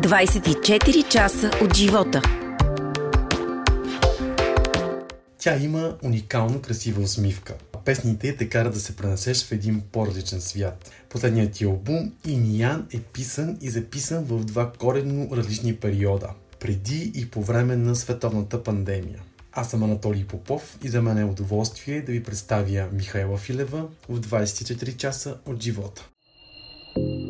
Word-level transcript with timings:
24 0.00 1.08
часа 1.08 1.50
от 1.62 1.76
живота. 1.76 2.22
Тя 5.38 5.56
има 5.56 5.96
уникално 6.04 6.62
красива 6.62 7.02
усмивка. 7.02 7.54
Песните 7.84 8.36
те 8.36 8.48
карат 8.48 8.74
да 8.74 8.80
се 8.80 8.96
пренесеш 8.96 9.44
в 9.44 9.52
един 9.52 9.82
по-различен 9.92 10.40
свят. 10.40 10.90
Последният 11.08 11.52
ти 11.52 11.64
албум 11.64 12.12
Иниян 12.26 12.86
е 12.94 13.00
писан 13.00 13.58
и 13.60 13.70
записан 13.70 14.24
в 14.24 14.44
два 14.44 14.72
коренно 14.72 15.28
различни 15.36 15.76
периода. 15.76 16.28
Преди 16.60 17.12
и 17.14 17.30
по 17.30 17.42
време 17.42 17.76
на 17.76 17.96
световната 17.96 18.62
пандемия. 18.62 19.22
Аз 19.52 19.70
съм 19.70 19.82
Анатолий 19.82 20.24
Попов 20.24 20.78
и 20.84 20.88
за 20.88 21.02
мен 21.02 21.18
е 21.18 21.24
удоволствие 21.24 22.02
да 22.02 22.12
ви 22.12 22.22
представя 22.22 22.88
Михайла 22.92 23.38
Филева 23.38 23.86
в 24.08 24.20
24 24.20 24.96
часа 24.96 25.38
от 25.46 25.62
живота. 25.62 26.08
Абсолютно 26.96 27.29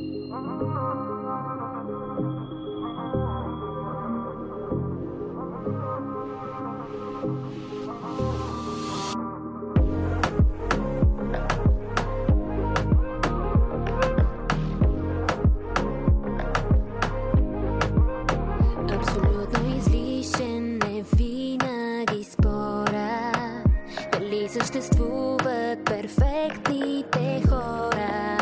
съществуват 24.90 25.84
перфектните 25.84 27.42
хора. 27.48 28.40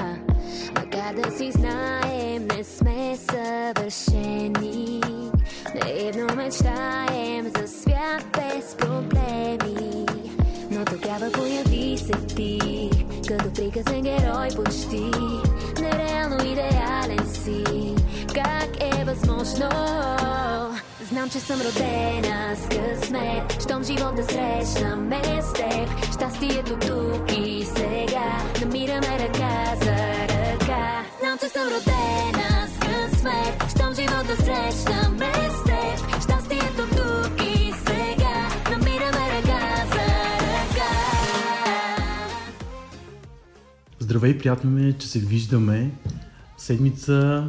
Макар 0.77 1.15
да 1.15 1.31
си 1.31 1.53
знаем, 1.53 2.47
не 2.57 2.65
сме 2.65 3.17
съвършени. 3.17 5.01
Наивно 5.75 6.35
мечтаем 6.37 7.53
за 7.59 7.69
свят 7.69 8.25
без 8.33 8.75
проблеми. 8.75 10.07
Но 10.71 10.85
тогава 10.85 11.33
появи 11.33 11.99
се 11.99 12.13
ти 12.13 12.91
Като 13.29 13.53
приказен 13.53 14.03
герой 14.03 14.49
почти. 14.57 15.11
Нереално 15.81 16.45
идеален 16.45 17.29
си. 17.35 17.65
Как 18.35 18.99
е 18.99 19.05
възможно? 19.05 19.69
Знам, 21.19 21.31
че 21.31 21.41
съм 21.41 21.61
родена 21.61 22.57
с 22.57 22.69
късмет. 22.69 23.63
Щом 23.63 23.85
живот 23.85 24.15
да 24.17 24.23
срещнаме 24.23 25.23
с 25.43 25.53
теб 25.53 26.15
Щастието 26.15 26.77
тук 26.77 27.33
и 27.39 27.65
сега. 27.65 28.39
Намираме 28.61 29.19
ръка 29.19 29.77
за 29.83 29.97
ръка. 30.29 31.05
Знам, 31.21 31.39
че 31.39 31.49
съм 31.49 31.63
родена 31.63 32.69
с 32.69 32.79
късмет. 32.79 33.71
Щом 33.71 33.95
живот 33.95 34.27
да 34.27 34.37
срещнаме 34.37 35.33
с 35.51 35.65
теб 35.65 36.23
Щастието 36.23 36.83
тук 36.91 37.43
и 37.43 37.73
сега. 37.87 38.49
Намираме 38.71 39.39
ръка 39.39 39.87
за 39.91 40.07
ръка. 40.47 40.91
Здравей, 43.99 44.39
приятно 44.39 44.71
ми 44.71 44.89
е, 44.89 44.93
че 44.93 45.09
се 45.09 45.19
виждаме. 45.19 45.91
Седмица 46.59 47.49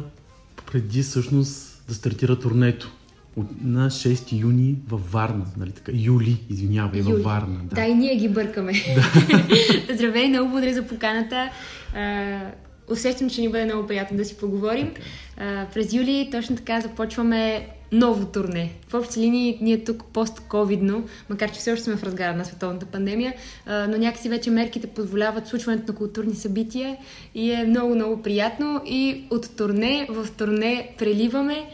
преди 0.72 1.02
всъщност 1.02 1.82
да 1.88 1.94
стартира 1.94 2.38
турнето. 2.38 2.90
От, 3.36 3.46
на 3.62 3.90
6 3.90 4.40
юни 4.40 4.76
във 4.88 5.12
Варна, 5.12 5.46
нали 5.56 5.70
така? 5.70 5.92
Юли, 5.94 6.44
извинявай, 6.50 7.00
във 7.00 7.12
Юли. 7.12 7.22
Варна. 7.22 7.60
Да. 7.64 7.84
и 7.84 7.94
ние 7.94 8.16
ги 8.16 8.28
бъркаме. 8.28 8.72
Здравей, 9.94 10.28
много 10.28 10.50
благодаря 10.50 10.74
за 10.74 10.86
поканата. 10.86 11.50
А, 11.94 12.40
усещам, 12.88 13.30
че 13.30 13.40
ни 13.40 13.48
бъде 13.48 13.64
много 13.64 13.86
приятно 13.86 14.16
да 14.16 14.24
си 14.24 14.36
поговорим. 14.36 14.94
А, 15.36 15.66
през 15.74 15.92
юли 15.92 16.28
точно 16.32 16.56
така 16.56 16.80
започваме 16.80 17.68
ново 17.92 18.26
турне. 18.26 18.72
В 18.88 18.94
общи 18.94 19.20
линии 19.20 19.58
ние 19.60 19.84
тук 19.84 20.04
пост-ковидно, 20.12 21.04
макар 21.28 21.52
че 21.52 21.58
все 21.58 21.72
още 21.72 21.84
сме 21.84 21.96
в 21.96 22.02
разгара 22.02 22.36
на 22.36 22.44
световната 22.44 22.86
пандемия, 22.86 23.34
но 23.66 23.96
някакси 23.96 24.28
вече 24.28 24.50
мерките 24.50 24.86
позволяват 24.86 25.46
случването 25.46 25.92
на 25.92 25.98
културни 25.98 26.34
събития 26.34 26.96
и 27.34 27.52
е 27.52 27.64
много-много 27.64 28.22
приятно 28.22 28.82
и 28.86 29.24
от 29.30 29.56
турне 29.56 30.06
в 30.10 30.28
турне 30.38 30.94
преливаме. 30.98 31.70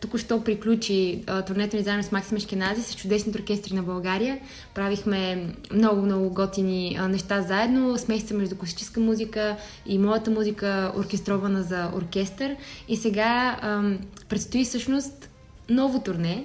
Току-що 0.00 0.44
приключи 0.44 1.24
турнето 1.46 1.76
ни 1.76 1.82
заедно 1.82 2.02
с 2.02 2.12
Максим 2.12 2.36
Ешкенази, 2.36 2.82
с 2.82 2.94
чудесните 2.94 3.38
оркестри 3.38 3.74
на 3.74 3.82
България. 3.82 4.38
Правихме 4.74 5.52
много-много 5.72 6.30
готини 6.30 6.96
а, 7.00 7.08
неща 7.08 7.42
заедно, 7.42 7.98
смесица 7.98 8.34
между 8.34 8.56
класическа 8.56 9.00
музика 9.00 9.56
и 9.86 9.98
моята 9.98 10.30
музика, 10.30 10.92
оркестрована 10.96 11.62
за 11.62 11.90
оркестър. 11.94 12.56
И 12.88 12.96
сега 12.96 13.58
ам, 13.62 13.98
предстои 14.28 14.64
всъщност 14.64 15.30
ново 15.68 16.02
турне, 16.02 16.44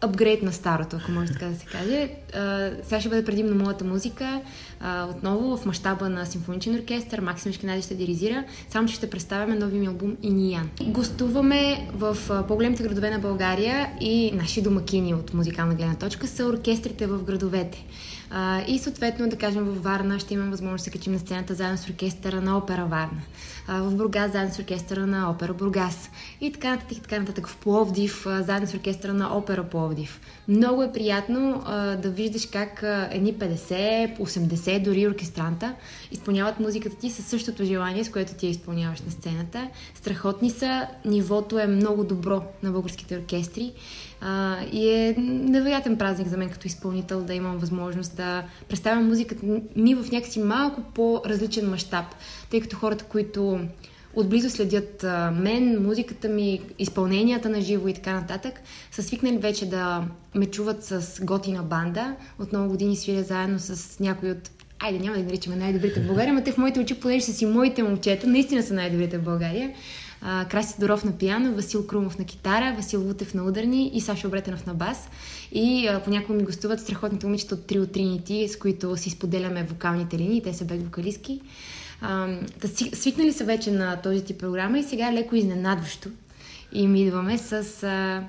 апгрейд 0.00 0.42
на 0.42 0.52
старото, 0.52 0.96
ако 0.96 1.12
може 1.12 1.32
така 1.32 1.46
да 1.46 1.56
се 1.56 1.66
каже. 1.66 2.08
А, 2.34 2.70
сега 2.82 3.00
ще 3.00 3.08
бъде 3.08 3.24
предимно 3.24 3.64
моята 3.64 3.84
музика, 3.84 4.40
а, 4.80 5.04
отново 5.04 5.56
в 5.56 5.66
мащаба 5.66 6.08
на 6.08 6.26
симфоничен 6.26 6.74
оркестър, 6.74 7.20
Максим 7.20 7.52
Шкинади 7.52 7.82
ще 7.82 7.94
диризира, 7.94 8.44
само 8.70 8.88
че 8.88 8.94
ще 8.94 9.10
представяме 9.10 9.56
новия 9.56 9.80
ми 9.80 9.86
албум 9.86 10.16
Иниян. 10.22 10.70
Гостуваме 10.82 11.88
в 11.94 12.16
по-големите 12.48 12.82
градове 12.82 13.10
на 13.10 13.18
България 13.18 13.90
и 14.00 14.32
наши 14.34 14.62
домакини 14.62 15.14
от 15.14 15.34
музикална 15.34 15.74
гледна 15.74 15.94
точка 15.94 16.26
са 16.26 16.46
оркестрите 16.46 17.06
в 17.06 17.24
градовете. 17.24 17.84
А, 18.30 18.62
и 18.66 18.78
съответно, 18.78 19.28
да 19.28 19.36
кажем, 19.36 19.64
във 19.64 19.82
Варна 19.82 20.18
ще 20.18 20.34
имам 20.34 20.50
възможност 20.50 20.80
да 20.80 20.84
се 20.84 20.90
качим 20.90 21.12
на 21.12 21.18
сцената 21.18 21.54
заедно 21.54 21.78
с 21.78 21.88
оркестъра 21.88 22.40
на 22.40 22.58
опера 22.58 22.84
Варна. 22.84 23.20
А, 23.68 23.82
в 23.82 23.94
Бургас 23.96 24.32
заедно 24.32 24.54
с 24.54 24.58
оркестъра 24.58 25.06
на 25.06 25.30
опера 25.30 25.54
Бургас. 25.54 26.10
И 26.40 26.52
така 26.52 26.70
нататък, 26.70 26.98
и 26.98 27.00
така 27.00 27.18
нататък. 27.18 27.48
В 27.48 27.56
Пловдив 27.56 28.26
заедно 28.26 28.68
с 28.68 28.74
оркестъра 28.74 29.14
на 29.14 29.36
опера 29.36 29.64
Пловдив. 29.64 30.20
Много 30.48 30.82
е 30.82 30.92
приятно 30.92 31.62
а, 31.66 31.96
да 31.96 32.10
виждаш 32.10 32.46
как 32.46 32.82
едни 33.10 33.34
50, 33.34 34.18
80 34.18 34.82
дори 34.82 35.08
оркестранта 35.08 35.74
изпълняват 36.10 36.60
музиката 36.60 36.96
ти 36.96 37.10
със 37.10 37.26
същото 37.26 37.64
желание, 37.64 38.04
с 38.04 38.10
което 38.10 38.34
ти 38.34 38.46
я 38.46 38.50
изпълняваш 38.50 39.00
на 39.00 39.10
сцената. 39.10 39.68
Страхотни 39.94 40.50
са, 40.50 40.86
нивото 41.04 41.58
е 41.58 41.66
много 41.66 42.04
добро 42.04 42.42
на 42.62 42.70
българските 42.70 43.16
оркестри. 43.16 43.72
А, 44.20 44.56
и 44.72 44.90
е 44.90 45.14
невероятен 45.18 45.98
празник 45.98 46.28
за 46.28 46.36
мен 46.36 46.50
като 46.50 46.66
изпълнител 46.66 47.22
да 47.22 47.34
имам 47.34 47.58
възможност 47.58 48.16
да 48.16 48.44
представям 48.68 49.06
музиката 49.06 49.46
ми 49.76 49.94
в 49.94 50.12
някакси 50.12 50.40
малко 50.40 50.82
по-различен 50.94 51.70
мащаб, 51.70 52.04
тъй 52.50 52.60
като 52.60 52.76
хората, 52.76 53.04
които 53.04 53.60
отблизо 54.14 54.50
следят 54.50 55.06
мен, 55.32 55.82
музиката 55.82 56.28
ми, 56.28 56.60
изпълненията 56.78 57.48
на 57.48 57.60
живо 57.60 57.88
и 57.88 57.94
така 57.94 58.12
нататък, 58.12 58.60
са 58.90 59.02
свикнали 59.02 59.38
вече 59.38 59.68
да 59.68 60.04
ме 60.34 60.46
чуват 60.46 60.84
с 60.84 61.20
готина 61.24 61.62
банда. 61.62 62.16
От 62.38 62.52
много 62.52 62.70
години 62.70 62.96
свиря 62.96 63.22
заедно 63.22 63.58
с 63.58 64.00
някои 64.00 64.30
от 64.30 64.50
айде 64.78 64.98
няма 64.98 65.14
да 65.14 65.20
ги 65.20 65.26
наричаме 65.26 65.56
най-добрите 65.56 66.00
в 66.00 66.06
България, 66.06 66.34
но 66.34 66.42
те 66.42 66.52
в 66.52 66.58
моите 66.58 66.80
очи, 66.80 67.00
понеже 67.00 67.24
са 67.24 67.32
си 67.32 67.46
моите 67.46 67.82
момчета, 67.82 68.26
наистина 68.26 68.62
са 68.62 68.74
най-добрите 68.74 69.18
в 69.18 69.24
България. 69.24 69.70
Краси 70.20 70.74
Доров 70.80 71.04
на 71.04 71.12
пиано, 71.12 71.54
Васил 71.54 71.86
Крумов 71.86 72.18
на 72.18 72.24
китара, 72.24 72.74
Васил 72.76 73.06
Лутев 73.06 73.34
на 73.34 73.44
ударни 73.44 73.90
и 73.94 74.00
Сашо 74.00 74.28
Обретенов 74.28 74.66
на 74.66 74.74
бас. 74.74 75.08
И 75.52 75.90
понякога 76.04 76.38
ми 76.38 76.44
гостуват 76.44 76.80
страхотните 76.80 77.26
момичета 77.26 77.54
от 77.54 77.66
Трио 77.66 77.86
Тринити, 77.86 78.48
с 78.48 78.58
които 78.58 78.96
си 78.96 79.10
споделяме 79.10 79.64
вокалните 79.64 80.18
линии, 80.18 80.42
те 80.42 80.54
са 80.54 80.64
бек 80.64 80.82
вокалистки. 80.84 81.40
А, 82.00 82.38
да 82.60 82.68
си, 82.68 82.90
свикнали 82.94 83.32
са 83.32 83.44
вече 83.44 83.70
на 83.70 83.96
този 83.96 84.24
тип 84.24 84.38
програма 84.38 84.78
и 84.78 84.82
сега 84.82 85.12
леко 85.12 85.34
изненадващо 85.34 86.08
им 86.72 86.96
идваме 86.96 87.38
с 87.38 87.82
а, 87.82 88.22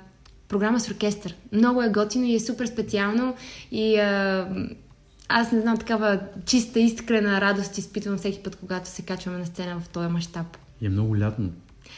програма 0.48 0.80
с 0.80 0.90
оркестър. 0.90 1.36
Много 1.52 1.82
е 1.82 1.90
готино 1.90 2.26
и 2.26 2.36
е 2.36 2.40
супер 2.40 2.66
специално 2.66 3.36
и 3.72 3.98
а, 3.98 4.48
аз 5.30 5.52
не 5.52 5.62
знам, 5.62 5.78
такава 5.78 6.20
чиста, 6.46 6.80
искрена 6.80 7.42
радост 7.42 7.78
изпитвам 7.78 8.18
всеки 8.18 8.44
път, 8.44 8.56
когато 8.56 8.90
се 8.90 9.02
качваме 9.02 9.38
на 9.38 9.46
сцена 9.46 9.80
в 9.80 9.90
този 9.90 10.08
мащаб. 10.08 10.58
И 10.82 10.86
е 10.86 10.90
много 10.90 11.20
лятно. 11.20 11.50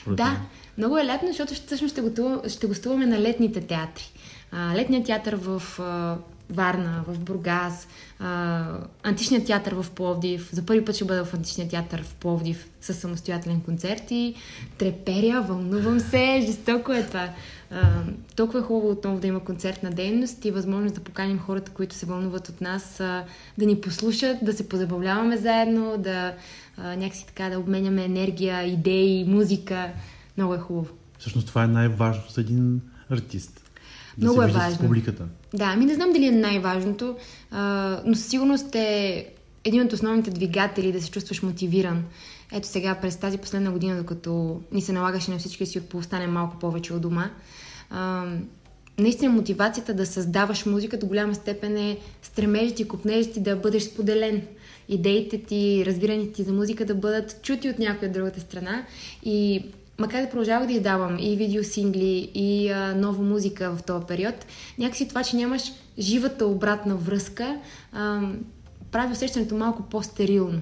Да, 0.08 0.26
мен. 0.26 0.38
много 0.78 0.98
е 0.98 1.06
лятно, 1.06 1.28
защото 1.28 1.54
всъщност 1.54 1.92
ще, 1.94 2.02
готува, 2.02 2.50
ще 2.50 2.68
гостуваме 2.68 3.06
на 3.06 3.20
летните 3.20 3.62
театри. 3.62 4.12
А, 4.52 4.76
летният 4.76 5.06
театър 5.06 5.36
в 5.36 5.80
а, 5.80 6.18
Варна, 6.50 7.04
в 7.08 7.20
Бургас, 7.20 7.88
а, 8.20 8.66
Античният 9.04 9.46
театър 9.46 9.74
в 9.74 9.92
Пловдив. 9.92 10.50
За 10.52 10.66
първи 10.66 10.86
път 10.86 10.96
ще 10.96 11.06
бъда 11.06 11.26
в 11.26 11.34
Античния 11.34 11.68
театър 11.68 12.04
в 12.04 12.14
Пловдив 12.16 12.70
с 12.82 12.94
самостоятелен 12.94 13.62
концерт 13.62 14.12
и 14.12 14.36
треперя, 14.78 15.42
вълнувам 15.42 16.00
се, 16.00 16.42
жестоко 16.46 16.94
е 16.94 17.04
това. 17.08 17.30
А, 17.72 17.82
толкова 18.36 18.60
е 18.60 18.64
хубаво 18.64 18.90
отново 18.90 19.20
да 19.20 19.28
има 19.28 19.40
концертна 19.40 19.90
дейност 19.90 20.46
и 20.46 20.52
възможност 20.52 20.96
да 20.96 21.02
поканим 21.02 21.40
хората, 21.40 21.72
които 21.72 21.96
се 21.96 22.06
вълнуват 22.06 22.50
от 22.50 22.62
нас, 22.62 23.00
а, 23.00 23.24
да 23.58 23.66
ни 23.66 23.82
послушат, 23.82 24.38
да 24.42 24.54
се 24.54 24.70
позабавляваме 24.70 25.38
заедно, 25.38 25.98
да 25.98 26.34
а, 26.78 26.96
някакси 26.96 27.26
така 27.26 27.50
да 27.50 27.60
обменяме 27.60 28.06
енергия, 28.06 28.64
идеи, 28.64 29.26
музика. 29.26 29.90
Много 30.38 30.54
е 30.54 30.60
хубаво. 30.60 30.88
Всъщност 31.20 31.48
това 31.48 31.64
е 31.64 31.68
най-важно 31.68 32.24
за 32.30 32.42
един 32.42 32.82
артист. 33.10 33.72
Да 34.18 34.26
Много 34.26 34.40
се 34.40 34.44
е 34.44 34.48
вижда 34.48 34.60
с 34.60 34.64
важно. 34.64 34.80
публиката. 34.80 35.26
Да, 35.54 35.66
ами 35.66 35.86
не 35.86 35.96
знам 35.96 36.12
дали 36.14 36.26
е 36.26 36.32
най-важното, 36.32 37.16
а, 37.52 38.02
но 38.06 38.16
със 38.16 38.28
сигурност 38.28 38.76
е 38.76 39.28
един 39.64 39.82
от 39.86 39.94
основните 39.94 40.32
двигатели 40.32 40.92
да 40.92 41.02
се 41.02 41.12
чувстваш 41.12 41.44
мотивиран 41.44 42.04
ето 42.54 42.68
сега 42.68 42.96
през 42.96 43.18
тази 43.18 43.38
последна 43.38 43.72
година, 43.72 43.98
докато 43.98 44.62
ни 44.72 44.82
се 44.82 44.94
налагаше 44.94 45.32
на 45.32 45.38
всички 45.38 45.66
си 45.66 45.80
да 45.80 45.98
остане 45.98 46.28
малко 46.28 46.60
повече 46.60 46.94
от 46.94 47.02
дома, 47.02 47.30
а, 47.90 48.26
наистина 48.98 49.32
мотивацията 49.32 49.94
да 49.94 50.06
създаваш 50.06 50.66
музика 50.66 50.98
до 50.98 51.06
голяма 51.06 51.36
степен 51.36 51.78
е 51.78 51.98
стремежът 52.22 52.80
и 52.80 52.88
купнежът 52.88 53.34
ти 53.34 53.40
да 53.40 53.56
бъдеш 53.56 53.84
споделен. 53.84 54.42
Идеите 54.90 55.44
ти, 55.44 55.84
разбираните 55.86 56.34
ти 56.34 56.44
за 56.44 56.54
музика 56.54 56.86
да 56.86 56.96
бъдат 56.96 57.42
чути 57.42 57.70
от 57.70 57.80
някоя 57.80 58.12
другата 58.12 58.40
страна 58.40 58.86
и 59.24 59.66
макар 60.00 60.22
да 60.22 60.30
продължавах 60.30 60.68
да 60.68 60.74
издавам 60.74 61.18
и 61.20 61.36
видеосингли, 61.36 62.32
и 62.34 62.70
а, 62.70 62.96
нова 62.96 63.24
музика 63.24 63.76
в 63.76 63.84
този 63.84 64.06
период, 64.06 64.46
някакси 64.80 65.08
това, 65.08 65.24
че 65.24 65.36
нямаш 65.36 65.62
живата 66.00 66.46
обратна 66.46 66.96
връзка, 66.96 67.60
а, 67.92 68.22
прави 68.92 69.14
усещането 69.14 69.56
малко 69.56 69.84
по-стерилно. 69.84 70.62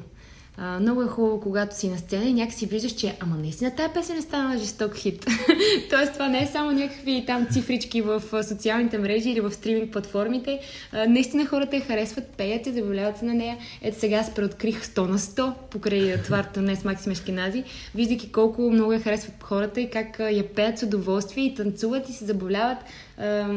А, 0.58 0.80
много 0.80 1.02
е 1.02 1.08
хубаво, 1.08 1.40
когато 1.40 1.78
си 1.78 1.90
на 1.90 1.98
сцена 1.98 2.26
и 2.26 2.34
някакси 2.34 2.66
виждаш, 2.66 2.92
че 2.92 3.18
ама 3.20 3.36
наистина 3.36 3.76
тая 3.76 3.94
песен 3.94 4.18
е 4.18 4.22
станала 4.22 4.58
жесток 4.58 4.96
хит. 4.96 5.26
Тоест 5.90 6.14
това 6.14 6.28
не 6.28 6.44
е 6.44 6.48
само 6.48 6.72
някакви 6.72 7.24
там 7.28 7.48
цифрички 7.52 8.02
в 8.02 8.44
социалните 8.44 8.98
мрежи 8.98 9.30
или 9.30 9.40
в 9.40 9.52
стриминг 9.52 9.92
платформите. 9.92 10.60
А, 10.92 11.08
наистина 11.08 11.46
хората 11.46 11.76
я 11.76 11.82
харесват, 11.82 12.26
пеят 12.26 12.68
и 12.68 12.72
забавляват 12.72 13.18
се 13.18 13.26
на 13.26 13.34
нея. 13.34 13.58
Ето 13.82 14.00
сега 14.00 14.18
аз 14.18 14.34
преоткрих 14.34 14.84
100 14.84 15.08
на 15.08 15.20
100 15.20 15.54
покрай 15.70 16.22
това 16.24 16.46
не 16.58 16.76
с 16.76 16.84
Максим 16.84 17.12
Ешкинази, 17.12 17.64
виждайки 17.96 18.32
колко 18.32 18.62
много 18.62 18.94
я 18.94 19.00
харесват 19.00 19.44
хората 19.44 19.82
и 19.82 19.90
как 19.90 20.20
я 20.20 20.48
пеят 20.48 20.80
с 20.80 20.84
удоволствие 20.84 21.46
и 21.46 21.56
танцуват 21.56 22.10
и 22.10 22.14
се 22.14 22.26
забавляват. 22.26 22.78
А, 23.18 23.48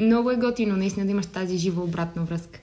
много 0.00 0.30
е 0.30 0.36
готино 0.36 0.76
наистина 0.76 1.06
да 1.06 1.12
имаш 1.12 1.26
тази 1.26 1.56
жива 1.56 1.82
обратна 1.82 2.22
връзка. 2.22 2.60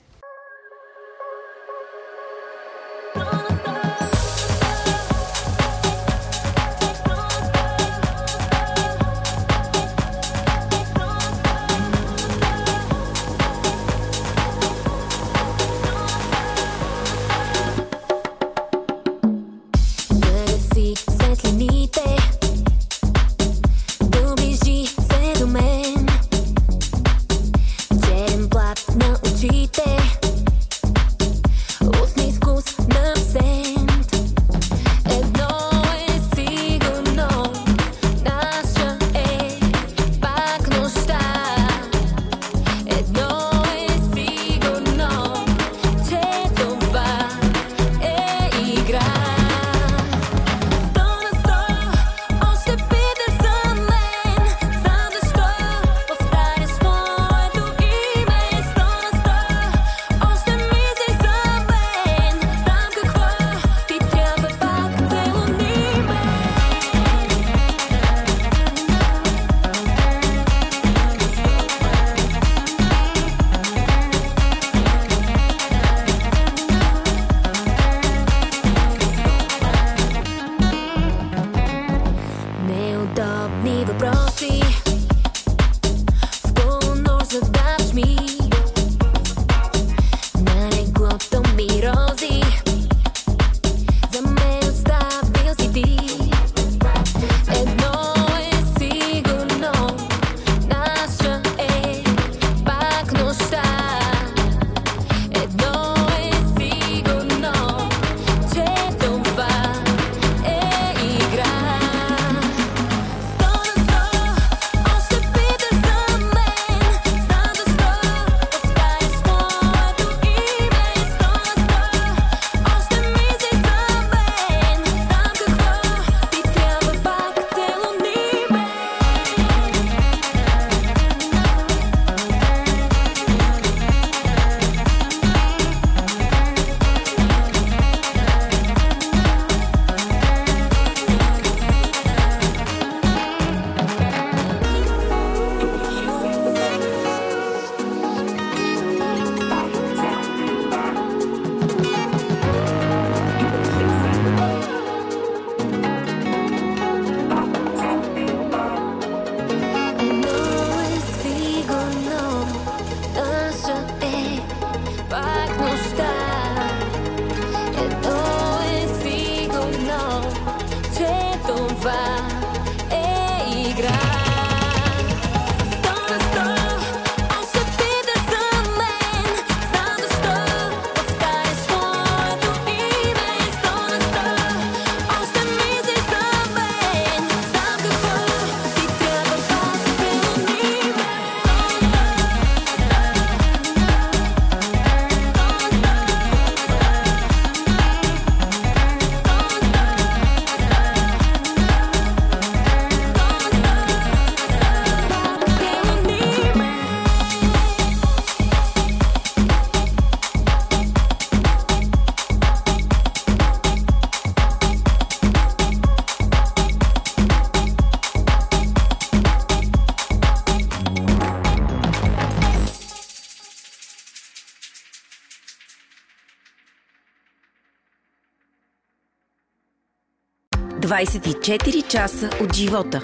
Часа 231.88 232.30
от 232.42 232.54
живота. 232.54 233.00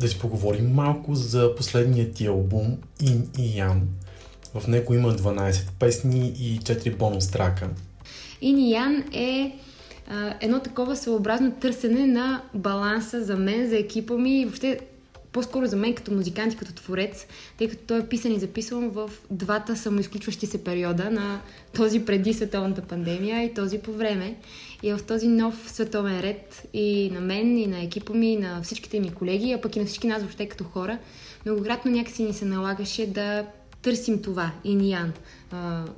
Да 0.00 0.08
си 0.08 0.18
поговорим 0.18 0.72
малко 0.74 1.14
за 1.14 1.54
последния 1.54 2.12
ти 2.12 2.26
албум 2.26 2.76
In 3.02 3.38
и 3.38 3.58
Ян. 3.58 3.82
В 4.54 4.68
него 4.68 4.94
има 4.94 5.08
12 5.12 5.70
песни 5.78 6.28
и 6.38 6.58
4 6.58 6.96
бонус 6.96 7.30
трака. 7.30 7.68
Ини 8.40 8.72
Ян 8.72 9.04
е 9.12 9.58
а, 10.10 10.34
едно 10.40 10.60
такова 10.60 10.96
своеобразно 10.96 11.52
търсене 11.52 12.06
на 12.06 12.42
баланса 12.54 13.24
за 13.24 13.36
мен, 13.36 13.68
за 13.68 13.76
екипа 13.76 14.14
ми 14.14 14.40
и 14.40 14.44
въобще 14.44 14.80
по-скоро 15.34 15.66
за 15.66 15.76
мен 15.76 15.94
като 15.94 16.12
музикант 16.12 16.52
и 16.52 16.56
като 16.56 16.72
творец, 16.72 17.26
тъй 17.58 17.68
като 17.68 17.82
той 17.86 17.98
е 18.00 18.08
писан 18.08 18.32
и 18.32 18.38
записван 18.38 18.88
в 18.88 19.10
двата 19.30 19.76
самоизключващи 19.76 20.46
се 20.46 20.64
периода 20.64 21.10
на 21.10 21.40
този 21.74 22.04
преди 22.04 22.34
световната 22.34 22.82
пандемия 22.82 23.42
и 23.42 23.54
този 23.54 23.78
по 23.78 23.92
време. 23.92 24.36
И 24.82 24.92
в 24.92 25.00
този 25.08 25.28
нов 25.28 25.64
световен 25.66 26.20
ред 26.20 26.68
и 26.72 27.10
на 27.10 27.20
мен, 27.20 27.58
и 27.58 27.66
на 27.66 27.82
екипа 27.82 28.12
ми, 28.12 28.32
и 28.32 28.36
на 28.36 28.62
всичките 28.62 29.00
ми 29.00 29.14
колеги, 29.14 29.52
а 29.52 29.60
пък 29.60 29.76
и 29.76 29.80
на 29.80 29.86
всички 29.86 30.06
нас 30.06 30.22
въобще 30.22 30.48
като 30.48 30.64
хора, 30.64 30.98
многократно 31.46 31.90
някакси 31.90 32.22
ни 32.22 32.32
се 32.32 32.44
налагаше 32.44 33.06
да 33.06 33.46
търсим 33.84 34.22
това, 34.22 34.52
иниян. 34.64 35.12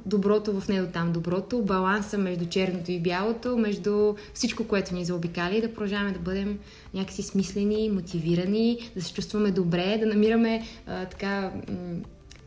Доброто 0.07 0.61
в 0.61 0.69
него 0.69 0.87
там, 0.93 1.13
доброто, 1.13 1.63
баланса 1.63 2.19
между 2.19 2.47
черното 2.47 2.93
и 2.93 3.01
бялото, 3.01 3.57
между 3.57 4.15
всичко, 4.35 4.65
което 4.65 4.95
ни 4.95 5.05
заобикаля 5.05 5.55
и 5.55 5.61
да 5.61 5.73
продължаваме 5.73 6.13
да 6.13 6.19
бъдем 6.19 6.59
някакси 6.95 7.23
смислени, 7.23 7.91
мотивирани, 7.91 8.91
да 8.97 9.03
се 9.03 9.15
чувстваме 9.15 9.51
добре, 9.51 9.99
да 10.01 10.07
намираме 10.07 10.63
а, 10.87 11.05
така 11.05 11.53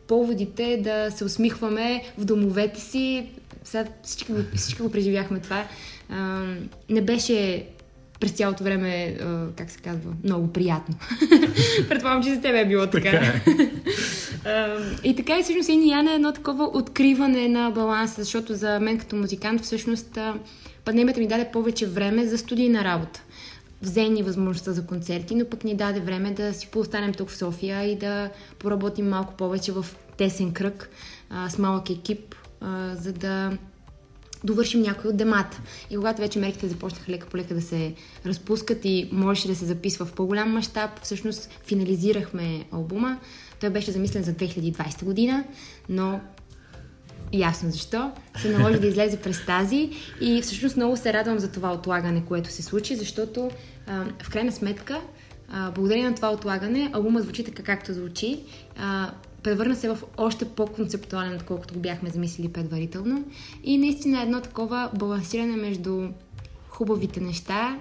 поводите 0.06 0.80
да 0.84 1.10
се 1.10 1.24
усмихваме 1.24 2.02
в 2.18 2.24
домовете 2.24 2.80
си. 2.80 3.30
Сега 3.64 3.84
всички, 4.02 4.32
всички 4.56 4.82
го 4.82 4.90
преживяхме 4.90 5.40
това. 5.40 5.64
А, 6.08 6.44
не 6.88 7.00
беше 7.02 7.66
през 8.20 8.32
цялото 8.32 8.64
време, 8.64 9.16
как 9.56 9.70
се 9.70 9.78
казва, 9.78 10.12
много 10.24 10.52
приятно. 10.52 10.94
Предполагам, 11.88 12.22
че 12.22 12.34
за 12.34 12.40
теб 12.40 12.54
е 12.54 12.68
било 12.68 12.86
така. 12.86 13.10
така 13.10 13.26
е. 13.26 13.42
и 15.08 15.16
така 15.16 15.38
и 15.38 15.42
всъщност 15.42 15.68
и 15.68 15.90
Яна 15.90 16.12
е 16.12 16.14
едно 16.14 16.32
такова 16.32 16.64
откриване 16.64 17.48
на 17.48 17.70
баланса, 17.70 18.22
защото 18.22 18.54
за 18.54 18.80
мен 18.80 18.98
като 18.98 19.16
музикант 19.16 19.62
всъщност 19.62 20.18
пандемията 20.84 21.20
ми 21.20 21.28
даде 21.28 21.50
повече 21.52 21.86
време 21.86 22.26
за 22.26 22.38
студийна 22.38 22.84
работа. 22.84 23.22
Взе 23.82 24.08
ни 24.08 24.22
възможността 24.22 24.72
за 24.72 24.86
концерти, 24.86 25.34
но 25.34 25.44
пък 25.44 25.64
ни 25.64 25.74
даде 25.74 26.00
време 26.00 26.30
да 26.30 26.54
си 26.54 26.68
поостанем 26.68 27.12
тук 27.12 27.28
в 27.28 27.36
София 27.36 27.84
и 27.84 27.96
да 27.96 28.30
поработим 28.58 29.08
малко 29.08 29.34
повече 29.34 29.72
в 29.72 29.86
тесен 30.16 30.52
кръг 30.52 30.90
а, 31.30 31.50
с 31.50 31.58
малък 31.58 31.90
екип, 31.90 32.34
а, 32.60 32.94
за 32.96 33.12
да 33.12 33.52
довършим 34.44 34.82
някой 34.82 35.10
от 35.10 35.16
демата. 35.16 35.60
И 35.90 35.96
когато 35.96 36.20
вече 36.20 36.38
мерките 36.38 36.68
започнаха 36.68 37.12
лека 37.12 37.26
по 37.26 37.36
лека 37.36 37.54
да 37.54 37.62
се 37.62 37.94
разпускат 38.26 38.84
и 38.84 39.08
можеше 39.12 39.48
да 39.48 39.54
се 39.54 39.64
записва 39.64 40.06
в 40.06 40.12
по-голям 40.12 40.52
мащаб, 40.52 40.90
всъщност 41.02 41.50
финализирахме 41.66 42.64
албума. 42.72 43.18
Той 43.60 43.70
беше 43.70 43.92
замислен 43.92 44.22
за 44.22 44.32
2020 44.32 45.04
година, 45.04 45.44
но 45.88 46.20
ясно 47.32 47.70
защо, 47.70 48.12
се 48.42 48.58
наложи 48.58 48.78
да 48.78 48.86
излезе 48.86 49.20
през 49.20 49.46
тази 49.46 49.90
и 50.20 50.42
всъщност 50.42 50.76
много 50.76 50.96
се 50.96 51.12
радвам 51.12 51.38
за 51.38 51.52
това 51.52 51.72
отлагане, 51.72 52.24
което 52.28 52.50
се 52.50 52.62
случи, 52.62 52.96
защото 52.96 53.50
а, 53.86 54.04
в 54.22 54.30
крайна 54.30 54.52
сметка, 54.52 55.00
а, 55.48 55.70
благодарение 55.70 56.08
на 56.08 56.14
това 56.14 56.30
отлагане, 56.30 56.90
албумът 56.92 57.22
звучи 57.22 57.44
така 57.44 57.62
както 57.62 57.92
звучи. 57.92 58.40
А, 58.76 59.10
превърна 59.42 59.76
се 59.76 59.88
в 59.88 59.98
още 60.16 60.44
по-концептуален, 60.44 61.36
отколкото 61.36 61.74
го 61.74 61.80
бяхме 61.80 62.10
замислили 62.10 62.48
предварително. 62.48 63.24
И 63.64 63.78
наистина 63.78 64.22
едно 64.22 64.40
такова 64.40 64.90
балансиране 64.98 65.56
между 65.56 66.08
хубавите 66.68 67.20
неща, 67.20 67.78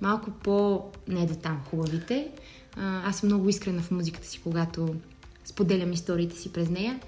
малко 0.00 0.30
по 0.30 0.84
не 1.08 1.26
до 1.26 1.34
там 1.34 1.60
хубавите. 1.70 2.28
Аз 2.76 3.18
съм 3.18 3.28
много 3.28 3.48
искрена 3.48 3.82
в 3.82 3.90
музиката 3.90 4.26
си, 4.26 4.40
когато 4.42 4.94
споделям 5.44 5.92
историите 5.92 6.36
си 6.36 6.52
през 6.52 6.70
нея. 6.70 7.00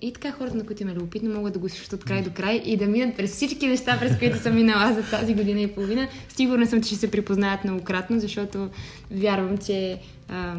И 0.00 0.12
така 0.12 0.32
хората, 0.32 0.56
на 0.56 0.66
които 0.66 0.82
им 0.82 0.88
е 0.88 0.94
любопитно, 0.94 1.34
могат 1.34 1.52
да 1.52 1.58
го 1.58 1.68
слушат 1.68 1.92
от 1.92 2.04
край 2.04 2.22
до 2.22 2.30
край 2.30 2.62
и 2.64 2.76
да 2.76 2.86
минат 2.86 3.16
през 3.16 3.32
всички 3.32 3.66
неща, 3.66 3.98
през 4.00 4.18
които 4.18 4.38
съм 4.38 4.54
минала 4.54 4.94
за 4.94 5.10
тази 5.10 5.34
година 5.34 5.60
и 5.60 5.74
половина. 5.74 6.08
Сигурна 6.28 6.66
съм, 6.66 6.82
че 6.82 6.88
ще 6.88 6.96
се 6.96 7.10
припознаят 7.10 7.64
многократно, 7.64 8.20
защото 8.20 8.70
вярвам, 9.10 9.58
че 9.58 10.00
а, 10.28 10.56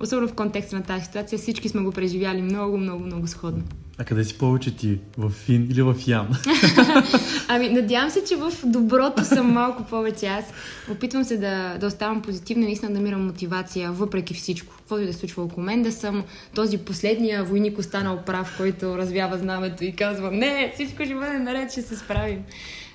особено 0.00 0.28
в 0.28 0.34
контекста 0.34 0.76
на 0.76 0.82
тази 0.82 1.04
ситуация, 1.04 1.38
всички 1.38 1.68
сме 1.68 1.82
го 1.82 1.92
преживяли 1.92 2.42
много, 2.42 2.78
много, 2.78 3.04
много 3.04 3.26
сходно. 3.26 3.62
А 3.98 4.04
къде 4.04 4.24
си 4.24 4.38
повече 4.38 4.76
ти? 4.76 4.98
В 5.18 5.30
Фин 5.30 5.66
или 5.70 5.82
в 5.82 5.96
Ян? 6.06 6.28
ами, 7.48 7.68
надявам 7.68 8.10
се, 8.10 8.24
че 8.24 8.36
в 8.36 8.52
доброто 8.64 9.24
съм 9.24 9.52
малко 9.52 9.84
повече 9.84 10.26
аз. 10.26 10.44
Опитвам 10.90 11.24
се 11.24 11.36
да, 11.36 11.78
да 11.78 11.86
оставам 11.86 12.22
позитивна, 12.22 12.64
наистина 12.64 12.92
да 12.92 12.98
намирам 12.98 13.26
мотивация, 13.26 13.92
въпреки 13.92 14.34
всичко. 14.34 14.74
Каквото 14.76 15.02
и 15.02 15.06
да 15.06 15.12
се 15.12 15.18
случва 15.18 15.42
около 15.42 15.64
мен, 15.64 15.82
да 15.82 15.92
съм 15.92 16.24
този 16.54 16.78
последния 16.78 17.44
войник 17.44 17.78
останал 17.78 18.22
прав, 18.26 18.54
който 18.56 18.98
развява 18.98 19.38
знамето 19.38 19.84
и 19.84 19.92
казва, 19.92 20.30
не, 20.30 20.72
всичко 20.74 21.04
ще 21.04 21.14
бъде 21.14 21.38
наред, 21.38 21.72
ще 21.72 21.82
се 21.82 21.96
справим. 21.96 22.42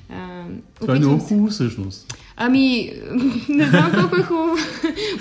А, 0.09 0.43
Това 0.79 0.95
е 0.95 0.99
много 0.99 1.19
хубаво 1.19 1.47
всъщност. 1.47 2.13
Ами, 2.37 2.93
не 3.49 3.65
знам 3.65 3.91
колко 3.93 4.15
е 4.15 4.23
хубаво. 4.23 4.55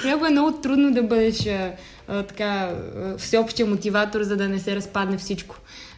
Понякога 0.01 0.29
е 0.29 0.31
много 0.31 0.53
трудно 0.53 0.93
да 0.93 1.03
бъдеш 1.03 1.47
а, 1.47 2.23
така 2.23 2.77
всеобщия 3.19 3.67
мотиватор, 3.67 4.23
за 4.23 4.37
да 4.37 4.49
не 4.49 4.59
се 4.59 4.77
разпадне 4.77 5.19
всичко. 5.19 5.57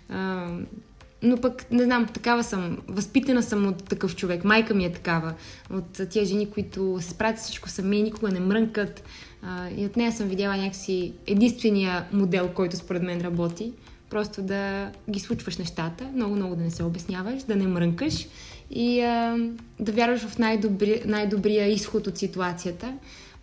А, 0.08 0.48
но 1.22 1.36
пък, 1.36 1.70
не 1.70 1.84
знам, 1.84 2.06
такава 2.06 2.44
съм. 2.44 2.78
Възпитана 2.88 3.42
съм 3.42 3.66
от 3.66 3.84
такъв 3.84 4.16
човек. 4.16 4.44
Майка 4.44 4.74
ми 4.74 4.84
е 4.84 4.92
такава. 4.92 5.34
От 5.70 6.08
тия 6.10 6.24
жени, 6.24 6.50
които 6.50 6.98
се 7.00 7.10
справят 7.10 7.38
всичко 7.38 7.68
сами, 7.68 8.02
никога 8.02 8.28
не 8.28 8.40
мрънкат. 8.40 9.02
А, 9.42 9.68
и 9.76 9.86
от 9.86 9.96
нея 9.96 10.12
съм 10.12 10.28
видяла 10.28 10.56
някакси 10.56 11.12
единствения 11.26 12.04
модел, 12.12 12.48
който 12.54 12.76
според 12.76 13.02
мен 13.02 13.20
работи. 13.20 13.72
Просто 14.10 14.42
да 14.42 14.90
ги 15.10 15.20
случваш 15.20 15.56
нещата, 15.56 16.04
много-много 16.14 16.56
да 16.56 16.62
не 16.62 16.70
се 16.70 16.82
обясняваш, 16.82 17.42
да 17.42 17.56
не 17.56 17.66
мрънкаш 17.66 18.26
и 18.70 19.00
а, 19.00 19.36
да 19.80 19.92
вярваш 19.92 20.20
в 20.20 20.38
най-добри, 20.38 21.02
най-добрия 21.06 21.66
изход 21.66 22.06
от 22.06 22.18
ситуацията, 22.18 22.94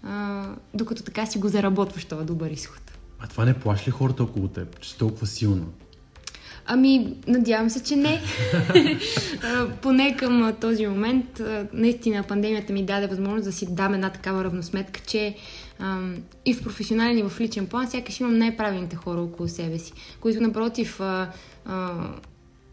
а, 0.03 0.45
докато 0.73 1.03
така 1.03 1.25
си 1.25 1.39
го 1.39 1.47
заработваш 1.47 2.05
този 2.05 2.25
добър 2.25 2.49
изход. 2.49 2.81
А 3.19 3.27
това 3.27 3.45
не 3.45 3.53
плаши 3.53 3.87
ли 3.87 3.91
хората 3.91 4.23
около 4.23 4.47
теб, 4.47 4.79
че 4.79 4.89
си 4.89 4.97
толкова 4.97 5.27
силна? 5.27 5.65
Ами, 6.65 7.15
надявам 7.27 7.69
се, 7.69 7.83
че 7.83 7.95
не. 7.95 8.21
Поне 9.81 10.15
към 10.15 10.53
този 10.61 10.87
момент, 10.87 11.41
наистина 11.73 12.23
пандемията 12.23 12.73
ми 12.73 12.85
даде 12.85 13.07
възможност 13.07 13.45
да 13.45 13.51
си 13.51 13.67
дам 13.75 13.93
една 13.93 14.09
такава 14.09 14.43
равносметка, 14.43 14.99
че 15.07 15.35
ам, 15.79 16.15
и 16.45 16.53
в 16.53 16.63
професионален 16.63 17.17
и 17.17 17.23
в 17.23 17.39
личен 17.39 17.67
план 17.67 17.87
сякаш 17.87 18.19
имам 18.19 18.37
най-правилните 18.37 18.95
хора 18.95 19.21
около 19.21 19.49
себе 19.49 19.79
си, 19.79 19.93
които 20.19 20.41
напротив 20.41 20.99
а, 20.99 21.31
а, 21.65 21.93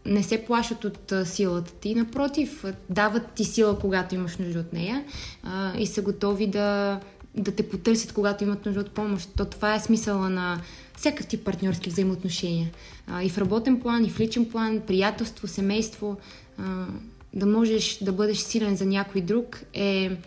не 0.05 0.23
се 0.23 0.45
плашат 0.45 0.85
от 0.85 1.13
силата 1.25 1.71
ти, 1.71 1.95
напротив, 1.95 2.65
дават 2.89 3.31
ти 3.35 3.43
сила, 3.43 3.79
когато 3.79 4.15
имаш 4.15 4.37
нужда 4.37 4.59
от 4.59 4.73
нея 4.73 5.03
а, 5.43 5.77
и 5.77 5.87
са 5.87 6.01
готови 6.01 6.47
да, 6.47 6.99
да 7.35 7.51
те 7.51 7.69
потърсят, 7.69 8.13
когато 8.13 8.43
имат 8.43 8.65
нужда 8.65 8.81
от 8.81 8.91
помощ. 8.91 9.29
То 9.37 9.45
това 9.45 9.75
е 9.75 9.79
смисъла 9.79 10.29
на 10.29 10.61
всякакъв 10.97 11.27
тип 11.27 11.45
партньорски 11.45 11.89
взаимоотношения. 11.89 12.71
А, 13.07 13.23
и 13.23 13.29
в 13.29 13.37
работен 13.37 13.79
план, 13.79 14.05
и 14.05 14.09
в 14.09 14.19
личен 14.19 14.49
план, 14.49 14.81
приятелство, 14.87 15.47
семейство. 15.47 16.17
А, 16.57 16.85
да 17.33 17.45
можеш 17.45 17.97
да 18.01 18.11
бъдеш 18.11 18.37
силен 18.37 18.75
за 18.75 18.85
някой 18.85 19.21
друг 19.21 19.61
е 19.73 20.17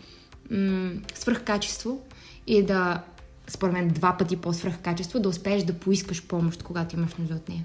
м- 0.50 0.92
свръхкачество 1.14 2.02
и 2.46 2.62
да, 2.62 3.02
според 3.46 3.72
мен, 3.72 3.88
два 3.88 4.16
пъти 4.16 4.36
по-свръхкачество, 4.36 5.20
да 5.20 5.28
успееш 5.28 5.62
да 5.62 5.72
поискаш 5.72 6.22
помощ, 6.22 6.62
когато 6.62 6.96
имаш 6.96 7.14
нужда 7.14 7.34
от 7.34 7.48
нея. 7.48 7.64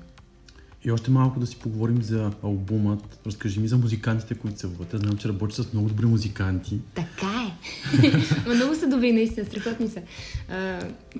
И 0.85 0.91
още 0.91 1.11
малко 1.11 1.39
да 1.39 1.47
си 1.47 1.55
поговорим 1.55 2.01
за 2.01 2.31
албумът. 2.43 3.19
Разкажи 3.25 3.59
ми 3.59 3.67
за 3.67 3.77
музикантите, 3.77 4.35
които 4.35 4.59
са 4.59 4.67
вътре. 4.67 4.97
Знам, 4.97 5.17
че 5.17 5.27
работи 5.27 5.55
с 5.55 5.73
много 5.73 5.87
добри 5.87 6.05
музиканти. 6.05 6.79
Така 6.95 7.47
е. 7.47 8.11
Но 8.47 8.55
много 8.55 8.75
са 8.75 8.87
добри, 8.87 9.11
наистина, 9.11 9.45
страхотни 9.45 9.87
са. 9.87 10.01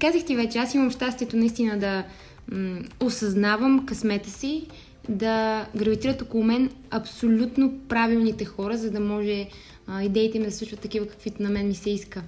Казах 0.02 0.26
ти 0.26 0.36
вече, 0.36 0.58
аз 0.58 0.74
имам 0.74 0.92
щастието 0.92 1.38
наистина 1.38 1.80
да 1.80 2.04
м- 2.52 2.80
осъзнавам 3.00 3.86
късмета 3.86 4.30
си, 4.30 4.68
да 5.10 5.68
гравитират 5.76 6.22
около 6.22 6.44
мен 6.44 6.70
абсолютно 6.92 7.80
правилните 7.90 8.46
хора, 8.46 8.78
за 8.78 8.92
да 8.92 9.00
може 9.00 9.48
а, 9.88 10.04
идеите 10.04 10.40
ми 10.40 10.46
да 10.46 10.52
случват 10.52 10.80
такива, 10.80 11.08
каквито 11.08 11.44
на 11.44 11.50
мен 11.50 11.68
ми 11.68 11.76
се 11.76 11.90
иска. 11.90 12.24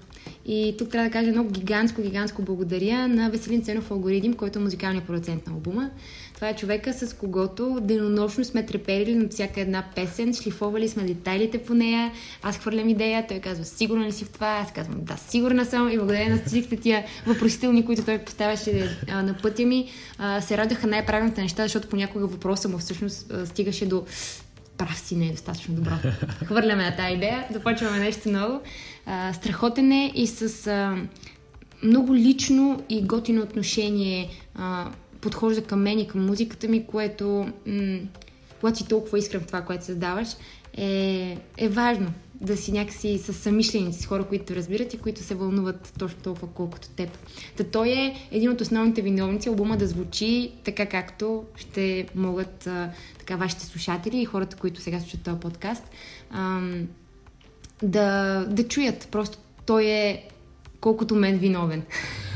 И 0.45 0.75
тук 0.77 0.89
трябва 0.89 1.09
да 1.09 1.13
кажа 1.13 1.29
едно 1.29 1.43
гигантско, 1.43 2.01
гигантско 2.01 2.41
благодаря 2.41 3.07
на 3.07 3.29
Веселин 3.29 3.61
Ценов 3.61 3.91
Алгоритм, 3.91 4.33
който 4.33 4.59
е 4.59 4.61
музикалният 4.61 5.07
продуцент 5.07 5.47
на 5.47 5.53
албума. 5.53 5.89
Това 6.41 6.49
е 6.49 6.55
човека, 6.55 6.93
с 6.93 7.13
когото 7.13 7.77
денонощно 7.81 8.45
сме 8.45 8.65
треперили 8.65 9.15
над 9.15 9.31
всяка 9.31 9.61
една 9.61 9.83
песен, 9.95 10.33
шлифовали 10.33 10.89
сме 10.89 11.03
детайлите 11.03 11.57
по 11.63 11.73
нея. 11.73 12.11
Аз 12.43 12.57
хвърлям 12.57 12.89
идея, 12.89 13.27
той 13.27 13.39
казва, 13.39 13.65
сигурна 13.65 14.05
ли 14.05 14.11
си 14.11 14.25
в 14.25 14.29
това? 14.29 14.47
Аз 14.47 14.73
казвам, 14.73 14.97
да, 15.01 15.17
сигурна 15.17 15.65
съм. 15.65 15.89
И 15.89 15.97
благодарение 15.97 16.29
на 16.29 16.41
всичките 16.45 16.77
тия 16.77 17.05
въпросителни, 17.27 17.85
които 17.85 18.05
той 18.05 18.17
поставяше 18.17 18.97
на 19.07 19.35
пътя 19.41 19.65
ми, 19.65 19.89
се 20.41 20.57
радваха 20.57 20.87
най-правилните 20.87 21.41
неща, 21.41 21.63
защото 21.63 21.87
понякога 21.87 22.27
въпроса 22.27 22.69
му 22.69 22.77
всъщност 22.77 23.31
стигаше 23.45 23.85
до 23.85 24.03
прав 24.77 24.99
си 24.99 25.15
не 25.15 25.27
е 25.27 25.31
достатъчно 25.31 25.75
добро. 25.75 25.93
Хвърляме 26.45 26.83
на 26.83 26.95
тази 26.95 27.13
идея, 27.13 27.47
започваме 27.51 27.99
нещо 27.99 28.29
ново. 28.29 28.61
А, 29.05 29.33
страхотен 29.33 29.91
е 29.91 30.11
и 30.15 30.27
с 30.27 30.71
много 31.83 32.15
лично 32.15 32.83
и 32.89 33.01
готино 33.01 33.41
отношение 33.41 34.29
а, 34.55 34.91
подхожда 35.21 35.63
към 35.63 35.81
мен 35.81 35.99
и 35.99 36.07
към 36.07 36.25
музиката 36.25 36.67
ми, 36.67 36.85
което 36.85 37.47
м- 37.67 37.99
когато 38.59 38.77
си 38.77 38.87
толкова 38.87 39.19
искрен 39.19 39.41
в 39.41 39.47
това, 39.47 39.61
което 39.61 39.85
създаваш, 39.85 40.27
е, 40.77 41.37
е 41.57 41.69
важно 41.69 42.13
да 42.41 42.57
си 42.57 42.71
някакси 42.71 43.17
с 43.17 43.33
самишленици, 43.33 44.01
с 44.01 44.05
хора, 44.05 44.23
които 44.23 44.55
разбират 44.55 44.93
и 44.93 44.97
които 44.97 45.21
се 45.23 45.35
вълнуват 45.35 45.93
точно 45.99 46.19
толкова, 46.21 46.47
колкото 46.47 46.89
теб. 46.89 47.17
Та 47.57 47.63
той 47.63 47.89
е 47.89 48.27
един 48.31 48.51
от 48.51 48.61
основните 48.61 49.01
виновници 49.01 49.49
албума 49.49 49.77
да 49.77 49.87
звучи 49.87 50.51
така, 50.63 50.85
както 50.85 51.43
ще 51.55 52.07
могат 52.15 52.67
а, 52.67 52.91
така 53.19 53.35
вашите 53.35 53.65
слушатели 53.65 54.21
и 54.21 54.25
хората, 54.25 54.57
които 54.57 54.81
сега 54.81 54.99
слушат 54.99 55.23
този 55.23 55.39
подкаст, 55.39 55.83
ам, 56.31 56.87
да, 57.83 58.39
да 58.45 58.67
чуят. 58.67 59.07
Просто 59.11 59.37
той 59.65 59.85
е 59.85 60.27
колкото 60.81 61.15
мен 61.15 61.37
виновен. 61.37 61.83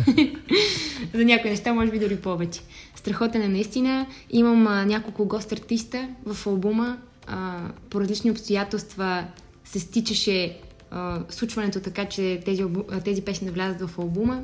За 1.13 1.25
някои 1.25 1.49
неща, 1.49 1.73
може 1.73 1.91
би 1.91 1.99
дори 1.99 2.17
повече. 2.17 2.61
Страхотен 2.95 3.41
е 3.41 3.47
наистина. 3.47 4.07
Имам 4.29 4.67
а, 4.67 4.85
няколко 4.85 5.25
гост-артиста 5.25 6.09
в 6.25 6.47
албума. 6.47 6.97
А, 7.27 7.59
по 7.89 8.01
различни 8.01 8.31
обстоятелства 8.31 9.25
се 9.63 9.79
стичаше 9.79 10.57
а, 10.91 11.19
случването 11.29 11.79
така, 11.79 12.05
че 12.05 12.41
тези, 12.45 12.63
албу- 12.63 13.03
тези 13.03 13.21
песни 13.21 13.47
да 13.47 13.53
влязат 13.53 13.89
в 13.89 13.99
албума. 13.99 14.43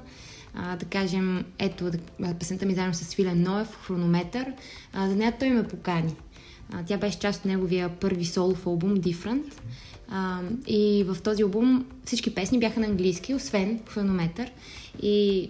А, 0.56 0.76
да 0.76 0.86
кажем, 0.86 1.46
ето 1.60 1.92
песента 2.40 2.66
ми 2.66 2.74
заедно 2.74 2.94
с 2.94 3.06
Свилен 3.06 3.44
Ноев, 3.44 3.78
Хронометър. 3.88 4.46
А, 4.94 5.10
за 5.10 5.16
нея 5.16 5.34
той 5.40 5.50
ме 5.50 5.68
покани. 5.68 6.16
Тя 6.86 6.98
беше 6.98 7.20
част 7.20 7.40
от 7.40 7.46
неговия 7.46 7.90
първи 7.90 8.26
солов 8.26 8.68
албум 8.68 8.98
Different. 8.98 9.54
А, 10.10 10.42
и 10.68 11.06
в 11.08 11.22
този 11.24 11.44
албум 11.44 11.86
всички 12.06 12.36
песни 12.36 12.60
бяха 12.60 12.80
на 12.80 12.86
английски, 12.86 13.34
освен 13.34 13.80
Хронометър. 13.88 14.52
И 15.02 15.50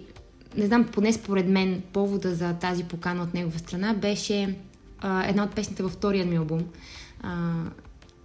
не 0.56 0.66
знам, 0.66 0.84
поне 0.84 1.12
според 1.12 1.48
мен, 1.48 1.82
повода 1.92 2.34
за 2.34 2.54
тази 2.54 2.84
покана 2.84 3.22
от 3.22 3.34
негова 3.34 3.58
страна 3.58 3.94
беше 3.94 4.56
а, 5.00 5.28
една 5.28 5.44
от 5.44 5.54
песните 5.54 5.82
във 5.82 5.92
втория 5.92 6.26
ми 6.26 6.36
албум. 6.36 6.64
А, 7.22 7.52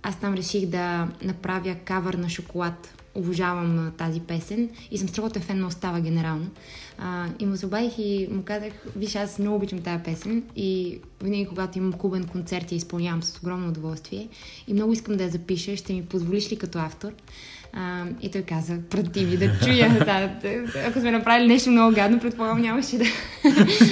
аз 0.03 0.19
там 0.19 0.33
реших 0.33 0.65
да 0.65 1.07
направя 1.23 1.75
кавър 1.85 2.13
на 2.13 2.29
шоколад. 2.29 2.93
Обожавам 3.17 3.91
тази 3.97 4.19
песен 4.19 4.69
и 4.91 4.97
съм 4.97 5.07
страхотен 5.07 5.41
фен 5.41 5.59
на 5.59 5.67
Остава 5.67 5.99
генерално. 5.99 6.47
А, 6.97 7.25
и 7.39 7.45
му 7.45 7.55
забавих 7.55 7.93
и 7.97 8.27
му 8.31 8.43
казах, 8.43 8.73
виж, 8.95 9.15
аз 9.15 9.39
много 9.39 9.55
обичам 9.55 9.79
тази 9.79 10.03
песен 10.03 10.43
и 10.55 10.99
винаги, 11.23 11.45
когато 11.45 11.77
имам 11.77 11.93
клубен 11.93 12.23
концерт, 12.23 12.71
я 12.71 12.75
изпълнявам 12.75 13.23
с 13.23 13.37
огромно 13.37 13.69
удоволствие 13.69 14.27
и 14.67 14.73
много 14.73 14.93
искам 14.93 15.17
да 15.17 15.23
я 15.23 15.29
запиша. 15.29 15.77
Ще 15.77 15.93
ми 15.93 16.05
позволиш 16.05 16.51
ли 16.51 16.55
като 16.57 16.79
автор? 16.79 17.11
А, 17.73 18.05
и 18.21 18.31
той 18.31 18.41
каза, 18.41 18.79
прати 18.89 19.25
ми 19.25 19.37
да 19.37 19.59
чуя. 19.59 19.89
Да, 20.05 20.31
ако 20.87 20.99
сме 20.99 21.11
направили 21.11 21.47
нещо 21.47 21.69
много 21.69 21.95
гадно, 21.95 22.19
предполагам 22.19 22.61
нямаше 22.61 22.97
да, 22.97 23.05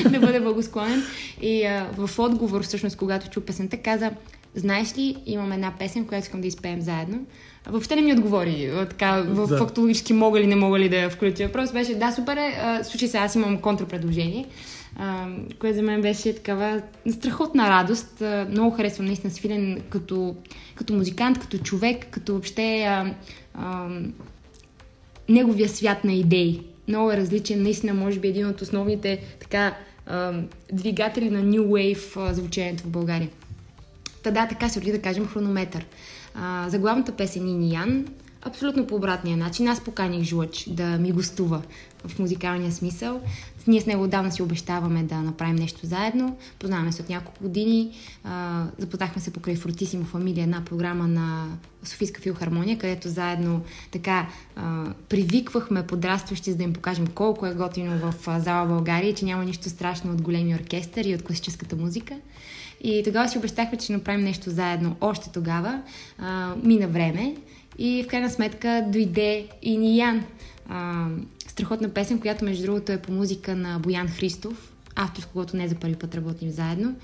да 0.10 0.20
бъде 0.20 0.40
благосклонен. 0.40 1.04
И 1.42 1.66
а, 1.66 1.90
в 1.98 2.20
отговор, 2.20 2.64
всъщност, 2.64 2.98
когато 2.98 3.30
чу 3.30 3.42
песента, 3.42 3.78
каза, 3.78 4.12
знаеш 4.56 4.98
ли, 4.98 5.16
имам 5.26 5.52
една 5.52 5.74
песен, 5.80 6.06
която 6.06 6.24
искам 6.26 6.42
да 6.42 6.48
изпеем 6.48 6.82
заедно. 6.82 7.26
Въобще 7.68 7.96
не 7.96 8.02
ми 8.02 8.14
отговори 8.14 8.72
така, 8.90 9.22
в 9.22 9.48
Да. 9.48 9.58
фактологически 9.58 10.14
мога 10.14 10.40
ли, 10.40 10.48
не 10.48 10.56
мога 10.56 10.80
ли 10.80 10.90
да 10.90 10.98
я 10.98 11.10
включа. 11.10 11.52
Просто 11.52 11.74
беше, 11.74 11.96
да, 11.96 12.12
супер 12.12 12.38
е, 12.38 12.58
а, 12.62 12.84
случай 12.84 13.08
се, 13.08 13.18
аз 13.18 13.36
имам 13.36 13.58
контрапредложение, 13.62 14.46
което 15.60 15.76
за 15.76 15.82
мен 15.82 16.02
беше 16.02 16.36
такава 16.36 16.82
страхотна 17.12 17.70
радост. 17.70 18.24
Много 18.50 18.76
харесвам 18.76 19.06
наистина 19.06 19.34
Свилен 19.34 19.82
като, 19.90 20.36
като 20.76 20.94
музикант, 20.94 21.40
като 21.40 21.58
човек, 21.58 22.06
като 22.12 22.32
въобще 22.32 22.84
а, 22.84 23.14
а, 23.54 23.88
неговия 25.30 25.70
свят 25.70 26.04
на 26.04 26.14
идеи. 26.14 26.62
Много 26.88 27.12
е 27.12 27.18
различен, 27.18 27.64
наистина 27.64 27.94
може 27.94 28.20
би 28.20 28.28
един 28.28 28.48
от 28.48 28.62
основните 28.62 29.20
така 29.40 29.76
а, 30.06 30.34
двигатели 30.74 31.30
на 31.30 31.44
New 31.44 31.62
Wave 31.62 32.32
звучението 32.32 32.84
в 32.84 32.90
България. 32.90 33.30
Та 34.26 34.32
да, 34.32 34.48
така 34.48 34.70
се 34.70 34.82
роди 34.82 34.92
да 34.92 35.02
кажем 35.02 35.28
хронометър. 35.28 35.86
А, 36.36 36.70
за 36.70 36.80
главната 36.80 37.12
песен 37.12 37.46
Нини 37.46 37.74
Ян, 37.74 38.06
абсолютно 38.42 38.88
по 38.88 38.96
обратния 38.96 39.38
начин. 39.38 39.68
Аз 39.68 39.84
поканих 39.84 40.24
Жлъч 40.24 40.66
да 40.70 40.86
ми 40.86 41.12
гостува 41.12 41.62
в 42.08 42.20
музикалния 42.20 42.72
смисъл. 42.72 43.22
Ние 43.68 43.82
с 43.82 43.86
него 43.86 44.04
отдавна 44.04 44.32
си 44.32 44.42
обещаваме 44.42 45.04
да 45.04 45.16
направим 45.16 45.56
нещо 45.56 45.86
заедно. 45.86 46.38
Познаваме 46.60 46.92
се 46.92 47.02
от 47.02 47.10
няколко 47.10 47.44
години. 47.44 47.92
А, 48.24 48.66
запознахме 48.78 49.22
се 49.22 49.34
покрай 49.34 49.56
Фортисимо 49.56 50.06
Фамилия, 50.06 50.44
една 50.44 50.66
програма 50.66 51.08
на 51.08 51.48
Софийска 51.84 52.22
филхармония, 52.22 52.78
където 52.78 53.10
заедно 53.10 53.62
така 53.92 54.28
а, 54.56 54.86
привиквахме 55.10 55.88
подрастващи, 55.88 56.52
за 56.52 56.58
да 56.58 56.64
им 56.64 56.74
покажем 56.74 57.08
колко 57.08 57.46
е 57.46 57.54
готино 57.54 58.12
в 58.12 58.40
зала 58.40 58.68
България, 58.68 59.16
че 59.16 59.26
няма 59.26 59.46
нищо 59.46 59.70
страшно 59.70 60.12
от 60.12 60.22
големи 60.22 60.56
оркестър 60.56 61.06
и 61.06 61.16
от 61.16 61.24
класическата 61.24 61.76
музика. 61.76 62.16
И 62.88 63.04
тогава 63.04 63.30
си 63.30 63.38
обещахме, 63.38 63.78
че 63.78 63.84
ще 63.84 63.94
направим 63.94 64.24
нещо 64.24 64.50
заедно 64.50 64.96
още 65.02 65.30
тогава. 65.34 65.82
А, 66.18 66.56
мина 66.64 66.88
време 66.88 67.36
и 67.78 68.04
в 68.04 68.08
крайна 68.08 68.30
сметка 68.30 68.86
дойде 68.88 69.48
и 69.62 69.78
Ниян. 69.78 70.24
А, 70.70 71.08
страхотна 71.48 71.90
песен, 71.90 72.20
която 72.20 72.46
между 72.46 72.66
другото 72.66 72.92
е 72.92 73.02
по 73.02 73.12
музика 73.12 73.56
на 73.56 73.80
Боян 73.80 74.08
Христов, 74.08 74.74
автор, 74.96 75.22
с 75.22 75.26
когото 75.26 75.58
не 75.58 75.68
за 75.68 75.76
първи 75.76 75.96
път 75.96 76.16
работим 76.16 76.50
заедно. 76.50 76.96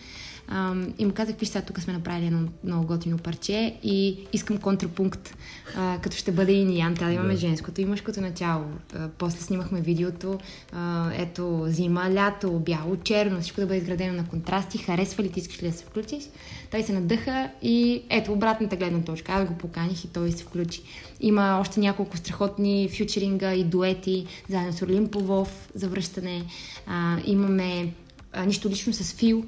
И 0.98 1.06
му 1.06 1.12
казах, 1.14 1.36
виж 1.40 1.50
сега, 1.50 1.66
тук 1.66 1.80
сме 1.80 1.94
направили 1.94 2.26
едно 2.26 2.48
много 2.64 2.88
готино 2.88 3.18
парче 3.18 3.76
и 3.84 4.28
искам 4.34 4.58
контрапункт, 4.58 5.36
а, 5.78 5.98
като 6.02 6.18
ще 6.18 6.32
бъде 6.32 6.52
и 6.52 6.66
Ниян. 6.66 6.96
Трябва 6.96 7.10
да 7.10 7.16
имаме 7.16 7.34
Да. 7.34 7.40
женското 7.40 7.82
и 7.82 7.86
мъжкото 7.86 8.22
начало. 8.22 8.66
А, 8.96 9.10
после 9.18 9.40
снимахме 9.42 9.82
видеото, 9.82 10.40
а, 10.74 11.12
ето, 11.14 11.64
зима, 11.68 12.10
лято, 12.14 12.52
бяло, 12.52 12.98
черно, 13.04 13.42
всичко 13.42 13.62
да 13.62 13.68
бъде 13.68 13.80
изградено 13.80 14.14
на 14.14 14.28
контрасти. 14.28 14.78
Харесва 14.78 15.24
ли 15.24 15.32
ти, 15.32 15.40
искаш 15.40 15.64
ли 15.64 15.68
да 15.72 15.78
се 15.78 15.86
включиш? 15.86 16.24
Той 16.72 16.84
се 16.84 16.94
надъха 16.94 17.50
и 17.62 18.04
ето, 18.10 18.34
обратната 18.34 18.76
гледна 18.76 19.02
точка. 19.02 19.32
Аз 19.32 19.48
го 19.48 19.54
поканих 19.54 20.04
и 20.06 20.08
той 20.08 20.32
се 20.32 20.44
включи. 20.44 20.82
Има 21.22 21.58
още 21.62 21.80
няколко 21.80 22.18
страхотни 22.18 22.90
фьючеринга 22.98 23.54
и 23.54 23.64
дуети, 23.64 24.26
заедно 24.50 24.74
с 24.74 24.82
Орлин 24.82 25.08
Повов 25.08 25.70
за 25.76 25.88
връщане. 25.88 26.44
А, 26.88 27.18
имаме 27.26 27.94
а, 28.34 28.46
нищо 28.46 28.70
лично 28.70 28.94
с 28.94 29.14
Фил, 29.14 29.44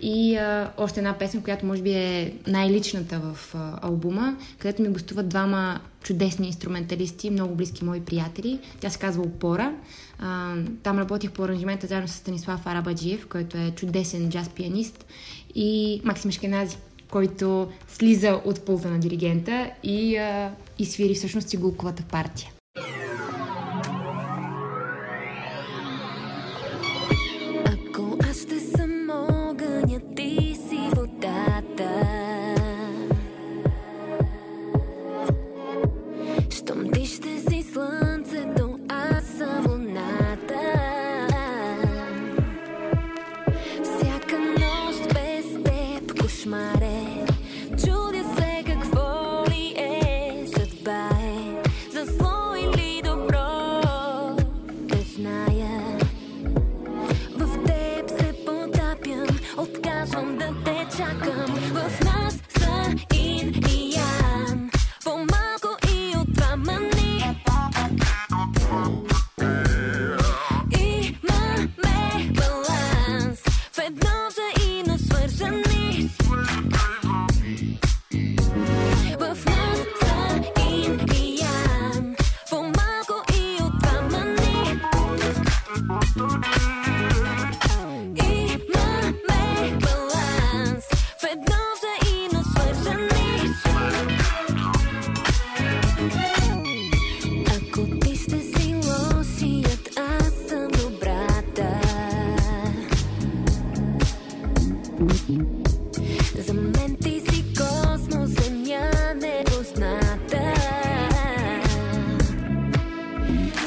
и 0.00 0.36
а, 0.36 0.72
още 0.76 1.00
една 1.00 1.18
песен, 1.18 1.42
която 1.42 1.66
може 1.66 1.82
би 1.82 1.90
е 1.92 2.34
най-личната 2.46 3.18
в 3.18 3.54
а, 3.54 3.78
албума, 3.82 4.36
където 4.58 4.82
ми 4.82 4.88
гостуват 4.88 5.28
двама 5.28 5.80
чудесни 6.02 6.46
инструменталисти, 6.46 7.30
много 7.30 7.54
близки 7.54 7.84
мои 7.84 8.00
приятели. 8.00 8.58
Тя 8.80 8.90
се 8.90 8.98
казва 8.98 9.22
Опора. 9.22 9.74
А, 10.18 10.54
там 10.82 10.98
работих 10.98 11.30
по 11.30 11.44
аранжимента 11.44 11.86
заедно 11.86 12.08
с 12.08 12.12
Станислав 12.12 12.66
Арабаджиев, 12.66 13.26
който 13.26 13.56
е 13.56 13.70
чудесен 13.70 14.30
джаз 14.30 14.48
пианист 14.48 15.06
и 15.54 16.00
Максим 16.04 16.30
Шкенази, 16.30 16.76
който 17.10 17.68
слиза 17.88 18.40
от 18.44 18.64
пулта 18.64 18.90
на 18.90 18.98
диригента 18.98 19.70
и, 19.82 20.16
а, 20.16 20.52
и 20.78 20.84
свири 20.84 21.14
всъщност 21.14 21.48
цигулковата 21.48 22.02
партия. 22.02 22.50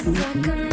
Second. 0.03 0.70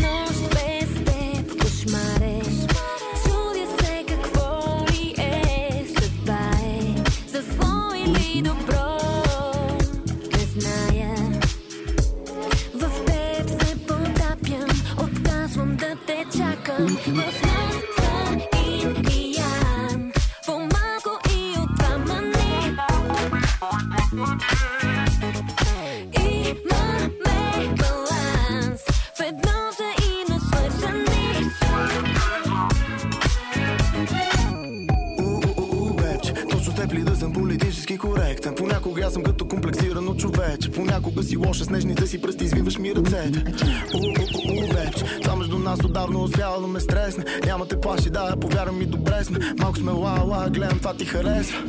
Харесва. 51.09 51.62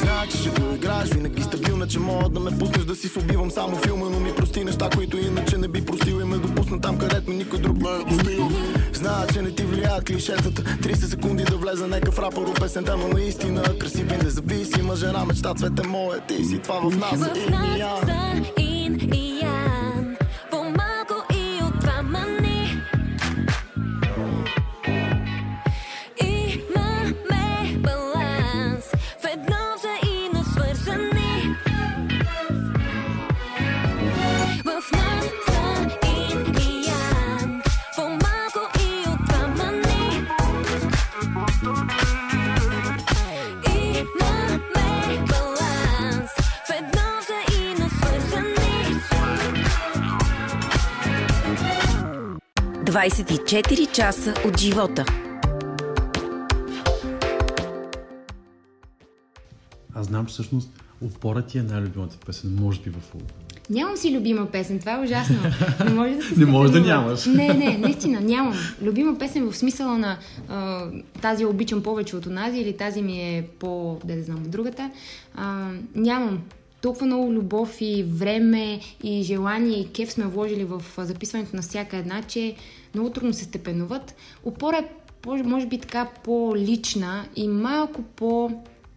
Знае, 0.00 0.26
че 0.30 0.36
ще 0.36 0.50
го 0.50 0.74
играеш 0.74 1.08
Винаги 1.08 1.42
стабилна, 1.42 1.86
че 1.86 1.98
мога 1.98 2.28
да 2.28 2.40
ме 2.40 2.58
пуснеш 2.58 2.84
Да 2.84 2.96
си 2.96 3.08
се 3.08 3.18
убивам 3.18 3.50
само 3.50 3.76
филма 3.76 4.06
Но 4.10 4.20
ми 4.20 4.32
прости 4.36 4.64
неща, 4.64 4.88
които 4.94 5.16
иначе 5.16 5.58
не 5.58 5.68
би 5.68 5.84
простил 5.84 6.20
И 6.20 6.24
ме 6.24 6.36
допусна 6.36 6.80
там, 6.80 6.98
където 6.98 7.30
никой 7.30 7.58
друг 7.58 7.76
ме 7.80 7.88
е 7.90 8.14
достил 8.14 8.48
Знае, 8.92 9.26
че 9.32 9.42
не 9.42 9.50
ти 9.50 9.62
влияят 9.62 10.04
клишетата. 10.04 10.62
30 10.62 10.94
секунди 10.94 11.44
да 11.44 11.56
влезе 11.56 11.86
нека 11.86 12.12
в 12.12 12.18
рапър 12.18 12.60
песента 12.60 12.96
Но 12.96 13.08
наистина 13.08 13.62
красив 13.78 14.12
и 14.12 14.24
независима 14.24 14.96
жена 14.96 15.24
Мечта 15.24 15.54
цвете 15.54 15.88
моя, 15.88 16.20
ти 16.20 16.44
си 16.44 16.58
това 16.58 16.80
в 16.90 16.96
нас. 16.96 17.12
В 17.12 17.50
нас 17.50 17.78
я. 17.78 18.55
24 52.96 53.92
часа 53.92 54.34
от 54.46 54.60
живота. 54.60 55.04
Аз 59.94 60.06
знам, 60.06 60.26
че 60.26 60.32
всъщност 60.32 60.70
опора 61.02 61.42
ти 61.42 61.58
е 61.58 61.62
най-любимата 61.62 62.16
песен, 62.26 62.58
може 62.60 62.80
би 62.80 62.90
в 62.90 63.14
албума. 63.14 63.30
Нямам 63.70 63.96
си 63.96 64.16
любима 64.16 64.46
песен, 64.46 64.78
това 64.78 64.92
е 64.94 65.04
ужасно. 65.04 65.36
Не 65.84 65.90
може 65.90 66.14
да 66.14 66.22
се 66.22 66.40
Не 66.40 66.46
може 66.46 66.72
да 66.72 66.80
нямаш. 66.80 67.26
Не, 67.26 67.54
не, 67.54 67.78
наистина, 67.78 68.20
нямам. 68.20 68.54
Любима 68.82 69.18
песен 69.18 69.50
в 69.50 69.56
смисъла 69.56 69.98
на 69.98 70.18
а, 70.48 70.86
тази 71.22 71.42
я 71.42 71.48
обичам 71.48 71.82
повече 71.82 72.16
от 72.16 72.26
онази 72.26 72.58
или 72.58 72.76
тази 72.76 73.02
ми 73.02 73.20
е 73.20 73.48
по, 73.58 74.00
да 74.04 74.16
не 74.16 74.22
знам, 74.22 74.42
другата. 74.46 74.90
А, 75.34 75.70
нямам. 75.94 76.42
Толкова 76.80 77.06
много 77.06 77.32
любов 77.32 77.76
и 77.80 78.04
време 78.08 78.80
и 79.02 79.22
желание 79.22 79.80
и 79.80 79.92
кеф 79.92 80.12
сме 80.12 80.26
вложили 80.26 80.64
в 80.64 80.82
записването 80.98 81.56
на 81.56 81.62
всяка 81.62 81.96
една, 81.96 82.22
че 82.22 82.56
много 82.96 83.10
трудно 83.10 83.32
се 83.32 83.44
степенуват. 83.44 84.14
Опора 84.44 84.76
е, 84.76 85.42
може 85.42 85.66
би 85.66 85.80
така 85.80 86.08
по-лична 86.24 87.28
и 87.36 87.48
малко 87.48 88.02
по 88.02 88.50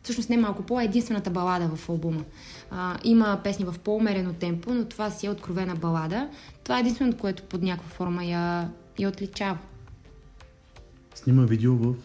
всъщност 0.03 0.29
не 0.29 0.37
малко 0.37 0.63
по, 0.63 0.79
е 0.79 0.83
единствената 0.83 1.29
балада 1.29 1.75
в 1.75 1.89
албума. 1.89 2.23
А, 2.71 2.97
има 3.03 3.41
песни 3.43 3.65
в 3.65 3.75
по-умерено 3.83 4.33
темпо, 4.33 4.73
но 4.73 4.85
това 4.85 5.09
си 5.09 5.25
е 5.25 5.29
откровена 5.29 5.75
балада. 5.75 6.29
Това 6.63 6.77
е 6.77 6.79
единственото, 6.79 7.17
което 7.17 7.43
под 7.43 7.61
някаква 7.61 7.89
форма 7.89 8.25
я, 8.25 8.69
я 8.99 9.09
отличава. 9.09 9.57
Снима 11.15 11.43
видео 11.43 11.75
в 11.75 11.95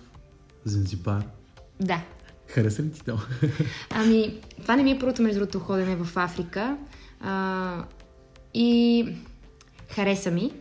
Занзибар. 0.64 1.24
Да. 1.80 2.02
Хареса 2.48 2.82
ли 2.82 2.92
ти 2.92 3.04
то? 3.04 3.18
Ами, 3.90 4.40
това 4.62 4.76
не 4.76 4.82
ми 4.82 4.90
е 4.90 4.98
първото, 4.98 5.22
между 5.22 5.40
другото, 5.40 5.58
ходене 5.58 5.96
в 5.96 6.16
Африка. 6.16 6.76
А, 7.20 7.84
и 8.54 9.08
хареса 9.88 10.30
ми, 10.30 10.52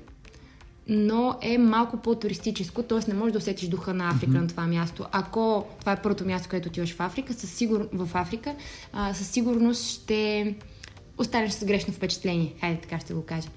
но 0.87 1.37
е 1.41 1.57
малко 1.57 1.97
по-туристическо, 1.97 2.83
т.е. 2.83 2.99
не 3.07 3.13
можеш 3.13 3.33
да 3.33 3.37
усетиш 3.37 3.69
духа 3.69 3.93
на 3.93 4.09
Африка 4.09 4.31
mm-hmm. 4.31 4.41
на 4.41 4.47
това 4.47 4.67
място. 4.67 5.05
Ако 5.11 5.65
това 5.79 5.91
е 5.91 6.01
първото 6.01 6.25
място, 6.25 6.49
където 6.49 6.69
отиваш 6.69 6.93
в 6.93 6.99
Африка, 6.99 7.33
със 7.33 7.51
сигур... 7.51 7.87
в 7.93 8.09
Африка, 8.13 8.55
а, 8.93 9.13
със 9.13 9.27
сигурност 9.27 9.89
ще 9.89 10.55
останеш 11.17 11.51
с 11.51 11.65
грешно 11.65 11.93
впечатление. 11.93 12.53
Хайде, 12.59 12.81
така 12.81 12.99
ще 12.99 13.13
го 13.13 13.25
кажа. 13.25 13.47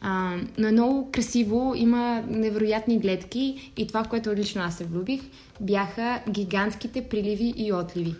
А, 0.00 0.36
но 0.58 0.68
е 0.68 0.72
много 0.72 1.10
красиво, 1.12 1.72
има 1.76 2.24
невероятни 2.28 2.98
гледки 2.98 3.72
и 3.76 3.86
това, 3.86 4.04
в 4.04 4.08
което 4.08 4.34
лично 4.34 4.62
аз 4.62 4.76
се 4.76 4.84
влюбих, 4.84 5.20
бяха 5.60 6.22
гигантските 6.30 7.08
приливи 7.08 7.54
и 7.56 7.72
отливи. 7.72 8.14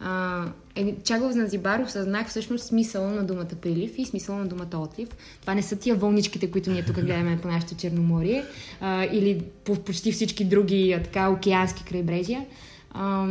А, 0.00 0.44
е, 0.78 0.94
чак 1.04 1.22
в 1.22 1.32
Занзибар 1.32 1.80
осъзнах 1.80 2.28
всъщност 2.28 2.64
смисъла 2.64 3.08
на 3.08 3.24
думата 3.24 3.44
прилив 3.62 3.98
и 3.98 4.04
смисъла 4.04 4.38
на 4.38 4.46
думата 4.46 4.76
отлив. 4.78 5.08
Това 5.40 5.54
не 5.54 5.62
са 5.62 5.76
тия 5.76 5.96
вълничките, 5.96 6.50
които 6.50 6.70
ние 6.70 6.84
тук 6.84 7.00
гледаме 7.00 7.40
по 7.42 7.48
нашето 7.48 7.74
Черноморие 7.74 8.44
а, 8.80 9.04
или 9.04 9.42
по 9.64 9.74
почти 9.74 10.12
всички 10.12 10.44
други 10.44 10.92
а, 10.92 11.02
така 11.02 11.30
океански 11.30 11.84
крайбрежия. 11.84 12.46
А, 12.90 13.26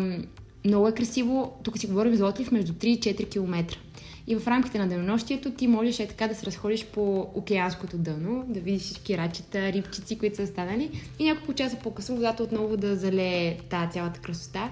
много 0.65 0.87
е 0.87 0.91
красиво. 0.91 1.53
Тук 1.63 1.77
си 1.77 1.87
говорим 1.87 2.15
за 2.15 2.25
отлив 2.25 2.51
между 2.51 2.73
3 2.73 2.85
и 2.85 2.99
4 2.99 3.29
км. 3.29 3.77
И 4.27 4.35
в 4.35 4.47
рамките 4.47 4.79
на 4.79 4.87
денонощието 4.87 5.51
ти 5.51 5.67
можеш 5.67 5.99
е 5.99 6.07
така 6.07 6.27
да 6.27 6.35
се 6.35 6.45
разходиш 6.45 6.85
по 6.85 7.27
океанското 7.33 7.97
дъно, 7.97 8.45
да 8.47 8.59
видиш 8.59 8.81
всички 8.81 9.17
рачета, 9.17 9.71
рибчици, 9.71 10.17
които 10.17 10.35
са 10.35 10.43
останали 10.43 11.01
и 11.19 11.23
няколко 11.23 11.53
часа 11.53 11.77
по-късно 11.83 12.15
водата 12.15 12.43
отново 12.43 12.77
да 12.77 12.95
залее 12.95 13.57
тази 13.69 13.91
цялата 13.91 14.19
красота. 14.19 14.71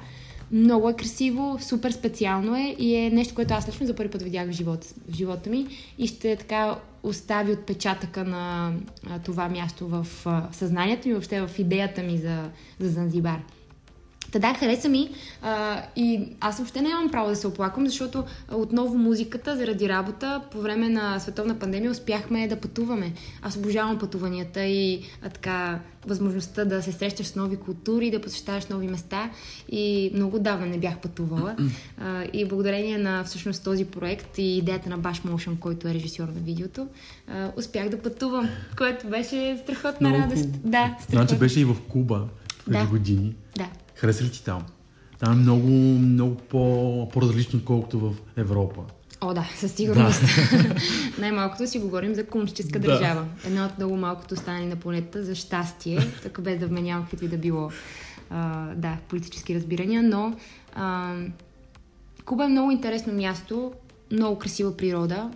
Много 0.52 0.90
е 0.90 0.94
красиво, 0.94 1.58
супер 1.62 1.92
специално 1.92 2.56
е 2.56 2.76
и 2.80 2.96
е 2.96 3.10
нещо, 3.10 3.36
което 3.36 3.54
аз 3.54 3.68
лично 3.68 3.86
за 3.86 3.96
първи 3.96 4.12
път 4.12 4.22
видях 4.22 4.48
в 4.48 4.52
живота, 4.52 4.88
в 5.10 5.16
живота 5.16 5.50
ми 5.50 5.68
и 5.98 6.08
ще 6.08 6.36
така 6.36 6.80
остави 7.04 7.52
отпечатъка 7.52 8.24
на 8.24 8.74
това 9.26 9.50
място 9.50 9.88
в 9.88 10.08
съзнанието 10.52 11.08
ми, 11.08 11.14
въобще 11.14 11.48
в 11.48 11.60
идеята 11.60 12.04
ми 12.04 12.18
за, 12.18 12.50
за 12.80 12.90
Занзибар. 12.90 13.40
Та 14.36 14.40
да, 14.40 14.54
хареса 14.54 14.90
ми 14.90 15.10
а, 15.42 15.82
и 15.96 16.28
аз 16.40 16.58
въобще 16.58 16.82
нямам 16.82 17.12
право 17.12 17.30
да 17.30 17.36
се 17.36 17.48
оплаквам, 17.48 17.86
защото 17.86 18.24
отново 18.52 18.98
музиката 18.98 19.58
заради 19.58 19.90
работа 19.90 20.42
по 20.52 20.62
време 20.62 20.90
на 20.90 21.20
световна 21.20 21.60
пандемия 21.60 21.92
успяхме 21.92 22.48
да 22.48 22.56
пътуваме. 22.56 23.14
Аз 23.42 23.58
обожавам 23.58 24.00
пътуванията 24.00 24.64
и 24.64 25.02
а, 25.22 25.30
така 25.30 25.80
възможността 26.08 26.66
да 26.66 26.82
се 26.82 26.92
срещаш 26.92 27.28
с 27.28 27.36
нови 27.36 27.58
култури, 27.58 28.12
да 28.12 28.22
посещаваш 28.22 28.66
нови 28.66 28.88
места 28.88 29.30
и 29.70 30.12
много 30.14 30.40
давно 30.40 30.66
не 30.66 30.78
бях 30.78 30.98
пътувала. 30.98 31.56
А, 32.02 32.24
и 32.34 32.46
благодарение 32.46 32.98
на 32.98 33.24
всъщност 33.24 33.64
този 33.64 33.86
проект 33.86 34.38
и 34.38 34.58
идеята 34.58 34.90
на 34.90 35.00
Bash 35.00 35.26
Motion, 35.26 35.60
който 35.60 35.88
е 35.88 35.94
режисьор 35.94 36.28
на 36.28 36.40
видеото, 36.42 36.88
а, 37.28 37.52
успях 37.58 37.90
да 37.90 38.00
пътувам, 38.02 38.50
което 38.78 39.08
беше 39.08 39.58
страхотна 39.64 40.10
Много 40.10 40.24
радост. 40.24 40.50
Да, 40.52 40.96
Значи 41.00 41.04
страхотна. 41.04 41.38
беше 41.38 41.60
и 41.60 41.66
в 41.66 41.76
Куба 41.90 42.24
преди 42.66 42.78
Да. 42.80 42.86
години. 42.86 43.36
Да. 43.58 43.68
Хареса 43.96 44.24
ли 44.24 44.32
ти 44.32 44.44
там? 44.44 44.64
Там 45.20 45.34
е 45.34 45.36
много, 45.36 45.68
много 46.00 46.36
по, 46.36 47.10
по-различно, 47.14 47.60
отколкото 47.60 48.00
в 48.00 48.14
Европа. 48.38 48.82
О, 49.22 49.34
да, 49.34 49.50
със 49.56 49.72
сигурност. 49.72 50.22
Най-малкото 51.20 51.68
си 51.68 51.80
говорим 51.80 52.16
за 52.16 52.26
комунистическа 52.26 52.80
Да. 52.80 52.88
държава. 52.88 53.26
Една 53.46 53.66
от 53.66 53.78
много 53.78 53.98
малкото 53.98 54.36
страни 54.36 54.66
на 54.66 54.76
планетата 54.76 55.24
за 55.24 55.36
щастие, 55.36 56.00
така 56.24 56.42
без 56.42 56.60
да 56.60 56.68
вменявам 56.68 57.04
каквито 57.04 57.26
и 57.26 57.28
да 57.28 57.38
било 57.38 57.72
а, 58.30 58.68
да, 58.76 58.98
политически 59.10 59.56
разбирания, 59.56 60.04
но 60.04 60.36
а, 60.76 61.16
Куба 62.26 62.46
е 62.46 62.48
много 62.48 62.72
интересно 62.72 63.14
място, 63.14 63.72
много 64.12 64.40
красива 64.40 64.78
природа, 64.78 65.32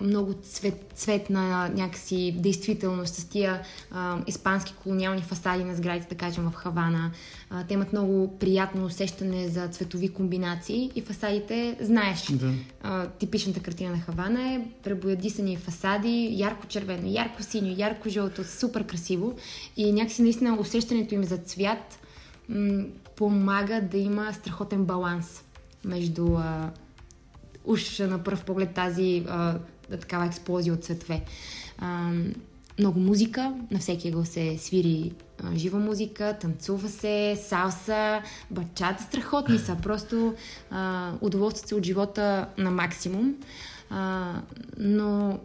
много 0.00 0.34
цвет, 0.42 0.92
цветна 0.94 1.68
някакси 1.68 2.34
действителност 2.38 3.14
с 3.14 3.24
тия 3.24 3.60
а, 3.90 4.18
испански 4.26 4.74
колониални 4.82 5.22
фасади 5.22 5.64
на 5.64 5.74
сградите, 5.74 6.08
да 6.08 6.14
кажем 6.14 6.50
в 6.50 6.54
Хавана. 6.54 7.10
А, 7.50 7.64
те 7.64 7.74
имат 7.74 7.92
много 7.92 8.38
приятно 8.38 8.84
усещане 8.84 9.48
за 9.48 9.68
цветови 9.68 10.08
комбинации 10.08 10.90
и 10.94 11.00
фасадите, 11.00 11.76
знаеш, 11.80 12.26
Да. 12.32 12.52
а, 12.82 13.06
типичната 13.06 13.60
картина 13.60 13.90
на 13.90 14.00
Хавана 14.00 14.52
е 14.54 14.60
пребоядисани 14.82 15.56
фасади, 15.56 16.28
ярко 16.32 16.66
червено, 16.66 17.08
ярко 17.08 17.42
синьо, 17.42 17.74
ярко 17.78 18.08
жълто, 18.08 18.44
супер 18.44 18.84
красиво 18.86 19.36
и 19.76 19.92
някакси 19.92 20.22
наистина 20.22 20.56
усещането 20.60 21.14
им 21.14 21.24
за 21.24 21.36
цвят 21.36 21.98
м- 22.48 22.84
помага 23.16 23.80
да 23.80 23.98
има 23.98 24.32
страхотен 24.32 24.84
баланс 24.84 25.42
между 25.84 26.34
а, 26.34 26.70
уж 27.64 27.98
на 27.98 28.24
пръв 28.24 28.44
поглед 28.44 28.74
тази 28.74 29.24
а, 29.28 29.58
такава 29.96 30.26
експлозия 30.26 30.74
от 30.74 30.84
цветове. 30.84 31.22
Много 32.78 33.00
музика, 33.00 33.54
на 33.70 33.78
всеки 33.78 34.08
ъгъл 34.08 34.24
се 34.24 34.58
свири 34.58 35.12
жива 35.54 35.78
музика, 35.78 36.38
танцува 36.40 36.88
се, 36.88 37.38
салса, 37.48 38.22
бачата, 38.50 39.02
страхотни 39.02 39.58
са. 39.58 39.76
Просто 39.82 40.34
а, 40.70 41.12
се 41.54 41.74
от 41.74 41.84
живота 41.84 42.48
на 42.58 42.70
максимум. 42.70 43.34
Но 44.78 45.38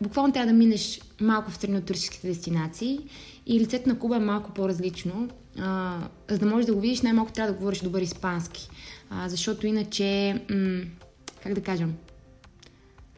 буквално 0.00 0.32
трябва 0.32 0.52
да 0.52 0.58
минеш 0.58 1.00
малко 1.20 1.50
в 1.50 1.54
страни 1.54 1.78
от 1.78 1.84
туристическите 1.84 2.28
дестинации 2.28 2.98
и 3.46 3.60
лицето 3.60 3.88
на 3.88 3.98
Куба 3.98 4.16
е 4.16 4.20
малко 4.20 4.50
по-различно. 4.50 5.28
За 6.30 6.38
да 6.38 6.46
можеш 6.46 6.66
да 6.66 6.74
го 6.74 6.80
видиш, 6.80 7.02
най-малко 7.02 7.32
трябва 7.32 7.52
да 7.52 7.58
говориш 7.58 7.80
добър 7.80 8.00
испански. 8.00 8.68
Защото 9.26 9.66
иначе, 9.66 10.40
как 11.42 11.54
да 11.54 11.62
кажем, 11.62 11.94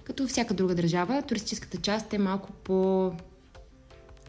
като 0.08 0.26
всяка 0.26 0.54
друга 0.54 0.74
държава, 0.74 1.22
туристическата 1.22 1.76
част 1.76 2.12
е 2.12 2.18
малко 2.18 2.52
по 2.52 3.12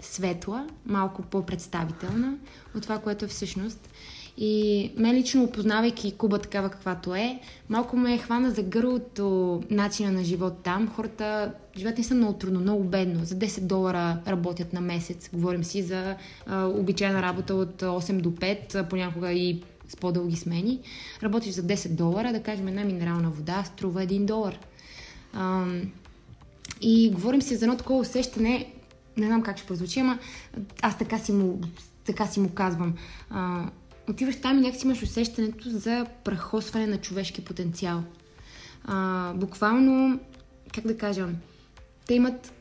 светла, 0.02 0.68
малко 0.86 1.22
по-представителна 1.22 2.38
от 2.76 2.84
това, 2.84 3.00
което 3.00 3.26
е 3.26 3.28
всъщност. 3.28 3.90
И 4.38 4.92
мен 4.98 5.16
лично, 5.16 5.44
опознавайки 5.44 6.12
Куба 6.12 6.40
такава 6.40 6.70
каквато 6.70 7.16
е, 7.16 7.40
малко 7.70 7.98
ме 7.98 8.18
хвана 8.18 8.52
за 8.52 8.64
гърлото 8.64 9.62
начина 9.70 10.12
на 10.12 10.24
живот 10.24 10.54
там. 10.64 10.88
Хората 10.88 11.54
живеят 11.78 11.98
не 11.98 12.04
са 12.04 12.16
много 12.16 12.34
трудно, 12.34 12.60
много 12.60 12.84
бедно. 12.84 13.26
За 13.26 13.36
10 13.36 13.62
долара 13.62 14.22
работят 14.28 14.74
на 14.74 14.82
месец. 14.82 15.30
Говорим 15.34 15.64
си 15.64 15.82
за 15.82 16.16
а, 16.46 16.66
обичайна 16.66 17.22
работа 17.22 17.56
от 17.56 17.82
8 17.82 18.22
до 18.22 18.32
5, 18.32 18.76
а, 18.76 18.84
понякога 18.90 19.32
и 19.32 19.62
с 19.88 19.96
по-дълги 19.96 20.36
смени. 20.36 20.80
Работиш 21.24 21.54
за 21.54 21.64
10 21.64 21.90
долара, 21.90 22.34
да 22.34 22.44
кажем 22.44 22.68
една 22.68 22.84
минерална 22.84 23.30
вода 23.30 23.64
струва 23.64 24.02
1 24.02 24.26
долар. 24.26 24.60
Ам, 25.34 25.82
и 26.82 27.12
говорим 27.12 27.42
си 27.42 27.56
за 27.56 27.66
едно 27.66 27.78
такова 27.78 28.00
усещане, 28.00 28.74
не 29.18 29.28
знам 29.28 29.42
как 29.42 29.58
ще 29.58 29.68
прозвучи, 29.68 30.00
ама 30.00 30.20
аз 30.82 30.98
така 30.98 31.20
си 31.20 31.32
му, 31.32 31.62
така 32.06 32.28
си 32.28 32.40
му 32.40 32.50
казвам. 32.50 32.94
А, 33.30 33.66
отиваш 34.10 34.42
там 34.42 34.58
и 34.58 34.62
някакси 34.62 34.86
имаш 34.86 35.04
усещането 35.04 35.70
за 35.70 36.06
прахосване 36.24 36.88
на 36.88 36.98
човешки 36.98 37.46
потенциал. 37.46 38.04
А, 38.86 39.34
буквално, 39.34 40.20
как 40.74 40.88
да 40.88 40.98
кажа, 40.98 41.28
те 42.06 42.14
имат 42.14 42.54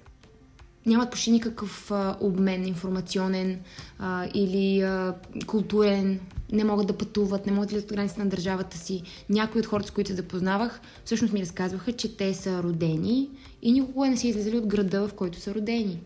нямат 0.86 1.10
почти 1.10 1.30
никакъв 1.30 1.90
а, 1.90 2.16
обмен 2.20 2.66
информационен 2.66 3.60
а, 3.98 4.28
или 4.34 4.80
а, 4.80 5.14
културен, 5.46 6.20
не 6.52 6.64
могат 6.64 6.86
да 6.86 6.98
пътуват, 6.98 7.46
не 7.46 7.52
могат 7.52 7.70
да 7.70 7.78
от 7.78 7.86
границите 7.86 8.22
на 8.22 8.30
държавата 8.30 8.78
си. 8.78 9.02
Някои 9.28 9.60
от 9.60 9.66
хората, 9.66 9.88
с 9.88 9.90
които 9.90 10.08
се 10.08 10.16
запознавах, 10.16 10.80
всъщност 11.04 11.32
ми 11.32 11.40
разказваха, 11.40 11.92
че 11.92 12.16
те 12.16 12.34
са 12.34 12.62
родени 12.62 13.28
и 13.62 13.72
никога 13.72 14.08
не 14.08 14.16
са 14.16 14.28
излизали 14.28 14.56
от 14.56 14.66
града, 14.66 15.08
в 15.08 15.14
който 15.14 15.40
са 15.40 15.54
родени. 15.54 15.98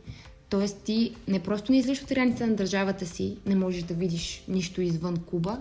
Тоест 0.49 0.77
ти 0.77 1.15
не 1.29 1.43
просто 1.43 1.73
не 1.73 1.79
излизаш 1.79 2.03
от 2.03 2.09
границите 2.09 2.47
на 2.47 2.55
държавата 2.55 3.07
си, 3.07 3.37
не 3.47 3.55
можеш 3.55 3.83
да 3.83 3.95
видиш 3.95 4.45
нищо 4.49 4.81
извън 4.81 5.17
Куба, 5.17 5.59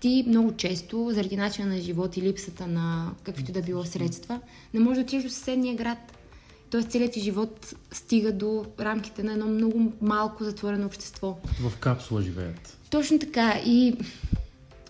ти 0.00 0.24
много 0.28 0.52
често, 0.56 1.10
заради 1.14 1.36
начина 1.36 1.68
на 1.68 1.80
живот 1.80 2.16
и 2.16 2.22
липсата 2.22 2.66
на 2.66 3.10
каквито 3.22 3.52
да 3.52 3.62
било 3.62 3.84
средства, 3.84 4.40
не 4.74 4.80
можеш 4.80 4.96
да 4.96 5.02
отидеш 5.02 5.24
до 5.24 5.30
съседния 5.30 5.74
град. 5.74 5.98
Тоест 6.70 6.90
целият 6.90 7.12
ти 7.12 7.20
живот 7.20 7.74
стига 7.92 8.32
до 8.32 8.64
рамките 8.80 9.22
на 9.22 9.32
едно 9.32 9.46
много 9.46 9.92
малко 10.00 10.44
затворено 10.44 10.86
общество. 10.86 11.38
В 11.60 11.76
капсула 11.76 12.22
живеят. 12.22 12.78
Точно 12.90 13.18
така. 13.18 13.60
И 13.66 13.96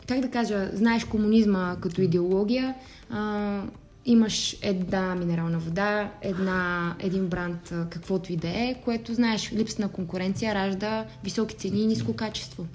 как 0.09 0.21
да 0.21 0.31
кажа, 0.31 0.71
знаеш 0.73 1.05
комунизма 1.05 1.77
като 1.81 2.01
идеология, 2.01 2.75
а, 3.11 3.63
имаш 4.07 4.57
една 4.63 5.15
минерална 5.15 5.59
вода, 5.59 6.13
една, 6.23 6.95
един 6.99 7.27
бранд, 7.27 7.73
каквото 7.91 8.33
и 8.33 8.37
да 8.37 8.49
е, 8.49 8.77
което 8.85 9.15
знаеш, 9.15 9.53
липса 9.53 9.83
на 9.83 9.89
конкуренция 9.89 10.55
ражда 10.55 11.07
високи 11.25 11.57
цени 11.57 11.83
и 11.83 11.87
ниско 11.87 12.17
качество. 12.17 12.67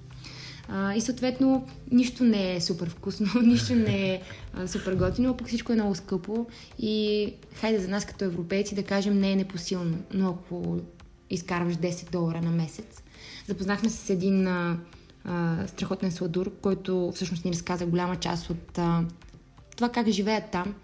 А, 0.70 0.96
и 0.96 1.02
съответно, 1.02 1.68
нищо 1.92 2.24
не 2.24 2.56
е 2.56 2.62
супер 2.62 2.90
вкусно, 2.90 3.28
нищо 3.42 3.76
не 3.76 4.14
е 4.14 4.22
а, 4.54 4.68
супер 4.68 4.96
готино, 4.96 5.38
пък 5.38 5.48
всичко 5.48 5.72
е 5.72 5.76
много 5.76 5.96
скъпо. 5.96 6.46
И 6.80 7.28
хайде 7.54 7.80
за 7.80 7.88
нас 7.88 8.06
като 8.06 8.26
европейци 8.26 8.76
да 8.76 8.84
кажем 8.84 9.20
не 9.20 9.32
е 9.32 9.36
непосилно, 9.36 9.98
но 10.14 10.30
ако 10.30 10.78
изкарваш 11.30 11.76
10 11.76 12.12
долара 12.12 12.42
на 12.42 12.52
месец. 12.52 13.04
Запознахме 13.48 13.90
се 13.90 14.06
с 14.06 14.10
един 14.10 14.48
а, 14.48 14.78
а, 15.26 15.68
страхотен 15.68 16.12
сладур, 16.12 16.52
който 16.62 17.12
всъщност 17.16 17.46
ни 17.46 17.52
разказа 17.52 17.86
голяма 17.86 18.16
част 18.16 18.50
от 18.50 18.78
а, 18.78 19.06
това 19.76 19.90
как 19.90 20.10
живеят 20.10 20.44
там. 20.52 20.76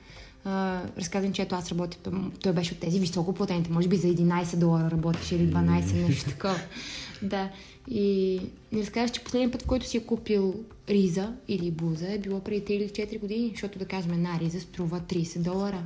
Uh, 0.45 0.97
разказвам, 0.97 1.33
че 1.33 1.41
ето 1.41 1.55
аз 1.55 1.71
работя, 1.71 1.97
той, 2.41 2.53
беше 2.53 2.73
от 2.73 2.79
тези 2.79 2.99
високо 2.99 3.33
платените, 3.33 3.71
може 3.71 3.87
би 3.87 3.95
за 3.97 4.07
11 4.07 4.55
долара 4.55 4.91
работеше 4.91 5.35
или 5.35 5.53
12, 5.53 6.07
нещо 6.07 6.29
такова. 6.29 6.59
Да. 7.21 7.49
И 7.89 8.39
ни 8.71 8.81
разказваш, 8.81 9.11
че 9.11 9.23
последния 9.23 9.51
път, 9.51 9.61
в 9.61 9.65
който 9.65 9.87
си 9.87 9.97
е 9.97 10.05
купил 10.05 10.55
риза 10.89 11.33
или 11.47 11.71
буза, 11.71 12.13
е 12.13 12.17
било 12.17 12.39
преди 12.39 12.61
3 12.61 12.71
или 12.71 12.89
4 12.89 13.19
години, 13.19 13.49
защото 13.49 13.79
да 13.79 13.85
кажем 13.85 14.13
една 14.13 14.39
риза 14.39 14.59
струва 14.59 14.99
30 14.99 15.39
долара. 15.39 15.83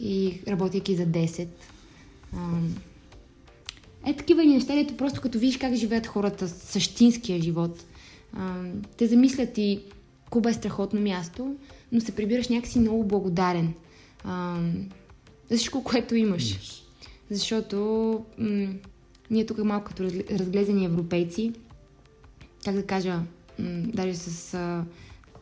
И 0.00 0.40
работейки 0.48 0.96
за 0.96 1.06
10. 1.06 1.48
ам, 2.36 2.76
Е, 4.06 4.16
такива 4.16 4.44
ни 4.44 4.54
неща, 4.54 4.74
дето 4.74 4.96
просто 4.96 5.20
като 5.20 5.38
видиш 5.38 5.58
как 5.58 5.74
живеят 5.74 6.06
хората, 6.06 6.48
същинския 6.48 7.42
живот, 7.42 7.84
ам, 8.32 8.72
те 8.96 9.06
замислят 9.06 9.58
и 9.58 9.80
Куба 10.30 10.50
е 10.50 10.54
страхотно 10.54 11.00
място, 11.00 11.56
но 11.92 12.00
се 12.00 12.12
прибираш 12.12 12.48
някакси 12.48 12.78
много 12.78 13.04
благодарен 13.04 13.74
ам, 14.24 14.88
за 15.50 15.56
всичко, 15.56 15.84
което 15.84 16.14
имаш. 16.14 16.58
Защото 17.30 17.76
м- 18.38 18.68
ние 19.30 19.46
тук 19.46 19.58
малко 19.58 19.86
като 19.86 20.02
разгле- 20.02 20.38
разглезени 20.38 20.84
европейци, 20.84 21.52
как 22.64 22.74
да 22.74 22.86
кажа, 22.86 23.20
м- 23.58 23.82
даже 23.94 24.14
с 24.14 24.54
а, 24.54 24.84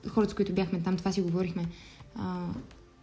хората, 0.09 0.31
с 0.31 0.35
които 0.35 0.53
бяхме 0.53 0.81
там, 0.81 0.97
това 0.97 1.13
си 1.13 1.21
говорихме. 1.21 1.67
А, 2.15 2.47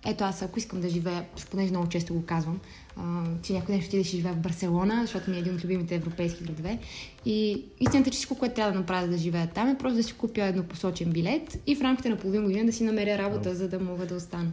ето 0.05 0.23
аз, 0.23 0.41
ако 0.41 0.59
искам 0.59 0.81
да 0.81 0.89
живея, 0.89 1.25
понеже 1.51 1.69
много 1.71 1.89
често 1.89 2.13
го 2.13 2.25
казвам, 2.25 2.59
а, 2.97 3.23
че 3.41 3.53
някой 3.53 3.75
ден 3.75 3.81
ще 3.81 3.89
отида 3.89 4.03
ще 4.03 4.17
живея 4.17 4.33
в 4.33 4.39
Барселона, 4.39 5.01
защото 5.01 5.29
ми 5.29 5.35
е 5.35 5.39
един 5.39 5.55
от 5.55 5.63
любимите 5.63 5.95
европейски 5.95 6.43
градове. 6.43 6.79
И 7.25 7.65
истината, 7.79 8.09
е, 8.09 8.11
че 8.11 8.15
всичко, 8.15 8.35
което 8.35 8.55
трябва 8.55 8.71
да 8.71 8.79
направя 8.79 9.07
да 9.07 9.17
живея 9.17 9.49
там, 9.55 9.69
е 9.69 9.77
просто 9.77 9.97
да 9.97 10.03
си 10.03 10.13
купя 10.13 10.43
еднопосочен 10.43 11.11
билет 11.11 11.59
и 11.67 11.75
в 11.75 11.81
рамките 11.81 12.09
на 12.09 12.17
половин 12.17 12.43
година 12.43 12.65
да 12.65 12.73
си 12.73 12.83
намеря 12.83 13.17
работа, 13.17 13.55
за 13.55 13.69
да 13.69 13.79
мога 13.79 14.05
да 14.05 14.15
остана. 14.15 14.51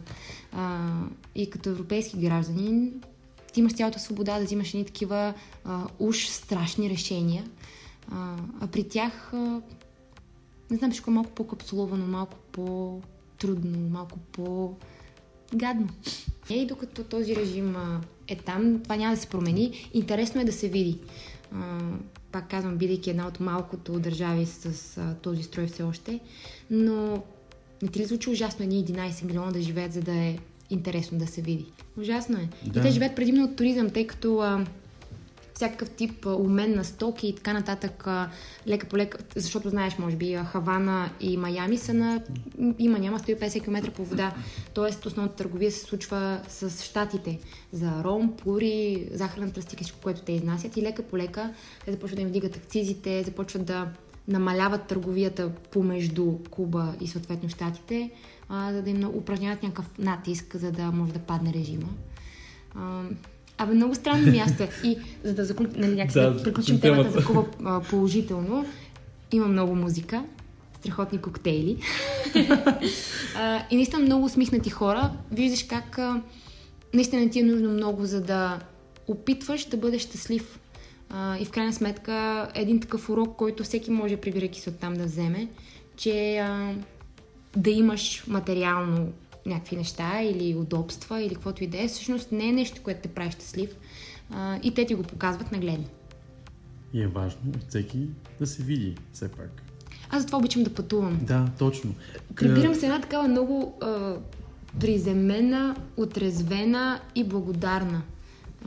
А, 0.51 0.91
и 1.35 1.49
като 1.49 1.69
европейски 1.69 2.17
гражданин, 2.17 3.01
ти 3.53 3.59
имаш 3.59 3.73
цялата 3.73 3.99
свобода 3.99 4.39
да 4.39 4.45
взимаш 4.45 4.73
едни 4.73 4.85
такива 4.85 5.33
а, 5.65 5.87
уж 5.99 6.27
страшни 6.27 6.89
решения. 6.89 7.43
А, 8.11 8.37
а 8.61 8.67
при 8.67 8.89
тях, 8.89 9.33
а, 9.33 9.61
не 10.71 10.77
знам, 10.77 10.91
всичко 10.91 11.11
е 11.11 11.13
малко 11.13 11.31
по-капсуловано, 11.31 12.07
малко 12.07 12.37
по-трудно, 12.51 13.89
малко 13.89 14.19
по-гадно. 15.55 15.87
И 16.49 16.65
докато 16.65 17.03
този 17.03 17.35
режим 17.35 17.75
е 18.27 18.35
там, 18.35 18.79
това 18.83 18.95
няма 18.95 19.15
да 19.15 19.21
се 19.21 19.27
промени. 19.27 19.89
Интересно 19.93 20.41
е 20.41 20.45
да 20.45 20.51
се 20.51 20.69
види. 20.69 20.97
Пак 22.31 22.49
казвам, 22.49 22.77
бидейки 22.77 23.09
една 23.09 23.27
от 23.27 23.39
малкото 23.39 23.99
държави 23.99 24.45
с 24.45 25.01
този 25.21 25.43
строй 25.43 25.67
все 25.67 25.83
още, 25.83 26.19
но 26.69 27.23
не 27.81 27.87
ти 27.87 27.99
ли 27.99 28.05
звучи 28.05 28.29
ужасно 28.29 28.63
едни 28.63 28.85
11 28.85 29.23
милиона 29.23 29.51
да 29.51 29.61
живеят, 29.61 29.93
за 29.93 30.01
да 30.01 30.13
е 30.15 30.37
интересно 30.69 31.17
да 31.17 31.27
се 31.27 31.41
види? 31.41 31.65
Ужасно 31.97 32.37
е. 32.37 32.49
Да. 32.65 32.79
И 32.79 32.83
те 32.83 32.91
живеят 32.91 33.15
предимно 33.15 33.43
от 33.43 33.55
туризъм, 33.55 33.89
тъй 33.89 34.07
като 34.07 34.37
а, 34.37 34.65
всякакъв 35.55 35.89
тип 35.89 36.25
обмен 36.25 36.75
на 36.75 36.83
стоки 36.83 37.27
и 37.27 37.35
така 37.35 37.53
нататък, 37.53 38.07
лека 38.67 38.87
по 38.87 38.97
лека, 38.97 39.17
защото 39.35 39.69
знаеш, 39.69 39.97
може 39.97 40.15
би, 40.15 40.39
Хавана 40.51 41.09
и 41.19 41.37
Майами 41.37 41.77
са 41.77 41.93
на, 41.93 42.21
има, 42.79 42.99
няма 42.99 43.19
150 43.19 43.63
км 43.63 43.91
по 43.91 44.05
вода. 44.05 44.33
Тоест, 44.73 45.05
основната 45.05 45.35
търговия 45.35 45.71
се 45.71 45.79
случва 45.79 46.41
с 46.47 46.83
щатите 46.83 47.39
за 47.71 48.03
ром, 48.03 48.33
пури, 48.37 49.07
захарна 49.11 49.51
тръстика, 49.51 49.83
всичко, 49.83 49.99
което 50.03 50.21
те 50.21 50.31
изнасят 50.31 50.77
и 50.77 50.81
лека 50.81 51.03
по 51.03 51.17
лека 51.17 51.53
те 51.85 51.91
започват 51.91 52.15
да 52.15 52.21
им 52.21 52.27
вдигат 52.27 52.55
акцизите, 52.55 53.23
започват 53.23 53.65
да 53.65 53.87
намаляват 54.27 54.87
търговията 54.87 55.51
помежду 55.71 56.37
Куба 56.49 56.93
и 57.01 57.07
съответно 57.07 57.49
щатите, 57.49 58.11
за 58.49 58.81
да 58.81 58.89
им 58.89 59.09
упражняват 59.15 59.63
някакъв 59.63 59.97
натиск, 59.97 60.55
за 60.55 60.71
да 60.71 60.91
може 60.91 61.13
да 61.13 61.19
падне 61.19 61.53
режима. 61.53 61.87
Абе, 63.57 63.73
много 63.73 63.95
странно 63.95 64.31
място 64.31 64.63
е. 64.63 64.69
И 64.83 64.97
за 65.23 65.33
да, 65.33 65.45
закон... 65.45 65.67
нали, 65.75 66.07
Да, 66.13 66.43
приключим 66.43 66.79
темата 66.79 67.03
темата. 67.03 67.19
за 67.19 67.25
Куба 67.25 67.45
а, 67.63 67.81
положително, 67.81 68.65
има 69.31 69.47
много 69.47 69.75
музика, 69.75 70.23
страхотни 70.79 71.21
коктейли. 71.21 71.77
а, 73.37 73.61
и 73.71 73.75
наистина 73.75 74.01
много 74.01 74.25
усмихнати 74.25 74.69
хора. 74.69 75.11
Виждаш 75.31 75.63
как 75.63 75.99
а, 75.99 76.21
наистина 76.93 77.29
ти 77.29 77.39
е 77.39 77.43
нужно 77.43 77.69
много, 77.69 78.05
за 78.05 78.21
да 78.21 78.59
опитваш 79.07 79.65
да 79.65 79.77
бъдеш 79.77 80.01
щастлив. 80.01 80.59
А, 81.09 81.37
и 81.37 81.45
в 81.45 81.51
крайна 81.51 81.73
сметка 81.73 82.47
един 82.55 82.79
такъв 82.79 83.09
урок, 83.09 83.35
който 83.35 83.63
всеки 83.63 83.91
може, 83.91 84.17
прибирайки 84.17 84.61
се 84.61 84.69
оттам, 84.69 84.93
да 84.93 85.03
вземе, 85.03 85.47
че 85.97 86.37
а, 86.37 86.73
да 87.55 87.69
имаш 87.69 88.23
материално 88.27 89.11
някакви 89.45 89.75
неща 89.75 90.21
или 90.21 90.55
удобства 90.55 91.21
или 91.21 91.33
каквото 91.33 91.63
и 91.63 91.67
да 91.67 91.83
е, 91.83 91.87
всъщност 91.87 92.31
не 92.31 92.49
е 92.49 92.51
нещо, 92.51 92.81
което 92.83 93.01
те 93.01 93.07
прави 93.07 93.31
щастлив. 93.31 93.75
А, 94.29 94.59
и 94.63 94.73
те 94.73 94.85
ти 94.85 94.95
го 94.95 95.03
показват 95.03 95.51
нагледно. 95.51 95.85
И 96.93 97.01
е 97.01 97.07
важно 97.07 97.41
от 97.55 97.69
всеки 97.69 98.07
да 98.39 98.47
се 98.47 98.63
види, 98.63 98.95
все 99.13 99.31
пак. 99.31 99.61
Аз 100.09 100.21
затова 100.21 100.37
обичам 100.37 100.63
да 100.63 100.73
пътувам. 100.73 101.19
Да, 101.21 101.47
точно. 101.59 101.95
Прибирам 102.35 102.71
Е, 102.71 102.75
се 102.75 102.85
една 102.85 103.01
такава 103.01 103.27
много 103.27 103.77
а, 103.81 104.15
приземена, 104.79 105.75
отрезвена 105.97 106.99
и 107.15 107.23
благодарна, 107.23 108.01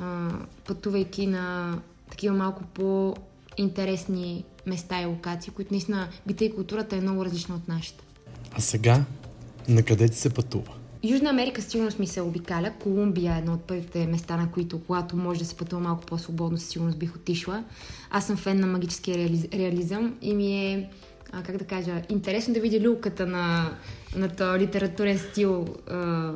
а, 0.00 0.30
пътувайки 0.66 1.26
на 1.26 1.78
такива 2.10 2.36
малко 2.36 2.62
по-интересни 2.74 4.44
места 4.66 5.02
и 5.02 5.06
локации, 5.06 5.52
които 5.52 5.74
наистина 5.74 6.08
бита 6.26 6.44
и 6.44 6.54
културата 6.54 6.96
е 6.96 7.00
много 7.00 7.24
различна 7.24 7.54
от 7.54 7.68
нашата. 7.68 8.04
А 8.52 8.60
сега, 8.60 9.04
на 9.68 9.83
къде 9.83 10.09
ти 10.09 10.16
се 10.16 10.31
пътува? 10.31 10.72
Южна 11.04 11.31
Америка 11.31 11.62
със 11.62 11.70
сигурност 11.70 11.98
ми 11.98 12.07
се 12.07 12.20
обикаля. 12.20 12.72
Колумбия 12.83 13.35
е 13.35 13.38
едно 13.38 13.52
от 13.52 13.62
първите 13.62 14.07
места, 14.07 14.37
на 14.37 14.50
които, 14.50 14.81
когато 14.81 15.16
може 15.16 15.40
да 15.40 15.46
се 15.46 15.57
пътува 15.57 15.83
малко 15.83 16.07
по-свободно, 16.07 16.59
със 16.59 16.68
сигурност 16.68 16.98
бих 16.98 17.14
отишла. 17.14 17.64
Аз 18.11 18.26
съм 18.26 18.37
фен 18.37 18.61
на 18.61 18.66
магическия 18.66 19.18
реали... 19.18 19.48
реализъм 19.52 20.14
и 20.22 20.35
ми 20.35 20.66
е, 20.66 20.90
а, 21.33 21.42
как 21.42 21.57
да 21.57 21.64
кажа, 21.64 22.02
интересно 22.09 22.54
да 22.54 22.61
видя 22.61 22.88
люлката 22.88 23.26
на, 23.26 23.70
на 24.16 24.28
този 24.28 24.61
литературен 24.61 25.18
стил. 25.18 25.66
А, 25.90 26.33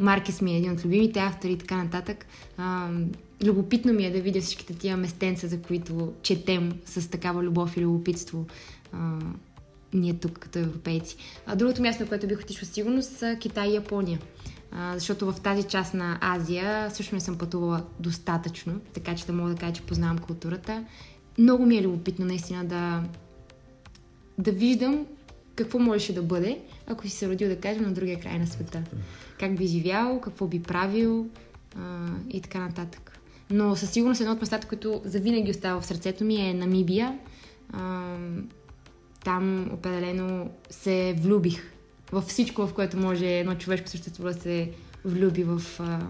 Маркес 0.00 0.42
ми 0.42 0.54
е 0.54 0.58
един 0.58 0.72
от 0.72 0.84
любимите 0.84 1.20
автори 1.20 1.52
и 1.52 1.58
така 1.58 1.76
нататък. 1.76 2.26
А, 2.56 2.88
любопитно 3.44 3.92
ми 3.92 4.04
е 4.04 4.10
да 4.10 4.20
видя 4.20 4.40
всичките 4.40 4.74
тия 4.74 4.96
местенца, 4.96 5.48
за 5.48 5.60
които 5.62 6.12
четем 6.22 6.72
с 6.84 7.10
такава 7.10 7.42
любов 7.42 7.76
и 7.76 7.80
любопитство. 7.80 8.46
А, 8.92 9.18
ние 9.94 10.14
тук 10.14 10.38
като 10.38 10.58
европейци. 10.58 11.16
А 11.46 11.56
другото 11.56 11.82
място, 11.82 12.02
на 12.02 12.08
което 12.08 12.26
бих 12.26 12.40
отишла 12.40 12.66
със 12.66 12.74
сигурност 12.74 13.16
са 13.16 13.36
Китай 13.40 13.68
и 13.68 13.74
Япония. 13.74 14.18
А, 14.72 14.94
защото 14.94 15.32
в 15.32 15.40
тази 15.40 15.62
част 15.62 15.94
на 15.94 16.18
Азия 16.20 16.90
също 16.90 17.14
не 17.14 17.20
съм 17.20 17.38
пътувала 17.38 17.84
достатъчно, 18.00 18.80
така 18.94 19.14
че 19.14 19.26
да 19.26 19.32
мога 19.32 19.50
да 19.50 19.56
кажа, 19.56 19.72
че 19.72 19.82
познавам 19.82 20.18
културата. 20.18 20.84
Много 21.38 21.66
ми 21.66 21.76
е 21.76 21.82
любопитно 21.82 22.24
наистина 22.24 22.64
да, 22.64 23.02
да 24.38 24.52
виждам 24.52 25.06
какво 25.54 25.78
можеше 25.78 26.14
да 26.14 26.22
бъде, 26.22 26.60
ако 26.86 27.02
си 27.02 27.10
се 27.10 27.28
родил, 27.28 27.48
да 27.48 27.60
кажем, 27.60 27.82
на 27.82 27.92
другия 27.92 28.20
край 28.20 28.38
на 28.38 28.46
света. 28.46 28.82
Как 29.40 29.56
би 29.56 29.66
живял, 29.66 30.20
какво 30.20 30.46
би 30.46 30.62
правил 30.62 31.26
а, 31.76 32.08
и 32.30 32.40
така 32.40 32.58
нататък. 32.58 33.18
Но 33.50 33.76
със 33.76 33.90
сигурност 33.90 34.20
едно 34.20 34.32
от 34.32 34.40
местата, 34.40 34.68
които 34.68 35.02
завинаги 35.04 35.50
остава 35.50 35.80
в 35.80 35.86
сърцето 35.86 36.24
ми 36.24 36.36
е 36.36 36.54
Намибия. 36.54 37.18
А, 37.72 38.16
там 39.26 39.70
определено 39.72 40.50
се 40.70 41.14
влюбих 41.18 41.72
във 42.12 42.24
всичко, 42.24 42.66
в 42.66 42.74
което 42.74 42.96
може 42.96 43.26
едно 43.26 43.54
човешко 43.54 43.88
същество 43.88 44.24
да 44.24 44.34
се 44.34 44.72
влюби 45.04 45.44
в 45.44 45.62
а, 45.78 46.00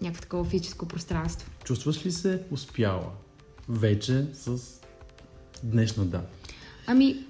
някакво 0.00 0.22
такова 0.22 0.44
физическо 0.44 0.88
пространство. 0.88 1.50
Чувстваш 1.64 2.06
ли 2.06 2.12
се 2.12 2.42
успяла 2.50 3.10
вече 3.68 4.26
с 4.32 4.60
днешна 5.62 6.04
дата? 6.04 6.28
Ами, 6.86 7.26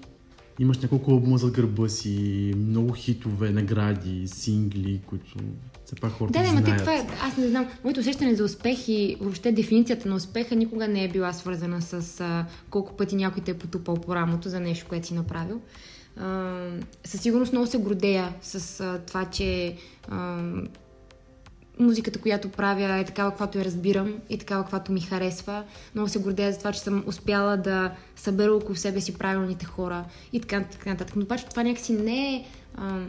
Имаш 0.63 0.79
няколко 0.79 1.11
албума 1.11 1.39
за 1.39 1.51
гърба 1.51 1.89
си, 1.89 2.53
много 2.57 2.93
хитове, 2.93 3.51
награди, 3.51 4.29
сингли, 4.29 5.01
които 5.07 5.37
все 5.85 5.95
пак 5.95 6.13
хората 6.13 6.39
да, 6.39 6.45
да, 6.45 6.51
знаят. 6.51 6.79
това 6.79 6.95
е, 6.95 7.07
аз 7.23 7.37
не 7.37 7.49
знам, 7.49 7.67
моето 7.85 8.01
усещане 8.01 8.35
за 8.35 8.45
успех 8.45 8.89
и 8.89 9.17
въобще 9.21 9.53
дефиницията 9.53 10.09
на 10.09 10.15
успеха 10.15 10.57
никога 10.57 10.89
не 10.89 11.05
е 11.05 11.09
била 11.09 11.33
свързана 11.33 11.83
с 11.83 12.21
а, 12.21 12.47
колко 12.71 12.97
пъти 12.97 13.17
някой 13.17 13.43
те 13.43 13.51
е 13.51 13.59
потупал 13.59 13.95
по 13.95 14.15
рамото 14.15 14.49
за 14.49 14.61
нещо, 14.61 14.87
което 14.89 15.07
си 15.07 15.15
направил. 15.15 15.61
А, 16.17 16.61
със 17.05 17.21
сигурност 17.21 17.53
много 17.53 17.67
се 17.67 17.79
гордея 17.79 18.35
с 18.43 18.81
а, 18.81 18.99
това, 19.07 19.25
че 19.25 19.77
а, 20.09 20.43
музиката, 21.79 22.21
която 22.21 22.49
правя 22.49 22.99
е 22.99 23.05
такава, 23.05 23.31
каквато 23.31 23.59
я 23.59 23.65
разбирам 23.65 24.15
и 24.29 24.39
такава, 24.39 24.63
каквато 24.63 24.93
ми 24.93 25.01
харесва. 25.01 25.65
Много 25.95 26.09
се 26.09 26.19
гордея 26.19 26.53
за 26.53 26.59
това, 26.59 26.73
че 26.73 26.81
съм 26.81 27.05
успяла 27.07 27.57
да 27.57 27.93
събера 28.17 28.53
около 28.53 28.77
себе 28.77 29.01
си 29.01 29.19
правилните 29.19 29.67
хора 29.67 30.05
и 30.33 30.41
така, 30.41 30.65
така 30.65 30.91
нататък. 30.91 31.17
Но 31.17 31.23
обаче 31.23 31.47
това 31.47 31.63
някакси 31.63 31.93
не 31.93 32.35
е 32.35 32.47
а, 32.77 33.01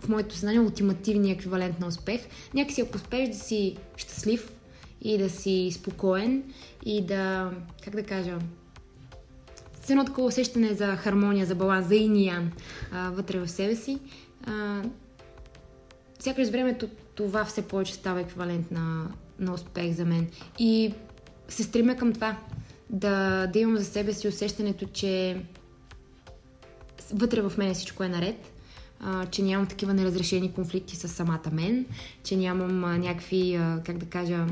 в 0.00 0.08
моето 0.08 0.34
съзнание 0.34 0.60
ултимативния 0.60 1.34
еквивалент 1.34 1.80
на 1.80 1.86
успех. 1.86 2.20
Някакси 2.54 2.80
ако 2.80 2.96
успееш 2.96 3.28
да 3.28 3.38
си 3.38 3.76
щастлив 3.96 4.52
и 5.02 5.18
да 5.18 5.30
си 5.30 5.70
спокоен 5.74 6.42
и 6.84 7.06
да, 7.06 7.50
как 7.84 7.94
да 7.94 8.02
кажа, 8.02 8.38
с 9.84 9.90
едно 9.90 10.04
такова 10.04 10.26
усещане 10.26 10.74
за 10.74 10.86
хармония, 10.96 11.46
за 11.46 11.54
баланс, 11.54 11.88
за 11.88 11.94
ин 11.94 12.16
и 12.16 12.26
ян 12.26 12.52
а, 12.92 13.10
вътре 13.10 13.38
в 13.38 13.48
себе 13.48 13.76
си, 13.76 13.98
а, 14.46 14.82
сякаш 16.18 16.48
времето 16.48 16.88
това 17.14 17.44
все 17.44 17.62
повече 17.62 17.94
става 17.94 18.20
еквивалент 18.20 18.70
на, 18.70 19.08
на 19.38 19.54
успех 19.54 19.92
за 19.92 20.04
мен. 20.04 20.26
И 20.58 20.94
се 21.48 21.62
стремя 21.62 21.96
към 21.96 22.12
това. 22.12 22.36
Да, 22.90 23.46
да 23.46 23.58
имам 23.58 23.76
за 23.76 23.84
себе 23.84 24.12
си 24.12 24.28
усещането, 24.28 24.86
че 24.86 25.40
вътре 27.12 27.42
в 27.42 27.52
мен 27.58 27.74
всичко 27.74 28.02
е 28.02 28.08
наред, 28.08 28.52
а, 29.00 29.26
че 29.26 29.42
нямам 29.42 29.66
такива 29.66 29.94
неразрешени 29.94 30.52
конфликти 30.52 30.96
с 30.96 31.08
самата 31.08 31.50
мен, 31.52 31.86
че 32.24 32.36
нямам 32.36 32.84
а, 32.84 32.98
някакви, 32.98 33.54
а, 33.54 33.82
как 33.86 33.98
да 33.98 34.06
кажа, 34.06 34.46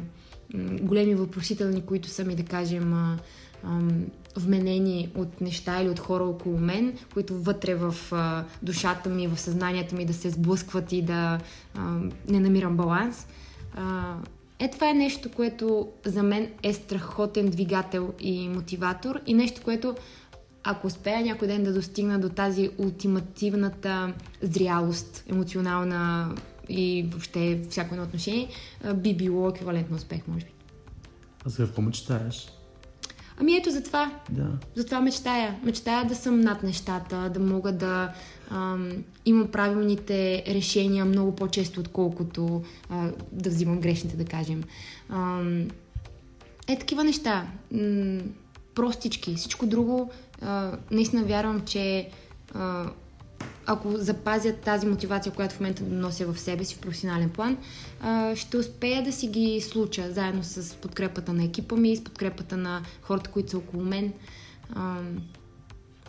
големи 0.83 1.15
въпросителни, 1.15 1.87
които 1.87 2.09
са 2.09 2.25
ми, 2.25 2.35
да 2.35 2.45
кажем, 2.45 2.95
а, 2.95 3.19
вменени 4.37 5.09
от 5.15 5.41
неща 5.41 5.83
или 5.83 5.89
от 5.89 5.99
хора 5.99 6.25
около 6.25 6.59
мен, 6.59 6.99
които 7.15 7.35
вътре 7.35 7.75
в 7.75 7.95
а, 8.13 8.45
душата 8.63 9.09
ми, 9.09 9.27
в 9.27 9.41
съзнанието 9.41 9.97
ми 9.97 10.05
да 10.05 10.15
се 10.15 10.31
сблъскват 10.31 10.93
и 10.93 11.03
да 11.03 11.39
а, 11.75 12.01
не 12.29 12.41
намирам 12.41 12.77
баланс. 12.77 13.27
А, 13.75 14.15
е, 14.59 14.71
това 14.71 14.91
е 14.91 14.95
нещо, 14.95 15.31
което 15.31 15.89
за 16.05 16.23
мен 16.23 16.51
е 16.63 16.73
страхотен 16.73 17.51
двигател 17.51 18.13
и 18.21 18.49
мотиватор 18.49 19.21
и 19.27 19.35
нещо, 19.35 19.61
което 19.65 19.95
ако 20.65 20.87
успея 20.87 21.23
някой 21.23 21.49
ден 21.49 21.65
да 21.65 21.73
достигна 21.73 22.21
до 22.21 22.29
тази 22.29 22.71
ултимативната 22.79 24.15
зрялост, 24.43 25.25
емоционална 25.31 26.35
и 26.69 27.07
въобще 27.11 27.63
всяко 27.71 27.95
едно 27.95 28.07
отношение, 28.07 28.49
би 28.95 29.17
било 29.17 29.49
еквивалентно 29.49 29.97
успех, 29.97 30.29
може 30.29 30.45
би. 30.45 30.53
А 31.47 31.49
за 31.49 31.67
какво 31.67 31.83
мечтаеш? 31.83 32.49
Ами 33.37 33.57
ето 33.57 33.71
за 33.71 33.83
това. 33.83 34.11
Да. 34.31 34.49
Затова 34.75 35.01
мечтая. 35.01 35.59
Мечтая 35.63 36.05
да 36.05 36.15
съм 36.15 36.41
над 36.41 36.63
нещата, 36.63 37.31
да 37.35 37.41
мога 37.41 37.73
да 37.73 38.13
ам, 38.51 38.91
имам 39.25 39.49
правилните 39.49 40.45
решения 40.49 41.05
много 41.05 41.37
по-често, 41.37 41.81
отколкото 41.81 42.63
а, 42.89 43.11
да 43.33 43.51
взимам 43.51 43.81
грешните, 43.81 44.17
да 44.17 44.25
кажем. 44.25 44.63
Ам, 45.09 45.69
е 46.69 46.79
такива 46.79 47.05
неща. 47.05 47.47
М- 47.73 48.21
простички. 48.75 49.35
Всичко 49.35 49.67
друго, 49.67 50.11
а, 50.43 50.73
наистина 50.91 51.23
вярвам, 51.23 51.61
че 51.61 52.09
а, 52.55 52.87
ако 53.67 53.97
запазят 53.97 54.61
тази 54.61 54.87
мотивация, 54.87 55.33
която 55.33 55.55
в 55.55 55.61
момента 55.61 55.83
нося 55.91 56.33
в 56.33 56.39
себе 56.39 56.65
си 56.65 56.75
в 56.75 56.79
професионален 56.79 57.31
план, 57.31 57.57
ще 58.35 58.57
успея 58.57 59.05
да 59.05 59.13
си 59.13 59.27
ги 59.27 59.61
случа 59.61 60.13
заедно 60.13 60.45
с 60.45 60.77
подкрепата 60.77 61.33
на 61.33 61.45
екипа 61.45 61.77
ми, 61.77 61.97
с 61.97 62.05
подкрепата 62.05 62.57
на 62.57 62.83
хората, 63.03 63.31
които 63.31 63.51
са 63.51 63.59
около 63.59 63.85
мен. 63.85 64.13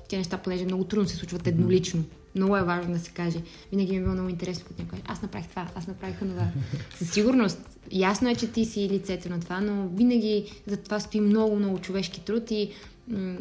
Тези 0.10 0.18
неща, 0.18 0.38
понеже 0.38 0.66
много 0.66 0.84
трудно 0.84 1.10
се 1.10 1.16
случват 1.16 1.48
еднолично. 1.48 2.04
Много 2.36 2.58
е 2.58 2.64
важно 2.64 2.94
да 2.94 3.00
се 3.00 3.12
каже. 3.12 3.42
Винаги 3.72 3.92
ми 3.92 3.98
е 3.98 4.02
било 4.02 4.14
много 4.14 4.30
интересно, 4.30 4.66
като 4.68 4.82
някой 4.82 5.00
каже, 5.00 5.14
аз 5.14 5.22
направих 5.22 5.48
това, 5.48 5.68
аз 5.76 5.88
направих 5.88 6.20
това. 6.20 6.48
Със 6.98 7.12
сигурност, 7.12 7.60
ясно 7.92 8.30
е, 8.30 8.36
че 8.36 8.52
ти 8.52 8.66
си 8.66 8.90
лицето 8.90 9.30
на 9.30 9.40
това, 9.40 9.62
но 9.62 9.88
винаги 9.88 10.62
за 10.68 10.78
това 10.78 11.00
стои 11.00 11.22
много, 11.22 11.56
много 11.56 11.80
човешки 11.80 12.22
труд 12.26 12.52
и 12.52 12.72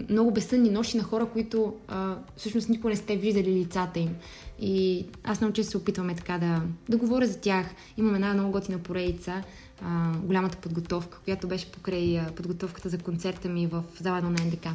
много 0.08 0.30
безсънни 0.30 0.70
нощи 0.70 0.96
на 0.96 1.02
хора, 1.02 1.26
които 1.26 1.74
а, 1.88 2.16
всъщност 2.36 2.68
никога 2.68 2.88
не 2.88 2.96
сте 2.96 3.16
виждали 3.16 3.54
лицата 3.54 3.98
им. 3.98 4.16
И 4.60 5.06
аз 5.24 5.40
много 5.40 5.54
често 5.54 5.70
се 5.70 5.76
опитваме 5.76 6.14
така 6.14 6.38
да, 6.38 6.62
да 6.88 6.96
говоря 6.96 7.26
за 7.26 7.40
тях. 7.40 7.66
Имам 7.96 8.14
една 8.14 8.34
много 8.34 8.52
готина 8.52 8.78
поредица, 8.78 9.42
а, 9.82 10.12
голямата 10.18 10.56
подготовка, 10.56 11.18
която 11.24 11.48
беше 11.48 11.72
покрай 11.72 12.18
а, 12.18 12.26
подготовката 12.36 12.88
за 12.88 12.98
концерта 12.98 13.48
ми 13.48 13.66
в 13.66 13.82
зала 14.00 14.20
на 14.20 14.30
НДК. 14.30 14.66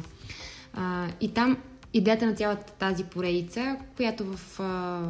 А, 0.74 1.08
и 1.20 1.34
там 1.34 1.56
идеята 1.94 2.26
на 2.26 2.34
цялата 2.34 2.72
тази 2.72 3.04
поредица, 3.04 3.76
която 3.96 4.24
в 4.24 4.60
а, 4.60 5.02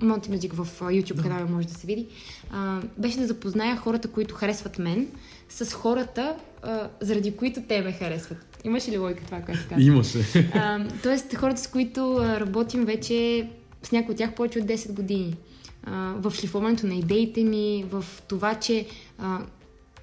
Monty 0.00 0.28
Music 0.28 0.52
в 0.52 0.80
YouTube 0.80 1.22
канала 1.22 1.46
може 1.46 1.68
да 1.68 1.74
се 1.74 1.86
види, 1.86 2.06
а, 2.50 2.80
беше 2.98 3.18
да 3.18 3.26
запозная 3.26 3.76
хората, 3.76 4.08
които 4.08 4.34
харесват 4.34 4.78
мен, 4.78 5.08
с 5.48 5.72
хората, 5.72 6.36
а, 6.62 6.88
заради 7.00 7.36
които 7.36 7.62
те 7.62 7.82
ме 7.82 7.92
харесват. 7.92 8.47
Имаш 8.64 8.88
ли 8.88 8.98
логика 8.98 9.24
това, 9.24 9.40
което 9.40 9.60
казвам? 9.68 9.80
Имаше. 9.80 10.50
А, 10.54 10.80
тоест, 11.02 11.34
хората, 11.34 11.60
с 11.60 11.66
които 11.66 12.20
работим 12.20 12.84
вече, 12.84 13.48
с 13.82 13.92
някои 13.92 14.12
от 14.12 14.18
тях 14.18 14.34
повече 14.34 14.58
от 14.58 14.64
10 14.64 14.92
години. 14.92 15.36
А, 15.84 16.14
в 16.16 16.32
шлифоването 16.34 16.86
на 16.86 16.94
идеите 16.94 17.44
ми, 17.44 17.84
в 17.90 18.04
това, 18.28 18.54
че 18.54 18.86
а, 19.18 19.38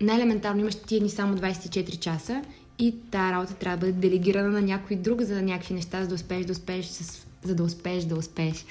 най-елементарно 0.01 0.61
имаш 0.61 0.75
тия 0.75 0.99
дни 0.99 1.09
само 1.09 1.37
24 1.37 1.99
часа 1.99 2.41
и 2.79 2.95
тази 3.11 3.31
работа 3.31 3.53
трябва 3.53 3.77
да 3.77 3.85
бъде 3.85 4.07
делегирана 4.07 4.49
на 4.49 4.61
някой 4.61 4.97
друг 4.97 5.21
за 5.21 5.41
някакви 5.41 5.73
неща, 5.73 6.01
за 6.01 6.07
да 6.07 6.15
успееш 6.15 6.45
да 6.45 6.51
успееш 6.51 6.85
с 6.85 7.25
за 7.45 7.55
да 7.55 7.63
успееш 7.63 8.03
да 8.03 8.15
успееш. 8.15 8.65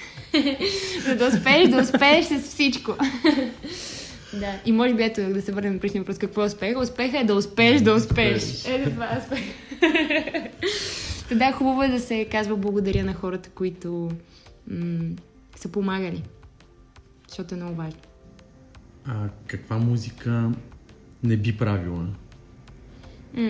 за 1.05 1.15
да 1.15 1.27
успееш 1.27 1.69
да 1.69 1.81
успееш 1.81 2.25
с 2.25 2.39
всичко. 2.41 2.91
да. 4.35 4.59
И 4.65 4.71
може 4.71 4.93
би 4.93 5.03
ето 5.03 5.21
да 5.23 5.41
се 5.41 5.51
върнем 5.51 5.73
на 5.73 5.79
предишния 5.79 6.01
въпрос. 6.01 6.17
Какво 6.17 6.41
е 6.41 6.45
успеха? 6.45 6.79
Успеха 6.79 7.19
е 7.19 7.23
да 7.23 7.35
успееш 7.35 7.81
да 7.81 7.93
успееш. 7.93 8.65
Ето 8.67 8.89
това 8.89 9.05
е 9.05 9.19
успех. 9.19 9.43
Та 11.29 11.35
да, 11.35 11.51
хубаво 11.51 11.83
е 11.83 11.87
да 11.87 11.99
се 11.99 12.25
казва 12.25 12.57
благодаря 12.57 13.03
на 13.03 13.13
хората, 13.13 13.49
които 13.49 14.11
м- 14.67 15.15
са 15.55 15.67
помагали. 15.69 16.23
Защото 17.27 17.53
е 17.53 17.57
много 17.57 17.75
важно. 17.75 17.99
А 19.05 19.13
каква 19.47 19.77
музика 19.77 20.51
не 21.23 21.37
би 21.37 21.57
правила? 21.57 22.07
М- 23.33 23.49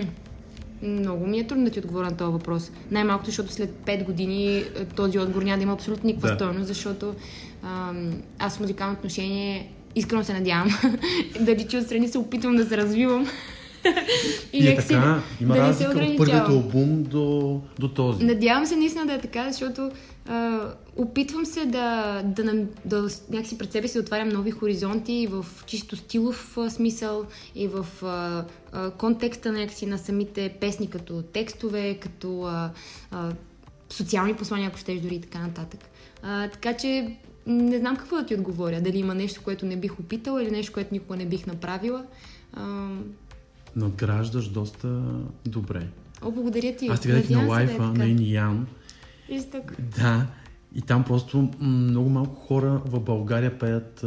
Много 0.82 1.26
ми 1.26 1.38
е 1.38 1.46
трудно 1.46 1.64
да 1.64 1.70
ти 1.70 1.78
отговоря 1.78 2.04
на 2.04 2.16
този 2.16 2.32
въпрос. 2.32 2.70
Най-малкото, 2.90 3.26
защото 3.26 3.52
след 3.52 3.70
5 3.70 4.04
години 4.04 4.56
е, 4.56 4.64
този 4.86 5.18
отговор 5.18 5.42
няма 5.42 5.56
да 5.56 5.62
има 5.62 5.72
абсолютно 5.72 6.06
никаква 6.06 6.28
Да. 6.28 6.34
стойност, 6.34 6.66
защото 6.66 7.14
ам, 7.62 8.12
аз 8.38 8.56
в 8.56 8.60
музикално 8.60 8.92
отношение 8.94 9.72
искрено 9.96 10.24
се 10.24 10.32
надявам 10.32 10.68
да 11.40 11.54
личи 11.54 11.76
отстрани 11.76 12.08
се 12.08 12.18
опитвам 12.18 12.56
да 12.56 12.66
се 12.66 12.76
развивам. 12.76 13.26
И, 14.52 14.66
е 14.66 14.70
някакси 14.70 14.88
така, 14.88 15.22
има 15.40 15.54
да 15.54 15.66
не 15.66 15.74
се 15.74 15.88
разлика 15.88 16.12
от 16.12 16.16
първият 16.16 16.48
албум 16.48 17.02
до, 17.02 17.60
до 17.78 17.88
този. 17.88 18.24
Надявам 18.24 18.66
се 18.66 18.76
наистина 18.76 19.06
да 19.06 19.12
е 19.12 19.20
така, 19.20 19.50
защото 19.50 19.90
а, 20.28 20.60
опитвам 20.96 21.46
се 21.46 21.66
да, 21.66 22.22
да, 22.24 22.44
нам- 22.44 22.66
да 22.84 23.08
някакси 23.30 23.58
пред 23.58 23.72
себе 23.72 23.88
си 23.88 23.94
да 23.94 24.00
отварям 24.00 24.28
нови 24.28 24.50
хоризонти 24.50 25.12
и 25.12 25.26
в 25.26 25.46
чисто 25.66 25.96
стилов 25.96 26.58
а, 26.58 26.70
смисъл 26.70 27.24
и 27.54 27.68
в 27.68 27.86
а, 28.02 28.44
а, 28.72 28.90
контекста 28.90 29.52
някакси 29.52 29.86
на 29.86 29.98
самите 29.98 30.48
песни, 30.60 30.90
като 30.90 31.22
текстове, 31.22 31.94
като 31.94 32.42
а, 32.42 32.70
а, 33.10 33.32
социални 33.90 34.34
послания, 34.34 34.68
ако 34.68 34.78
щеш 34.78 35.00
дори 35.00 35.14
и 35.14 35.20
така 35.20 35.38
нататък. 35.38 35.80
А, 36.22 36.48
така 36.48 36.76
че 36.76 37.16
не 37.46 37.78
знам 37.78 37.96
какво 37.96 38.16
да 38.16 38.26
ти 38.26 38.34
отговоря. 38.34 38.80
Дали 38.80 38.98
има 38.98 39.14
нещо, 39.14 39.40
което 39.44 39.66
не 39.66 39.76
бих 39.76 40.00
опитала 40.00 40.42
или 40.42 40.50
нещо, 40.50 40.72
което 40.72 40.94
никога 40.94 41.16
не 41.16 41.26
бих 41.26 41.46
направила. 41.46 42.04
А, 42.52 42.88
Надграждаш 43.76 44.48
доста 44.48 45.02
добре. 45.46 45.86
о, 46.22 46.30
благодаря 46.30 46.76
ти. 46.76 46.86
Аз 46.88 47.00
ти 47.00 47.08
гледах 47.08 47.22
на 47.22 47.28
се 47.28 47.34
да 47.34 47.42
е 47.42 47.46
лайфа 47.46 47.72
така. 47.72 47.84
на 47.86 48.06
Иниян. 48.06 48.66
Истък. 49.28 49.76
Да. 49.98 50.26
И 50.74 50.82
там 50.82 51.04
просто 51.04 51.50
много 51.60 52.08
малко 52.08 52.34
хора 52.34 52.82
в 52.86 53.00
България 53.00 53.58
пеят 53.58 54.04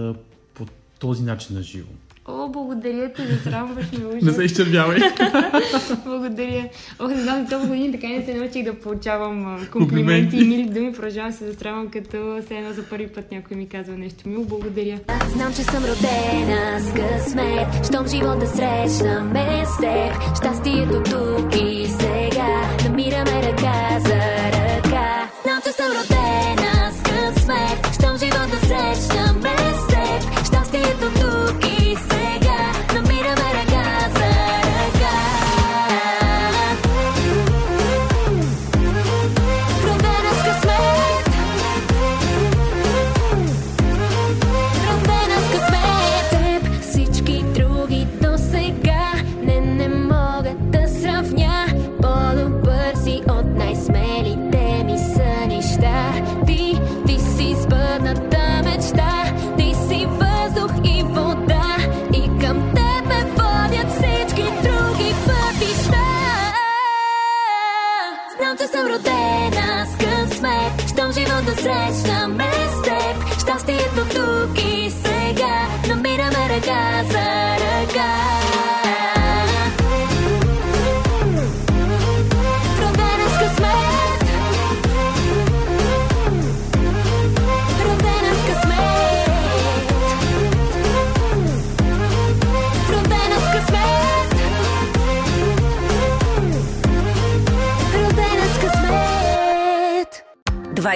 по 0.54 0.66
този 1.00 1.24
начин 1.24 1.56
на 1.56 1.62
живо. 1.62 1.90
О, 2.32 2.48
благодаря 2.48 3.14
ти, 3.14 3.22
засрамваш 3.22 3.92
ме 3.92 4.06
ужас. 4.06 4.22
Не 4.24 4.32
се 4.32 4.44
изчервявай. 4.44 5.00
Благодаря. 6.06 6.70
Ох, 7.00 7.10
не 7.10 7.22
знам, 7.22 7.48
толкова 7.50 7.70
години 7.70 7.92
така 7.92 8.08
не 8.08 8.26
се 8.26 8.34
научих 8.34 8.64
да 8.64 8.74
получавам 8.74 9.68
комплименти 9.72 10.38
и 10.38 10.44
мили 10.44 10.70
думи. 10.70 10.94
Продължавам 10.94 11.32
се 11.32 11.52
засрамвам, 11.52 11.88
като 11.88 12.42
все 12.46 12.56
едно 12.58 12.74
за 12.74 12.84
първи 12.84 13.08
път 13.08 13.32
някой 13.32 13.58
ми 13.58 13.70
казва 13.70 13.98
нещо 13.98 14.30
мило. 14.30 14.44
Благодаря. 14.44 15.00
Знам, 15.34 15.54
че 15.54 15.64
съм 15.64 15.84
родена 15.84 16.80
с 16.80 16.94
късмет 16.94 17.86
Щом 17.86 18.08
живота 18.08 18.48
срещнаме 18.48 19.64
с 19.66 19.78
теб 19.82 20.38
Щастието 20.38 21.04
тук 21.04 21.56
и 21.56 21.88
сега 21.88 22.78
Намираме 22.84 23.44
ръка 23.44 24.00
за 24.00 24.16
ръка 24.52 25.30
Знам, 25.44 25.62
че 25.64 25.72
съм 25.72 25.88
родена 25.88 26.19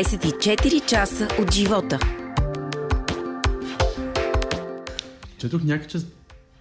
24 0.04 0.86
часа 0.86 1.28
от 1.42 1.54
живота. 1.54 2.00
Четох 5.38 5.64
някак, 5.64 5.90
че, 5.90 5.98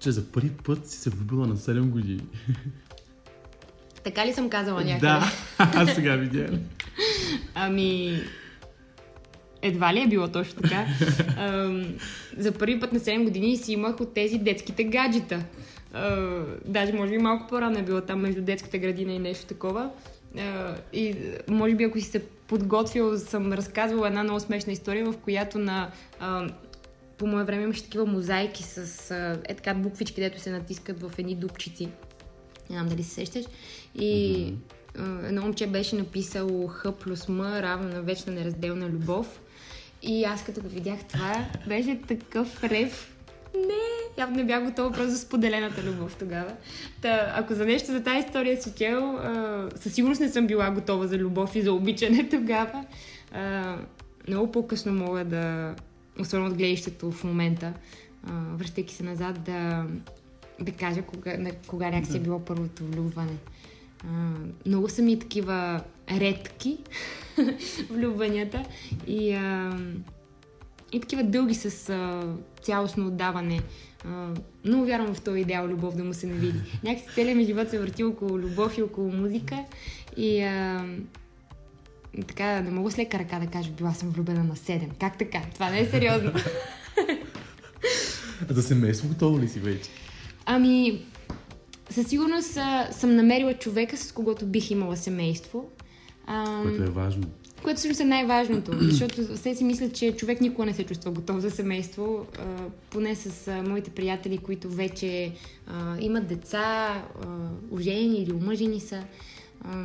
че 0.00 0.10
за 0.10 0.32
първи 0.32 0.50
път 0.50 0.86
си 0.86 0.98
се 0.98 1.10
влюбила 1.10 1.46
на 1.46 1.56
7 1.56 1.80
години. 1.80 2.20
Така 4.04 4.26
ли 4.26 4.32
съм 4.32 4.50
казала 4.50 4.84
някъде? 4.84 5.00
Да, 5.00 5.32
аз 5.58 5.94
сега 5.94 6.16
видях. 6.16 6.50
Ами, 7.54 8.20
едва 9.62 9.94
ли 9.94 10.00
е 10.00 10.08
било 10.08 10.28
точно 10.28 10.62
така. 10.62 10.86
Ам, 11.36 11.86
за 12.38 12.52
първи 12.52 12.80
път 12.80 12.92
на 12.92 13.00
7 13.00 13.24
години 13.24 13.56
си 13.56 13.72
имах 13.72 14.00
от 14.00 14.14
тези 14.14 14.38
детските 14.38 14.84
гаджета. 14.84 15.44
А, 15.92 16.40
даже 16.64 16.92
може 16.92 17.10
би 17.10 17.18
малко 17.18 17.46
по-рано 17.48 17.78
е 17.78 17.82
било 17.82 18.00
там 18.00 18.20
между 18.20 18.42
детската 18.42 18.78
градина 18.78 19.12
и 19.12 19.18
нещо 19.18 19.46
такова. 19.46 19.90
И 20.92 21.16
може 21.48 21.74
би 21.74 21.84
ако 21.84 21.98
си 21.98 22.04
се 22.04 22.24
подготвил, 22.26 23.18
съм 23.18 23.52
разказвала 23.52 24.06
една 24.06 24.22
много 24.22 24.40
смешна 24.40 24.72
история, 24.72 25.12
в 25.12 25.18
която 25.18 25.58
на... 25.58 25.90
По 27.18 27.26
мое 27.26 27.44
време 27.44 27.62
имаше 27.62 27.82
такива 27.82 28.06
мозайки 28.06 28.62
с 28.62 29.10
е 29.48 29.54
така 29.54 29.74
буквички, 29.74 30.20
дето 30.20 30.40
се 30.40 30.50
натискат 30.50 31.02
в 31.02 31.12
едни 31.18 31.34
дупчици. 31.34 31.88
Не 32.70 32.76
знам 32.76 32.88
дали 32.88 33.02
се 33.02 33.10
сещаш. 33.10 33.44
И 33.94 34.54
а, 34.98 35.26
едно 35.26 35.42
момче 35.42 35.66
беше 35.66 35.96
написало 35.96 36.66
Х 36.66 36.92
плюс 36.92 37.28
М 37.28 37.62
равно 37.62 37.88
на 37.88 38.02
вечна 38.02 38.32
неразделна 38.32 38.88
любов. 38.88 39.40
И 40.02 40.24
аз 40.24 40.44
като 40.44 40.60
го 40.60 40.68
видях 40.68 40.98
това, 41.12 41.46
беше 41.66 42.00
такъв 42.08 42.64
рев. 42.64 43.16
Не, 43.54 43.91
явно 44.18 44.36
не 44.36 44.44
бях 44.44 44.64
готова 44.64 44.92
просто 44.92 45.10
за 45.10 45.18
споделената 45.18 45.82
любов 45.82 46.16
тогава. 46.16 46.52
Та, 47.02 47.32
ако 47.36 47.54
за 47.54 47.64
нещо 47.64 47.92
за 47.92 48.02
тази 48.02 48.18
история 48.18 48.62
си 48.62 48.72
чел, 48.76 49.16
а, 49.16 49.68
със 49.76 49.94
сигурност 49.94 50.20
не 50.20 50.28
съм 50.28 50.46
била 50.46 50.70
готова 50.70 51.06
за 51.06 51.18
любов 51.18 51.56
и 51.56 51.62
за 51.62 51.72
обичане 51.72 52.28
тогава. 52.30 52.84
А, 53.32 53.76
много 54.28 54.52
по-късно 54.52 54.92
мога 54.92 55.24
да, 55.24 55.74
особено 56.20 56.50
от 56.50 56.56
гледащето 56.56 57.12
в 57.12 57.24
момента, 57.24 57.72
а, 58.26 58.32
връщайки 58.56 58.94
се 58.94 59.02
назад, 59.02 59.42
да, 59.42 59.86
да 60.60 60.72
кажа 60.72 61.02
кога, 61.02 61.36
на, 61.38 61.50
кога 61.66 61.90
някакси 61.90 62.16
е 62.16 62.20
било 62.20 62.38
първото 62.38 62.84
влюбване. 62.84 63.36
А, 64.04 64.08
много 64.66 64.88
са 64.88 65.02
ми 65.02 65.18
такива 65.18 65.80
редки 66.10 66.78
влюбванията 67.90 68.64
и, 69.06 69.32
а, 69.32 69.78
и 70.92 71.00
такива 71.00 71.22
дълги 71.22 71.54
с 71.54 71.88
а, 71.88 72.22
цялостно 72.62 73.06
отдаване. 73.06 73.60
А, 74.04 74.28
много 74.64 74.86
вярвам 74.86 75.14
в 75.14 75.20
този 75.20 75.40
идеал 75.40 75.66
любов 75.66 75.96
да 75.96 76.04
му 76.04 76.14
се 76.14 76.26
навиди. 76.26 76.60
Някакси 76.84 77.14
целият 77.14 77.36
ми 77.36 77.44
живот 77.44 77.70
се 77.70 77.78
върти 77.78 78.04
около 78.04 78.38
любов 78.38 78.78
и 78.78 78.82
около 78.82 79.12
музика 79.12 79.58
и, 80.16 80.42
а, 80.42 80.84
така, 82.28 82.60
не 82.60 82.70
мога 82.70 82.90
с 82.90 82.98
лека 82.98 83.18
ръка 83.18 83.38
да 83.38 83.46
кажа, 83.46 83.70
била 83.70 83.92
съм 83.92 84.10
влюбена 84.10 84.44
на 84.44 84.56
7. 84.56 84.88
Как 85.00 85.18
така? 85.18 85.42
Това 85.54 85.70
не 85.70 85.80
е 85.80 85.86
сериозно. 85.86 86.32
А 88.50 88.54
за 88.54 88.62
семейство 88.62 89.08
готово 89.08 89.40
ли 89.40 89.48
си 89.48 89.60
вече? 89.60 89.90
Ами, 90.46 91.04
със 91.90 92.06
сигурност 92.06 92.56
а, 92.56 92.88
съм 92.92 93.16
намерила 93.16 93.54
човека, 93.54 93.96
с 93.96 94.12
когото 94.12 94.46
бих 94.46 94.70
имала 94.70 94.96
семейство. 94.96 95.70
А, 96.26 96.62
Което 96.62 96.82
е 96.82 96.86
важно. 96.86 97.24
Което 97.62 97.78
всъщност 97.78 98.00
е 98.00 98.04
най-важното, 98.04 98.72
защото 98.80 99.36
все 99.36 99.54
си 99.54 99.64
мисля, 99.64 99.90
че 99.90 100.16
човек 100.16 100.40
никога 100.40 100.66
не 100.66 100.74
се 100.74 100.84
чувства 100.84 101.10
готов 101.10 101.38
за 101.38 101.50
семейство, 101.50 102.26
а, 102.38 102.44
поне 102.90 103.14
с 103.14 103.48
а, 103.48 103.62
моите 103.62 103.90
приятели, 103.90 104.38
които 104.38 104.68
вече 104.68 105.32
а, 105.66 105.96
имат 106.00 106.26
деца, 106.26 107.02
а, 107.22 107.26
оженени 107.70 108.22
или 108.22 108.32
омъжени 108.32 108.80
са. 108.80 109.04
А, 109.64 109.84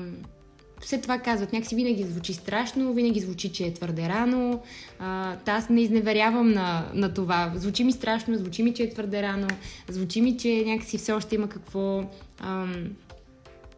все 0.82 1.01
това 1.01 1.19
казват. 1.19 1.53
Някакси 1.53 1.75
винаги 1.75 2.03
звучи 2.03 2.34
страшно, 2.34 2.93
винаги 2.93 3.19
звучи, 3.19 3.51
че 3.51 3.65
е 3.65 3.73
твърде 3.73 4.09
рано. 4.09 4.61
А, 4.99 5.36
та 5.36 5.51
аз 5.51 5.69
не 5.69 5.82
изневерявам 5.82 6.51
на, 6.51 6.91
на 6.93 7.13
това. 7.13 7.53
Звучи 7.55 7.84
ми 7.84 7.91
страшно, 7.91 8.38
звучи 8.38 8.63
ми, 8.63 8.73
че 8.73 8.84
е 8.84 8.89
твърде 8.89 9.21
рано, 9.21 9.47
звучи 9.88 10.21
ми, 10.21 10.38
че 10.38 10.63
някакси 10.65 10.97
все 10.97 11.11
още 11.11 11.36
има 11.36 11.49
какво 11.49 12.03
ам, 12.39 12.88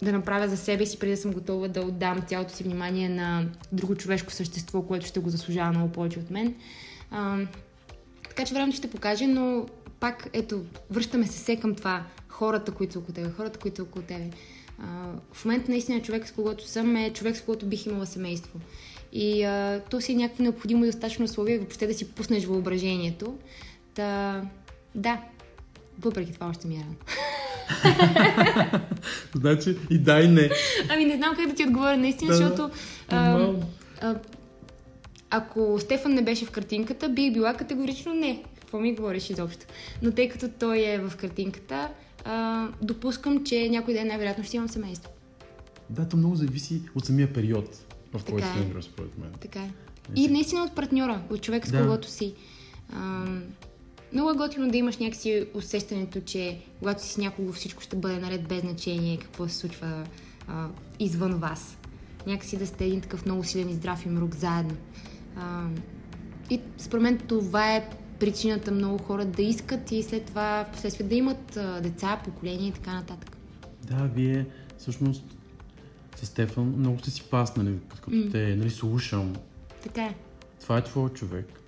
да 0.02 0.12
направя 0.12 0.48
за 0.48 0.58
себе 0.58 0.86
си, 0.86 1.00
преди 1.00 1.12
да 1.12 1.18
съм 1.18 1.32
готова 1.32 1.68
да 1.68 1.82
отдам 1.82 2.22
цялото 2.28 2.54
си 2.54 2.64
внимание 2.64 3.10
на 3.10 3.46
друго 3.72 3.96
човешко 3.96 4.32
същество, 4.32 4.82
което 4.82 5.06
ще 5.06 5.20
го 5.20 5.30
заслужава 5.30 5.72
много 5.72 5.92
повече 5.92 6.20
от 6.20 6.30
мен. 6.32 6.56
Ам, 7.12 7.48
така 8.24 8.46
че 8.46 8.54
времето 8.54 8.78
ще 8.78 8.90
покаже, 8.90 9.28
но 9.28 9.66
пак, 10.00 10.30
ето, 10.34 10.64
връщаме 10.90 11.28
се 11.28 11.38
все 11.38 11.56
към 11.56 11.76
това. 11.76 12.04
Хората, 12.28 12.72
които 12.72 12.94
са 12.94 13.00
около 13.00 13.14
тебе, 13.14 13.30
хората, 13.30 13.60
които 13.60 13.76
са 13.76 13.84
около 13.84 14.06
тебе. 14.06 14.30
А, 14.80 15.12
в 15.34 15.46
момента 15.46 15.72
наистина 15.72 16.02
човек, 16.02 16.28
с 16.28 16.32
когото 16.32 16.68
съм, 16.68 16.96
е 16.96 17.14
човек, 17.14 17.38
с 17.38 17.42
когото 17.42 17.66
бих 17.66 17.86
имала 17.86 18.06
семейство. 18.06 18.60
И 19.14 19.44
а, 19.44 19.82
то 19.90 20.02
си 20.02 20.12
е 20.12 20.16
някакво 20.16 20.44
необходимо 20.44 20.84
и 20.84 20.88
достатъчно 20.88 21.26
условие 21.26 21.58
въобще 21.58 21.88
да 21.88 21.94
си 21.94 22.12
пуснеш 22.12 22.46
въображението. 22.46 23.38
Та, 23.96 24.42
да, 24.96 25.22
въпреки 26.00 26.34
това 26.34 26.48
още 26.48 26.68
ми 26.68 26.76
е 26.76 26.80
рано. 26.80 26.96
Значи 29.36 29.78
и 29.90 29.98
да 29.98 30.22
и 30.22 30.28
не. 30.28 30.50
Ами 30.90 31.06
не 31.06 31.16
знам 31.18 31.36
как 31.36 31.48
да 31.48 31.56
ти 31.56 31.64
отговоря 31.64 31.98
наистина, 31.98 32.32
Да, 32.32 32.38
защото 32.38 32.70
а, 33.10 33.50
а, 34.02 34.16
ако 35.30 35.78
Стефан 35.80 36.14
не 36.14 36.22
беше 36.22 36.46
в 36.46 36.52
картинката, 36.52 37.10
бих 37.10 37.34
била 37.34 37.54
категорично 37.54 38.14
не. 38.14 38.44
Какво 38.60 38.80
ми 38.80 38.96
говориш 38.96 39.30
изобщо? 39.30 39.66
Но 40.02 40.12
тъй 40.12 40.30
като 40.30 40.50
той 40.60 40.80
е 40.80 41.00
в 41.00 41.16
картинката, 41.16 41.90
а, 42.26 42.68
допускам, 42.82 43.44
че 43.46 43.70
някой 43.70 43.94
ден 43.94 44.08
най-вероятно 44.08 44.44
ще 44.44 44.58
имам 44.58 44.70
семейство. 44.70 45.12
Да, 45.90 46.08
то 46.10 46.18
много 46.18 46.36
зависи 46.36 46.82
от 46.96 47.06
самия 47.06 47.34
период, 47.34 47.66
в 48.14 48.26
който 48.26 48.48
се 48.48 48.78
е. 48.80 48.82
според 48.82 49.18
мен. 49.18 49.30
Така 49.42 49.60
е. 49.60 49.70
И 50.16 50.28
наистина 50.28 50.64
от 50.64 50.76
партньора, 50.76 51.22
от 51.30 51.42
човека 51.42 51.68
с 51.68 51.72
Да. 51.72 51.82
когото 51.82 52.08
си. 52.10 52.34
А, 52.94 53.26
много 54.14 54.30
е 54.30 54.34
готино 54.34 54.72
да 54.72 54.78
имаш 54.78 54.98
някакси 54.98 55.46
усещането, 55.54 56.22
че 56.22 56.60
когато 56.80 57.04
си 57.04 57.14
с 57.14 57.18
някого 57.18 57.54
всичко 57.54 57.82
ще 57.82 57.96
бъде 57.96 58.20
наред 58.20 58.48
без 58.48 58.62
значение 58.62 59.18
какво 59.18 59.48
се 59.48 59.56
случва 59.56 60.04
а, 60.48 60.68
извън 61.00 61.34
вас. 61.34 61.78
Някакси 62.28 62.58
да 62.58 62.68
сте 62.68 62.86
един 62.86 63.02
такъв 63.02 63.26
много 63.26 63.44
силен 63.44 63.70
и 63.70 63.74
здрав 63.74 64.06
имрук 64.06 64.36
заедно. 64.36 64.78
А, 65.36 65.68
и 66.50 66.62
според 66.78 67.04
мен 67.04 67.18
това 67.18 67.76
е 67.76 67.90
причината 68.20 68.72
много 68.72 68.98
хора 68.98 69.26
да 69.26 69.42
искат 69.42 69.92
и 69.92 70.04
след 70.04 70.26
това 70.26 70.66
в 70.70 70.72
последствие 70.72 71.08
да 71.08 71.16
имат 71.16 71.58
а, 71.58 71.82
деца, 71.82 72.22
поколения 72.26 72.68
и 72.68 72.72
така 72.72 72.94
нататък. 72.94 73.38
Да, 73.84 74.10
вие 74.16 74.46
всъщност 74.78 75.24
с 76.16 76.26
Стефан 76.26 76.74
много 76.78 77.00
сте 77.00 77.12
си 77.12 77.24
паснали, 77.24 77.80
като 77.90 78.12
те 78.32 78.56
нали, 78.56 78.70
слушам. 78.70 79.36
Така 79.84 80.04
е. 80.04 80.16
Това 80.62 80.78
е 80.78 80.84
твой 80.84 81.10
човек. 81.10 81.59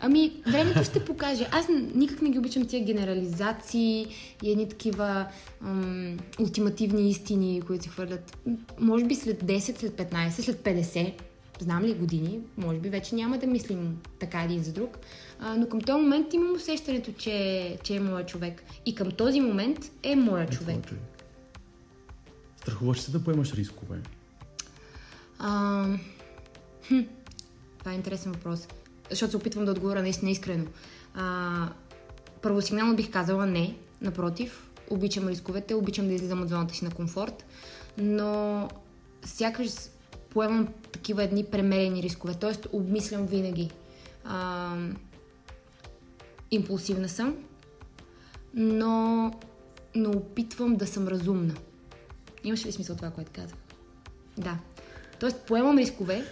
Ами, 0.00 0.32
времето 0.46 0.84
ще 0.84 1.04
покаже. 1.04 1.48
Аз 1.52 1.66
никак 1.94 2.22
не 2.22 2.30
ги 2.30 2.38
обичам 2.38 2.66
тия 2.66 2.84
генерализации 2.84 4.06
и 4.42 4.50
едни 4.50 4.68
такива 4.68 5.26
ам, 5.64 6.18
ултимативни 6.40 7.10
истини, 7.10 7.62
които 7.66 7.84
се 7.84 7.90
хвърлят. 7.90 8.36
Може 8.80 9.04
би 9.04 9.14
след 9.14 9.44
10, 9.44 9.78
след 9.78 9.92
15, 9.92 10.28
след 10.30 10.56
50, 10.56 11.12
знам 11.60 11.84
ли 11.84 11.94
години, 11.94 12.38
може 12.56 12.78
би 12.78 12.88
вече 12.88 13.14
няма 13.14 13.38
да 13.38 13.46
мислим 13.46 14.00
така 14.18 14.42
един 14.42 14.62
за 14.62 14.72
друг. 14.72 14.98
А, 15.40 15.56
но 15.56 15.68
към 15.68 15.80
този 15.80 16.00
момент 16.00 16.34
имам 16.34 16.54
усещането, 16.54 17.12
че, 17.12 17.78
че 17.82 17.96
е 17.96 18.00
моя 18.00 18.26
човек. 18.26 18.62
И 18.86 18.94
към 18.94 19.10
този 19.10 19.40
момент 19.40 19.78
е 20.02 20.16
моя 20.16 20.44
Е 20.44 20.50
човек. 20.50 20.86
човек. 20.86 21.02
Страхуваш 22.56 23.00
се 23.00 23.10
да 23.10 23.24
поемаш 23.24 23.54
рискове. 23.54 23.98
А, 25.38 25.84
хм, 26.88 26.98
това 27.78 27.92
е 27.92 27.94
интересен 27.94 28.32
въпрос. 28.32 28.68
Защото 29.10 29.30
се 29.30 29.36
опитвам 29.36 29.64
да 29.64 29.70
отговоря 29.70 30.02
наистина 30.02 30.30
искрено. 30.30 30.64
А, 31.14 31.68
първосигнално 32.42 32.96
бих 32.96 33.10
казала 33.10 33.46
не. 33.46 33.76
Напротив, 34.00 34.70
обичам 34.90 35.28
рисковете, 35.28 35.74
обичам 35.74 36.08
да 36.08 36.14
излизам 36.14 36.42
от 36.42 36.48
зоната 36.48 36.74
си 36.74 36.84
на 36.84 36.90
комфорт, 36.90 37.44
но 37.98 38.68
сякаш 39.24 39.70
поемам 40.30 40.68
такива 40.92 41.22
едни 41.22 41.44
премерени 41.44 42.02
рискове, 42.02 42.34
т.е. 42.34 42.52
обмислям 42.72 43.26
винаги. 43.26 43.70
А, 44.24 44.76
импулсивна 46.50 47.08
съм, 47.08 47.36
но, 48.54 49.32
но 49.94 50.10
опитвам 50.10 50.76
да 50.76 50.86
съм 50.86 51.08
разумна. 51.08 51.54
Имаше 52.44 52.68
ли 52.68 52.72
смисъл 52.72 52.96
това, 52.96 53.10
което 53.10 53.30
казах? 53.34 53.58
Да. 54.38 54.58
Тоест, 55.20 55.36
поемам 55.46 55.78
рискове 55.78 56.24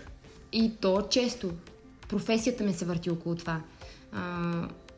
и 0.52 0.72
то 0.80 1.02
често. 1.10 1.50
Професията 2.08 2.64
ми 2.64 2.72
се 2.72 2.84
върти 2.84 3.10
около 3.10 3.34
това. 3.34 3.60
А, 4.12 4.42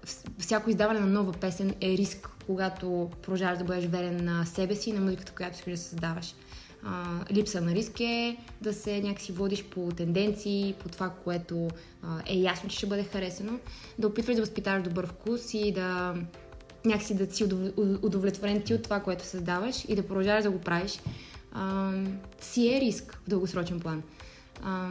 вс- 0.06 0.26
всяко 0.38 0.70
издаване 0.70 1.00
на 1.00 1.06
нова 1.06 1.32
песен 1.32 1.74
е 1.80 1.88
риск, 1.88 2.28
когато 2.46 3.10
продължаваш 3.22 3.58
да 3.58 3.64
бъдеш 3.64 3.86
верен 3.86 4.24
на 4.24 4.46
себе 4.46 4.74
си 4.74 4.90
и 4.90 4.92
на 4.92 5.00
музиката, 5.00 5.32
която 5.32 5.56
искаш 5.56 5.72
да 5.72 5.78
създаваш. 5.78 6.34
А, 6.84 7.04
липса 7.32 7.60
на 7.60 7.74
риск 7.74 8.00
е 8.00 8.36
да 8.60 8.72
се 8.72 9.00
някакси 9.00 9.32
водиш 9.32 9.64
по 9.64 9.88
тенденции, 9.88 10.74
по 10.78 10.88
това, 10.88 11.10
което 11.24 11.68
а, 12.02 12.22
е 12.26 12.34
ясно, 12.34 12.68
че 12.70 12.76
ще 12.76 12.86
бъде 12.86 13.04
харесано, 13.04 13.58
да 13.98 14.06
опитваш 14.06 14.36
да 14.36 14.42
възпитаваш 14.42 14.82
добър 14.82 15.06
вкус 15.06 15.54
и 15.54 15.72
да 15.72 16.14
някакси 16.84 17.14
да 17.14 17.34
си 17.34 17.44
удов- 17.44 17.72
удовлетворен 18.02 18.62
ти 18.62 18.74
от 18.74 18.82
това, 18.82 19.00
което 19.00 19.24
създаваш 19.26 19.84
и 19.88 19.94
да 19.94 20.06
продължаваш 20.06 20.42
да 20.42 20.50
го 20.50 20.60
правиш, 20.60 21.00
а, 21.52 21.92
си 22.40 22.74
е 22.74 22.80
риск 22.80 23.20
в 23.26 23.28
дългосрочен 23.28 23.80
план. 23.80 24.02
А, 24.62 24.90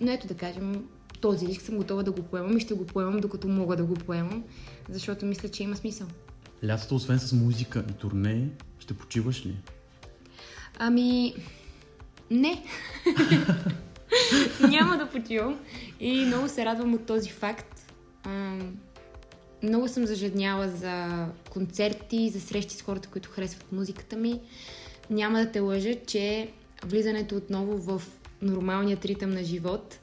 но 0.00 0.12
ето 0.12 0.26
да 0.26 0.34
кажем, 0.34 0.88
този 1.24 1.46
риск 1.46 1.62
съм 1.62 1.76
готова 1.76 2.02
да 2.02 2.12
го 2.12 2.22
поемам 2.22 2.56
и 2.56 2.60
ще 2.60 2.74
го 2.74 2.86
поемам 2.86 3.20
докато 3.20 3.48
мога 3.48 3.76
да 3.76 3.84
го 3.84 3.94
поемам, 3.94 4.44
защото 4.88 5.26
мисля, 5.26 5.48
че 5.48 5.62
има 5.62 5.76
смисъл. 5.76 6.06
Лятото, 6.66 6.94
освен 6.94 7.18
с 7.18 7.32
музика 7.32 7.84
и 7.90 7.92
турне, 7.92 8.48
ще 8.78 8.94
почиваш 8.94 9.46
ли? 9.46 9.56
Ами, 10.78 11.34
не. 12.30 12.64
Няма 14.68 14.96
да 14.96 15.10
почивам 15.10 15.58
и 16.00 16.24
много 16.24 16.48
се 16.48 16.64
радвам 16.64 16.94
от 16.94 17.06
този 17.06 17.30
факт. 17.30 17.92
А, 18.24 18.58
много 19.62 19.88
съм 19.88 20.06
зажадняла 20.06 20.68
за 20.68 21.26
концерти, 21.50 22.30
за 22.30 22.40
срещи 22.40 22.76
с 22.76 22.82
хората, 22.82 23.08
които 23.08 23.30
харесват 23.30 23.72
музиката 23.72 24.16
ми. 24.16 24.40
Няма 25.10 25.38
да 25.38 25.52
те 25.52 25.60
лъжа, 25.60 25.94
че 26.06 26.50
влизането 26.86 27.36
отново 27.36 27.78
в 27.78 28.02
нормалният 28.42 29.04
ритъм 29.04 29.30
на 29.30 29.44
живот 29.44 29.98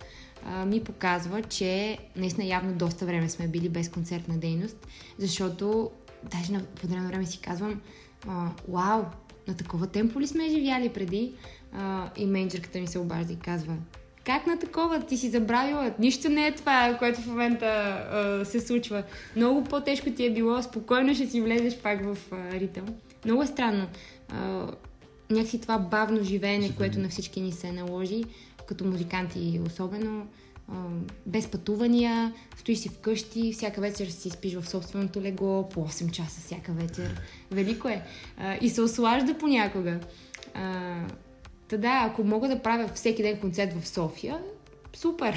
а, 0.46 0.66
ми 0.66 0.84
показва, 0.84 1.42
че 1.42 1.98
наистина 2.16 2.48
явно 2.48 2.74
доста 2.74 3.06
време 3.06 3.30
сме 3.30 3.48
били 3.48 3.70
без 3.70 3.90
концертна 3.90 4.38
дейност, 4.38 4.88
защото 5.18 5.92
даже 6.32 6.52
на 6.52 6.64
по 6.64 6.88
време 6.88 7.08
време 7.08 7.26
си 7.26 7.40
казвам, 7.40 7.82
а, 8.28 8.50
вау, 8.68 9.04
на 9.48 9.58
такова 9.58 9.88
темпо 9.88 10.22
ли 10.22 10.28
сме 10.28 10.50
живяли 10.50 10.90
преди? 10.90 11.34
А, 11.74 12.10
и 12.18 12.26
менеджерката 12.26 12.80
ми 12.80 12.88
се 12.88 13.00
обажда 13.00 13.34
и 13.34 13.40
казва, 13.40 13.74
как 14.26 14.48
на 14.48 14.60
такова? 14.60 15.00
Ти 15.00 15.18
си 15.18 15.30
забравила. 15.30 15.94
Нищо 16.00 16.30
не 16.30 16.48
е 16.48 16.56
това, 16.56 16.96
което 17.00 17.22
в 17.22 17.28
момента 17.28 17.66
а, 17.66 18.46
се 18.46 18.60
случва. 18.60 19.04
Много 19.36 19.64
по-тежко 19.64 20.12
ти 20.12 20.26
е 20.26 20.34
било. 20.34 20.62
Спокойно 20.62 21.16
ще 21.16 21.28
си 21.28 21.42
влезеш 21.42 21.78
пак 21.78 22.06
в 22.06 22.18
а, 22.32 22.52
ритъм. 22.52 22.86
Много 23.26 23.44
е 23.44 23.48
странно. 23.48 23.88
А, 24.30 24.68
някакси 25.30 25.62
това 25.62 25.78
бавно 25.78 26.24
живеене, 26.24 26.76
което 26.78 27.00
на 27.00 27.10
всички 27.10 27.42
ни 27.42 27.52
се 27.52 27.72
наложи, 27.72 28.24
като 28.72 28.86
музиканти 28.86 29.62
особено, 29.68 30.28
без 31.26 31.48
пътувания, 31.48 32.34
стоиш 32.58 32.78
си 32.78 32.90
вкъщи, 32.90 33.54
всяка 33.54 33.82
вечер 33.82 34.08
си 34.08 34.30
спиш 34.30 34.54
в 34.54 34.70
собственото 34.70 35.22
легло, 35.22 35.70
по 35.70 35.88
8 35.88 36.12
часа 36.12 36.42
всяка 36.42 36.72
вечер. 36.72 37.22
Велико 37.52 37.88
е. 37.88 38.04
И 38.62 38.70
се 38.70 38.82
ослажда 38.82 39.38
понякога. 39.38 40.00
Та 41.68 41.78
да, 41.78 42.04
ако 42.10 42.24
мога 42.24 42.48
да 42.48 42.62
правя 42.62 42.90
всеки 42.96 43.24
ден 43.24 43.40
концерт 43.40 43.74
в 43.82 43.88
София, 43.88 44.40
супер! 44.94 45.36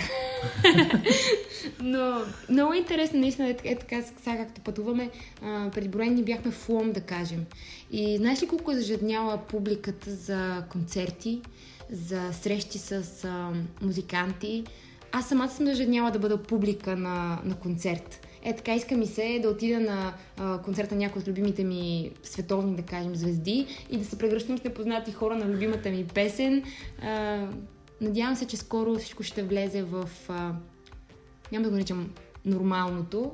Но 1.80 2.20
много 2.48 2.72
е 2.72 2.78
интересно, 2.78 3.20
наистина, 3.20 3.48
е, 3.48 3.56
е 3.64 3.78
така, 3.78 4.02
сега 4.02 4.36
както 4.36 4.60
пътуваме, 4.60 5.10
а, 5.42 5.70
преди 5.70 5.88
броени 5.88 6.22
бяхме 6.22 6.50
в 6.50 6.68
Лом, 6.68 6.92
да 6.92 7.00
кажем. 7.00 7.44
И 7.90 8.16
знаеш 8.16 8.42
ли 8.42 8.48
колко 8.48 8.72
е 8.72 8.74
зажадняла 8.74 9.38
публиката 9.48 10.10
за 10.10 10.64
концерти? 10.70 11.40
За 11.90 12.32
срещи 12.32 12.78
с 12.78 13.24
а, 13.24 13.52
музиканти. 13.82 14.64
Аз 15.12 15.28
самата 15.28 15.48
съм 15.48 15.64
държа 15.64 15.86
да 15.86 16.18
бъда 16.18 16.42
публика 16.42 16.96
на, 16.96 17.40
на 17.44 17.54
концерт. 17.54 18.26
Е, 18.42 18.56
така 18.56 18.74
иска 18.74 18.96
ми 18.96 19.06
се 19.06 19.40
да 19.42 19.48
отида 19.48 19.80
на 19.80 20.14
а, 20.36 20.62
концерт 20.62 20.90
на 20.90 20.96
някои 20.96 21.22
от 21.22 21.28
любимите 21.28 21.64
ми 21.64 22.10
световни, 22.22 22.76
да 22.76 22.82
кажем, 22.82 23.16
звезди 23.16 23.66
и 23.90 23.96
да 23.98 24.04
се 24.04 24.18
превръщам 24.18 24.58
с 24.58 24.64
непознати 24.64 25.12
хора 25.12 25.36
на 25.36 25.48
любимата 25.48 25.90
ми 25.90 26.06
песен. 26.14 26.62
А, 27.02 27.46
надявам 28.00 28.36
се, 28.36 28.46
че 28.46 28.56
скоро 28.56 28.98
всичко 28.98 29.22
ще 29.22 29.42
влезе 29.42 29.82
в... 29.82 30.08
А, 30.28 30.52
няма 31.52 31.62
да 31.62 31.68
го 31.68 31.74
наричам 31.74 32.10
нормалното, 32.44 33.32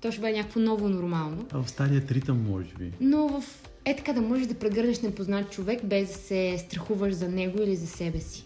то 0.00 0.12
ще 0.12 0.20
бъде 0.20 0.36
някакво 0.36 0.60
ново 0.60 0.88
нормално. 0.88 1.46
А 1.52 1.62
в 1.62 1.70
стария 1.70 2.02
ритъм, 2.10 2.46
може 2.50 2.74
би. 2.78 2.92
Но 3.00 3.28
в 3.28 3.44
е 3.86 3.96
така 3.96 4.12
да 4.12 4.20
можеш 4.20 4.46
да 4.46 4.54
прегърнеш 4.54 5.00
непознат 5.00 5.50
човек, 5.50 5.84
без 5.84 6.08
да 6.08 6.14
се 6.14 6.56
страхуваш 6.58 7.14
за 7.14 7.28
него 7.28 7.62
или 7.62 7.76
за 7.76 7.86
себе 7.86 8.20
си. 8.20 8.44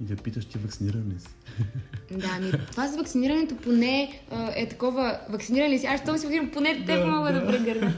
И 0.00 0.04
да 0.04 0.16
питаш 0.16 0.44
ти 0.44 0.58
вакциниран 0.58 1.12
ли 1.14 1.20
си? 1.20 1.28
Да, 2.10 2.40
ми, 2.40 2.52
това 2.70 2.88
с 2.88 2.96
вакцинирането 2.96 3.56
поне 3.56 4.20
е 4.56 4.68
такова. 4.68 5.20
Вакциниран 5.28 5.70
ли 5.70 5.78
си? 5.78 5.86
Аз 5.86 5.96
ще 6.00 6.06
се 6.06 6.12
вакцинирам, 6.12 6.50
поне 6.50 6.84
те 6.86 6.96
Да, 6.96 7.06
мога 7.06 7.32
да, 7.32 7.40
да. 7.40 7.46
прегърна. 7.46 7.94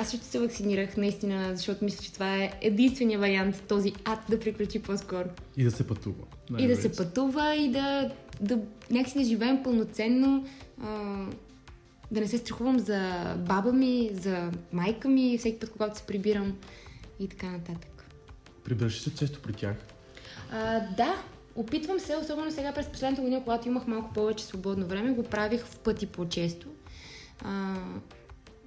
Аз 0.00 0.10
също 0.10 0.26
се 0.26 0.38
вакцинирах, 0.38 0.96
наистина, 0.96 1.56
защото 1.56 1.84
мисля, 1.84 2.04
че 2.04 2.12
това 2.12 2.36
е 2.36 2.52
единствения 2.60 3.18
вариант 3.18 3.62
този 3.68 3.92
ад 4.04 4.18
да 4.30 4.40
приключи 4.40 4.78
по-скоро. 4.82 5.28
И 5.56 5.64
да 5.64 5.70
се 5.70 5.86
пътува. 5.86 6.24
И 6.58 6.66
да 6.66 6.76
се 6.76 6.92
пътува 6.92 7.56
и 7.56 7.70
да, 7.70 8.10
да 8.40 8.58
някакси 8.90 9.18
да 9.18 9.24
живеем 9.24 9.62
пълноценно, 9.62 10.44
а, 10.82 11.26
да 12.10 12.20
не 12.20 12.28
се 12.28 12.38
страхувам 12.38 12.78
за 12.78 13.34
баба 13.38 13.72
ми, 13.72 14.10
за 14.12 14.50
майка 14.72 15.08
ми, 15.08 15.38
всеки 15.38 15.58
път, 15.58 15.72
когато 15.72 15.98
се 15.98 16.06
прибирам 16.06 16.56
и 17.20 17.28
така 17.28 17.46
нататък. 17.46 18.04
Прибираш 18.64 19.00
се 19.00 19.14
често 19.14 19.42
при 19.42 19.52
тях. 19.52 19.76
А, 20.50 20.80
да, 20.96 21.22
опитвам 21.56 22.00
се, 22.00 22.16
особено 22.16 22.50
сега 22.50 22.72
през 22.72 22.86
последната 22.86 23.22
година, 23.22 23.42
когато 23.42 23.68
имах 23.68 23.86
малко 23.86 24.14
повече 24.14 24.44
свободно 24.44 24.86
време, 24.86 25.10
го 25.10 25.22
правих 25.22 25.64
в 25.64 25.78
пъти 25.78 26.06
по-често. 26.06 26.68
А, 27.44 27.74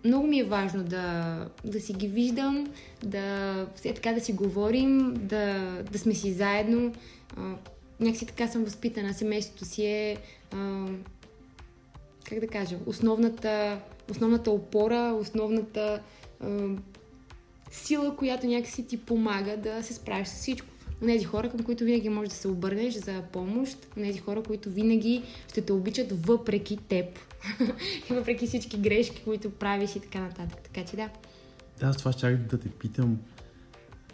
много 0.03 0.27
ми 0.27 0.39
е 0.39 0.43
важно 0.43 0.83
да, 0.83 1.49
да 1.63 1.81
си 1.81 1.93
ги 1.93 2.07
виждам, 2.07 2.67
да, 3.03 3.67
все 3.75 3.93
така 3.93 4.13
да 4.13 4.19
си 4.19 4.33
говорим, 4.33 5.13
да, 5.13 5.83
да 5.91 5.99
сме 5.99 6.13
си 6.13 6.33
заедно. 6.33 6.93
А, 7.37 7.55
някакси 7.99 8.25
така 8.25 8.47
съм 8.47 8.63
възпитана. 8.63 9.13
Семейството 9.13 9.65
си 9.65 9.85
е, 9.85 10.17
а, 10.53 10.85
как 12.29 12.39
да 12.39 12.47
кажа, 12.47 12.77
основната, 12.85 13.79
основната 14.11 14.51
опора, 14.51 15.13
основната 15.21 15.99
а, 16.39 16.69
сила, 17.71 18.15
която 18.15 18.47
някакси 18.47 18.87
ти 18.87 18.97
помага 18.97 19.57
да 19.57 19.83
се 19.83 19.93
справиш 19.93 20.27
с 20.27 20.33
всичко. 20.33 20.67
Онези 21.03 21.25
хора, 21.25 21.49
към 21.49 21.63
които 21.63 21.83
винаги 21.83 22.09
можеш 22.09 22.29
да 22.29 22.35
се 22.35 22.47
обърнеш 22.47 22.93
за 22.93 23.23
помощ, 23.33 23.87
онези 23.97 24.19
хора, 24.19 24.43
които 24.43 24.69
винаги 24.69 25.23
ще 25.49 25.61
те 25.61 25.73
обичат 25.73 26.25
въпреки 26.25 26.77
теб 26.77 27.05
и 28.09 28.13
въпреки 28.13 28.47
всички 28.47 28.77
грешки, 28.77 29.21
които 29.23 29.49
правиш 29.49 29.95
и 29.95 29.99
така 29.99 30.19
нататък. 30.19 30.59
Така 30.63 30.85
че 30.89 30.95
да. 30.95 31.09
Да, 31.79 31.85
аз 31.87 31.97
това 31.97 32.11
щях 32.11 32.37
да 32.37 32.59
те 32.59 32.69
питам. 32.69 33.17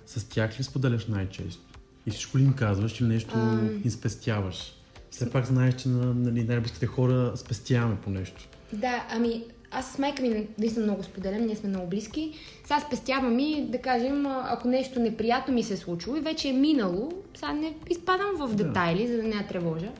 С 0.06 0.30
тях 0.30 0.60
ли 0.60 0.64
споделяш 0.64 1.08
най-често? 1.08 1.62
И 2.06 2.12
всичко 2.12 2.38
ли 2.38 2.44
им 2.44 2.54
казваш 2.54 3.00
или 3.02 3.08
нещо 3.08 3.34
Ам. 3.36 3.82
им 3.84 3.92
спестяваш? 3.92 4.83
Все 5.14 5.30
пак 5.30 5.46
знаеш, 5.46 5.76
че 5.76 5.90
на 5.90 6.14
нали, 6.14 6.44
най-близките 6.44 6.86
хора 6.86 7.32
спестяваме 7.36 7.96
по 7.96 8.10
нещо. 8.10 8.48
Да, 8.74 9.06
ами 9.10 9.44
аз 9.72 9.92
с 9.92 9.98
майка 9.98 10.22
ми 10.22 10.48
наистина 10.60 10.86
много 10.86 11.04
споделям, 11.04 11.46
ние 11.46 11.56
сме 11.56 11.70
много 11.70 11.88
близки. 11.88 12.32
Сега 12.64 12.80
спестявам 12.80 13.40
и 13.40 13.66
да 13.70 13.78
кажем, 13.78 14.26
ако 14.28 14.68
нещо 14.68 15.00
неприятно 15.00 15.54
ми 15.54 15.64
се 15.64 15.74
е 15.74 15.78
случило 15.78 16.16
и 16.16 16.20
вече 16.20 16.50
е 16.50 16.54
минало, 16.54 17.12
сега 17.36 17.54
не 17.54 17.74
изпадам 17.90 18.28
в 18.38 18.56
Да. 18.56 18.64
детайли, 18.64 19.08
за 19.08 19.16
да 19.18 19.24
не 19.24 19.36
я 19.36 19.48
тревожа. 19.48 19.92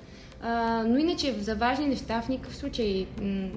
А, 0.42 0.84
но 0.88 0.98
иначе 0.98 1.34
за 1.40 1.56
важни 1.56 1.88
неща 1.88 2.22
в 2.22 2.30
никакъв 2.30 2.56
случай 2.56 3.06
м- 3.22 3.48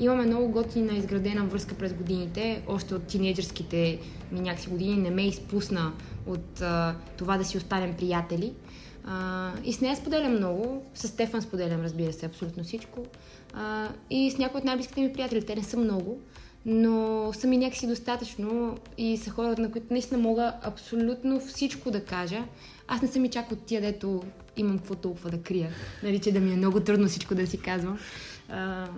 имаме 0.00 0.26
много 0.26 0.48
готина 0.48 0.92
изградена 0.94 1.44
връзка 1.44 1.74
през 1.74 1.92
годините, 1.92 2.62
още 2.68 2.94
от 2.94 3.02
тинейджърските 3.06 3.98
ми 4.32 4.40
някакси 4.40 4.68
години 4.68 4.96
не 4.96 5.10
ме 5.10 5.26
изпусна 5.26 5.92
от 6.26 6.60
а, 6.60 6.94
това 7.16 7.38
да 7.38 7.44
си 7.44 7.56
останем 7.58 7.94
приятели. 7.94 8.52
А, 9.06 9.52
и 9.64 9.72
с 9.72 9.80
нея 9.80 9.96
споделям 9.96 10.32
много, 10.32 10.82
с 10.94 11.08
Стефан 11.08 11.42
споделям, 11.42 11.82
разбира 11.82 12.12
се, 12.12 12.26
абсолютно 12.26 12.64
всичко. 12.64 13.06
А, 13.54 13.88
и 14.10 14.30
с 14.30 14.38
някои 14.38 14.58
от 14.58 14.64
най-близките 14.64 15.00
ми 15.00 15.12
приятели, 15.12 15.46
те 15.46 15.56
не 15.56 15.62
са 15.62 15.76
много, 15.76 16.20
но 16.66 17.30
са 17.32 17.46
ми 17.46 17.58
някакси 17.58 17.86
достатъчно 17.86 18.78
и 18.98 19.16
са 19.16 19.30
хора, 19.30 19.54
на 19.58 19.72
които 19.72 19.86
наистина 19.90 20.20
мога 20.20 20.52
абсолютно 20.62 21.40
всичко 21.40 21.90
да 21.90 22.04
кажа. 22.04 22.44
Аз 22.88 23.02
не 23.02 23.08
съм 23.08 23.24
и 23.24 23.30
чак 23.30 23.52
от 23.52 23.62
тия, 23.62 23.80
дето 23.80 24.22
имам 24.56 24.78
какво 24.78 24.94
толкова 24.94 25.30
да 25.30 25.42
крия. 25.42 25.70
Нали, 26.02 26.18
че 26.18 26.32
да 26.32 26.40
ми 26.40 26.52
е 26.52 26.56
много 26.56 26.80
трудно 26.80 27.08
всичко 27.08 27.34
да 27.34 27.46
си 27.46 27.58
казвам. 27.58 27.98
А, 28.48 28.88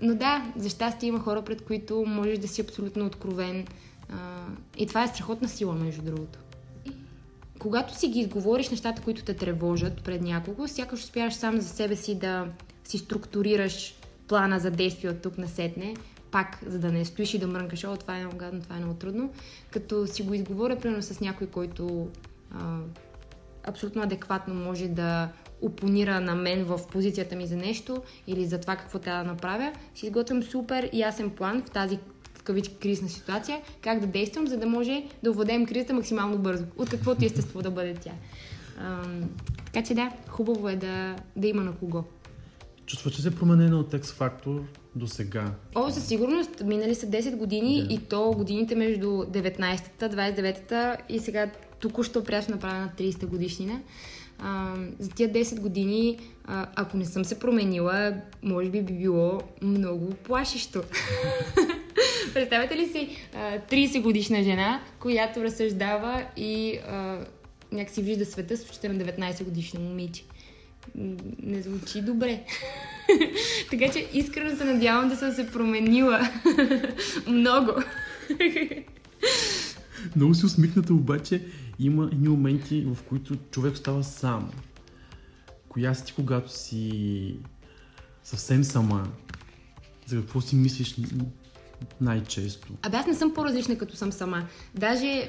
но 0.00 0.14
да, 0.14 0.52
за 0.56 0.68
щастие 0.68 1.08
има 1.08 1.20
хора, 1.20 1.42
пред 1.42 1.64
които 1.64 2.04
можеш 2.06 2.38
да 2.38 2.48
си 2.48 2.60
абсолютно 2.60 3.06
откровен. 3.06 3.66
А, 4.08 4.44
и 4.78 4.86
това 4.86 5.04
е 5.04 5.08
страхотна 5.08 5.48
сила, 5.48 5.74
между 5.74 6.02
другото. 6.02 6.38
Когато 7.62 7.98
си 7.98 8.08
ги 8.08 8.20
изговориш 8.20 8.70
нещата, 8.70 9.02
които 9.02 9.24
те 9.24 9.34
тревожат 9.34 10.04
пред 10.04 10.22
някого, 10.22 10.68
сякаш 10.68 11.00
успяваш 11.00 11.34
сам 11.34 11.60
за 11.60 11.68
себе 11.68 11.96
си 11.96 12.18
да 12.18 12.46
си 12.84 12.98
структурираш 12.98 13.94
плана 14.28 14.60
за 14.60 14.70
действие 14.70 15.10
от 15.10 15.22
тук 15.22 15.38
насетне, 15.38 15.94
пак, 16.30 16.58
за 16.66 16.78
да 16.78 16.92
не 16.92 17.04
стоиш 17.04 17.34
и 17.34 17.38
да 17.38 17.46
мрънкаш, 17.46 17.84
о, 17.84 17.96
това 17.96 18.16
е 18.16 18.20
много 18.20 18.36
гадно, 18.36 18.60
това 18.60 18.76
е 18.76 18.78
много 18.78 18.94
трудно, 18.94 19.32
като 19.70 20.06
си 20.06 20.22
го 20.22 20.34
изговоря, 20.34 20.78
примерно 20.78 21.02
с 21.02 21.20
някой, 21.20 21.46
който 21.46 22.08
а, 22.54 22.78
абсолютно 23.64 24.02
адекватно 24.02 24.54
може 24.54 24.88
да 24.88 25.28
опонира 25.60 26.20
на 26.20 26.34
мен 26.34 26.64
в 26.64 26.80
позицията 26.92 27.36
ми 27.36 27.46
за 27.46 27.56
нещо 27.56 28.02
или 28.26 28.44
за 28.44 28.60
това 28.60 28.76
какво 28.76 28.98
трябва 28.98 29.24
да 29.24 29.30
направя, 29.30 29.72
си 29.94 30.06
изготвям 30.06 30.42
супер 30.42 30.90
ясен 30.92 31.30
план 31.30 31.62
в 31.62 31.70
тази 31.70 31.98
в 32.42 32.44
кавички 32.44 32.74
кризисна 32.74 33.08
ситуация, 33.08 33.60
как 33.80 34.00
да 34.00 34.06
действам, 34.06 34.46
за 34.46 34.56
да 34.56 34.66
може 34.66 35.04
да 35.22 35.30
овладеем 35.30 35.66
кризата 35.66 35.94
максимално 35.94 36.38
бързо, 36.38 36.64
от 36.76 36.90
каквото 36.90 37.24
естество 37.24 37.62
да 37.62 37.70
бъде 37.70 37.94
тя. 37.94 38.10
Ам, 38.78 39.30
така 39.64 39.86
че 39.86 39.94
да, 39.94 40.12
хубаво 40.28 40.68
е 40.68 40.76
да, 40.76 41.16
да 41.36 41.46
има 41.46 41.62
на 41.62 41.72
кого. 41.72 42.04
Чувства, 42.86 43.10
че 43.10 43.22
се 43.22 43.28
е 43.28 43.30
променена 43.30 43.78
от 43.78 43.92
X 43.92 44.02
Factor 44.02 44.60
до 44.96 45.06
сега. 45.06 45.52
О, 45.74 45.90
със 45.90 46.06
сигурност, 46.06 46.62
минали 46.64 46.94
са 46.94 47.06
10 47.06 47.36
години 47.36 47.86
Да. 47.88 47.94
и 47.94 47.98
то 47.98 48.30
годините 48.30 48.74
между 48.74 49.06
19-та, 49.06 50.08
29-та 50.08 50.96
и 51.08 51.18
сега 51.18 51.50
току-що 51.80 52.24
прясно 52.24 52.54
направена 52.54 52.92
30-та 52.98 53.26
годишнина. 53.26 53.80
А, 54.38 54.74
за 54.98 55.10
тия 55.10 55.32
10 55.32 55.60
години, 55.60 56.18
а, 56.44 56.66
ако 56.76 56.96
не 56.96 57.04
съм 57.04 57.24
се 57.24 57.38
променила, 57.38 58.14
може 58.42 58.70
би 58.70 58.82
би 58.82 58.92
било 58.92 59.40
много 59.62 60.10
плашещо. 60.10 60.82
Представете 62.34 62.76
ли 62.76 62.86
си 62.88 63.16
а, 63.34 63.58
30 63.58 64.02
годишна 64.02 64.42
жена, 64.42 64.80
която 65.00 65.44
разсъждава 65.44 66.24
и 66.36 66.78
а, 66.88 67.24
някакси 67.72 68.02
вижда 68.02 68.26
света 68.26 68.56
с 68.56 68.70
очите 68.70 68.88
на 68.88 69.04
19 69.04 69.44
годишна 69.44 69.80
момиче? 69.80 70.24
Не 71.42 71.62
звучи 71.62 72.02
добре. 72.02 72.44
така 73.70 73.92
че 73.92 74.08
искрено 74.12 74.56
се 74.56 74.64
надявам 74.64 75.08
да 75.08 75.16
съм 75.16 75.32
се 75.32 75.50
променила 75.50 76.20
много. 77.26 77.72
Много 80.16 80.34
си 80.34 80.46
усмихната, 80.46 80.94
обаче 80.94 81.44
има 81.78 82.08
едни 82.12 82.28
моменти, 82.28 82.84
в 82.86 83.02
които 83.02 83.36
човек 83.36 83.76
става 83.76 84.04
сам. 84.04 84.50
Коя 85.68 85.94
си 85.94 86.04
ти, 86.04 86.12
когато 86.12 86.52
си 86.52 87.36
съвсем 88.24 88.64
сама? 88.64 89.08
За 90.06 90.16
какво 90.16 90.40
си 90.40 90.56
мислиш 90.56 90.96
най-често? 92.00 92.68
Абе 92.82 92.96
аз 92.96 93.06
не 93.06 93.14
съм 93.14 93.34
по-различна 93.34 93.78
като 93.78 93.96
съм 93.96 94.12
сама. 94.12 94.46
Даже 94.74 95.28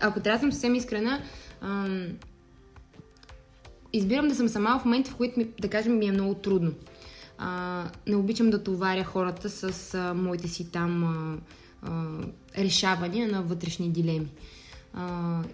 ако 0.00 0.20
трябва 0.20 0.36
да 0.38 0.40
съм 0.40 0.52
съвсем 0.52 0.74
искрена, 0.74 1.22
ам, 1.60 2.06
избирам 3.92 4.28
да 4.28 4.34
съм 4.34 4.48
сама 4.48 4.78
в 4.78 4.84
моменти, 4.84 5.10
в 5.10 5.16
които, 5.16 5.38
ми, 5.38 5.48
да 5.60 5.68
кажем, 5.68 5.98
ми 5.98 6.06
е 6.06 6.12
много 6.12 6.34
трудно. 6.34 6.72
Не 8.06 8.16
обичам 8.16 8.50
да 8.50 8.62
товаря 8.62 9.04
хората 9.04 9.50
с 9.50 9.94
моите 10.14 10.48
си 10.48 10.70
там 10.72 11.40
решавания 12.58 13.28
на 13.28 13.42
вътрешни 13.42 13.90
дилеми. 13.90 14.28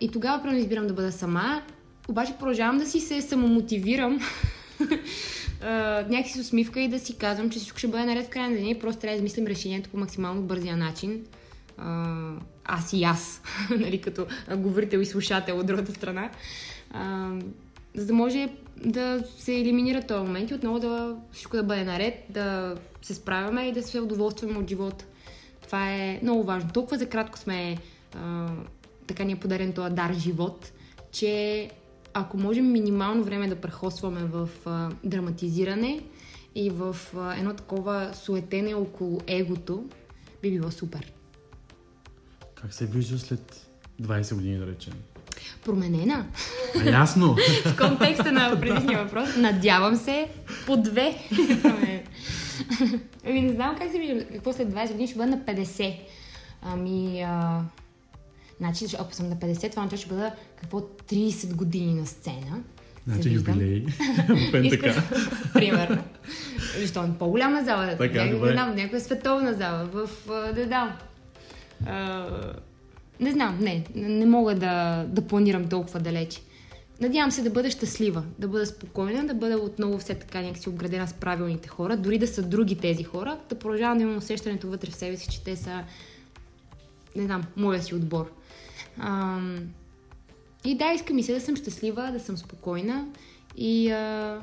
И 0.00 0.10
тогава, 0.12 0.42
примерно, 0.42 0.60
избирам 0.60 0.86
да 0.86 0.94
бъда 0.94 1.12
сама, 1.12 1.62
обаче 2.08 2.34
продължавам 2.38 2.78
да 2.78 2.86
си 2.86 3.00
се 3.00 3.22
самомотивирам 3.22 4.20
някакси 6.08 6.32
с 6.32 6.40
усмивка 6.40 6.80
и 6.80 6.88
да 6.88 6.98
си 6.98 7.18
казвам, 7.18 7.50
че 7.50 7.58
всичко 7.58 7.78
ще 7.78 7.88
бъде 7.88 8.04
наред 8.04 8.26
в 8.26 8.30
края 8.30 8.50
на 8.50 8.56
деня 8.56 8.70
и 8.70 8.78
просто 8.78 9.00
трябва 9.00 9.12
да 9.12 9.16
измислим 9.16 9.46
решението 9.46 9.90
по 9.90 9.96
максимално 9.96 10.42
бързия 10.42 10.76
начин. 10.76 11.26
А, 11.78 12.14
аз 12.64 12.92
и 12.92 13.04
аз, 13.04 13.42
нали, 13.70 14.00
като 14.00 14.26
говорител 14.56 14.98
и 14.98 15.06
слушател 15.06 15.58
от 15.58 15.66
другата 15.66 15.92
страна. 15.92 16.30
А, 16.90 17.30
за 17.94 18.06
да 18.06 18.12
може 18.12 18.48
да 18.84 19.24
се 19.38 19.54
елиминира 19.54 20.02
този 20.02 20.26
момент 20.26 20.50
и 20.50 20.54
отново 20.54 20.78
да 20.78 21.16
всичко 21.32 21.56
да 21.56 21.62
бъде 21.62 21.84
наред, 21.84 22.14
да 22.30 22.76
се 23.02 23.14
справяме 23.14 23.62
и 23.68 23.72
да 23.72 23.82
се 23.82 24.00
удоволстваме 24.00 24.58
от 24.58 24.68
живота. 24.68 25.04
Това 25.62 25.90
е 25.90 26.20
много 26.22 26.44
важно. 26.44 26.70
Толкова 26.72 26.98
за 26.98 27.08
кратко 27.08 27.38
сме 27.38 27.76
а, 28.14 28.48
така 29.06 29.24
ни 29.24 29.32
е 29.32 29.36
подарен 29.36 29.72
този 29.72 29.94
дар 29.94 30.14
живот, 30.14 30.72
че 31.12 31.70
ако 32.18 32.36
можем 32.36 32.72
минимално 32.72 33.24
време 33.24 33.48
да 33.48 33.56
прехосваме 33.56 34.20
в 34.24 34.48
а, 34.66 34.90
драматизиране 35.04 36.00
и 36.54 36.70
в 36.70 36.96
а, 37.16 37.36
едно 37.38 37.54
такова 37.54 38.10
суетене 38.14 38.74
около 38.74 39.20
егото, 39.26 39.84
би 40.42 40.50
било 40.50 40.70
супер. 40.70 41.12
Как 42.54 42.74
се 42.74 42.86
вижда 42.86 43.18
след 43.18 43.66
20 44.02 44.34
години, 44.34 44.58
да 44.58 44.66
речем? 44.66 44.92
Променена. 45.64 46.26
А, 46.76 46.90
ясно! 46.90 47.36
В 47.64 47.76
контекста 47.76 48.32
на 48.32 48.60
предишния 48.60 49.04
въпрос, 49.04 49.36
надявам 49.36 49.96
се 49.96 50.28
по 50.66 50.76
две. 50.76 51.18
Ами 53.26 53.40
не 53.40 53.52
знам 53.52 53.76
как 53.78 53.90
се 53.92 53.98
вижда, 53.98 54.26
какво 54.32 54.52
след 54.52 54.68
20 54.68 54.88
години 54.88 55.08
ще 55.08 55.16
бъда 55.16 55.30
на 55.30 55.38
50. 55.38 55.98
Ами, 56.62 57.22
а... 57.22 57.60
Значи, 58.58 58.84
ако 58.98 59.14
съм 59.14 59.28
на 59.28 59.36
50, 59.36 59.70
това 59.70 59.82
означава, 59.82 59.96
ще 59.96 60.08
бъда 60.08 60.32
какво 60.56 60.80
30 60.80 61.54
години 61.54 61.94
на 61.94 62.06
сцена. 62.06 62.62
Значи 63.06 63.32
юбилей. 63.32 63.86
Искам, 64.62 64.94
примерно. 65.52 66.02
Защо 66.80 67.04
е 67.04 67.10
по-голяма 67.18 67.64
зала? 67.64 67.96
Така, 67.98 68.24
някаква, 68.24 68.52
знам, 68.52 68.74
някаква 68.74 69.00
световна 69.00 69.54
зала. 69.54 69.84
В, 69.84 70.10
да 70.54 70.66
дам. 70.66 70.92
А, 71.86 72.26
не 73.20 73.32
знам, 73.32 73.58
не. 73.60 73.84
Не 73.94 74.26
мога 74.26 74.54
да, 74.54 75.04
да 75.08 75.22
планирам 75.22 75.68
толкова 75.68 76.00
далече. 76.00 76.40
Надявам 77.00 77.30
се 77.30 77.42
да 77.42 77.50
бъда 77.50 77.70
щастлива, 77.70 78.22
да 78.38 78.48
бъда 78.48 78.66
спокойна, 78.66 79.26
да 79.26 79.34
бъда 79.34 79.56
отново 79.56 79.98
все 79.98 80.14
така 80.14 80.40
някакси 80.40 80.68
обградена 80.68 81.08
с 81.08 81.12
правилните 81.12 81.68
хора, 81.68 81.96
дори 81.96 82.18
да 82.18 82.26
са 82.26 82.42
други 82.42 82.76
тези 82.76 83.04
хора, 83.04 83.38
да 83.48 83.58
продължавам 83.58 83.98
да 83.98 84.04
имам 84.04 84.16
усещането 84.16 84.68
вътре 84.68 84.90
в 84.90 84.94
себе 84.94 85.16
си, 85.16 85.28
че 85.30 85.44
те 85.44 85.56
са, 85.56 85.84
не 87.16 87.24
знам, 87.24 87.44
моя 87.56 87.82
си 87.82 87.94
отбор. 87.94 88.32
Ам, 88.98 89.60
и 90.64 90.76
да, 90.76 90.92
искам 90.92 91.18
и 91.18 91.22
се 91.22 91.32
да 91.32 91.40
съм 91.40 91.56
щастлива, 91.56 92.10
да 92.12 92.20
съм 92.20 92.36
спокойна 92.36 93.06
и 93.56 93.90
а, 93.90 94.40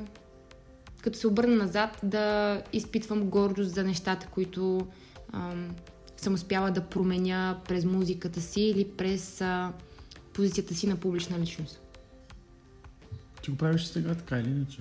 като 1.02 1.18
се 1.18 1.26
обърна 1.26 1.56
назад 1.56 2.00
да 2.02 2.62
изпитвам 2.72 3.24
гордост 3.24 3.74
за 3.74 3.84
нещата, 3.84 4.26
които 4.26 4.86
ам, 5.32 5.74
съм 6.16 6.34
успяла 6.34 6.70
да 6.70 6.80
променя 6.80 7.60
през 7.68 7.84
музиката 7.84 8.40
си 8.40 8.60
или 8.60 8.88
през 8.88 9.40
а, 9.40 9.72
позицията 10.32 10.74
си 10.74 10.86
на 10.86 10.96
публична 10.96 11.38
личност. 11.38 11.80
Ти 13.42 13.50
го 13.50 13.56
правиш 13.56 13.84
сега 13.84 14.14
така 14.14 14.38
или 14.38 14.50
иначе? 14.50 14.78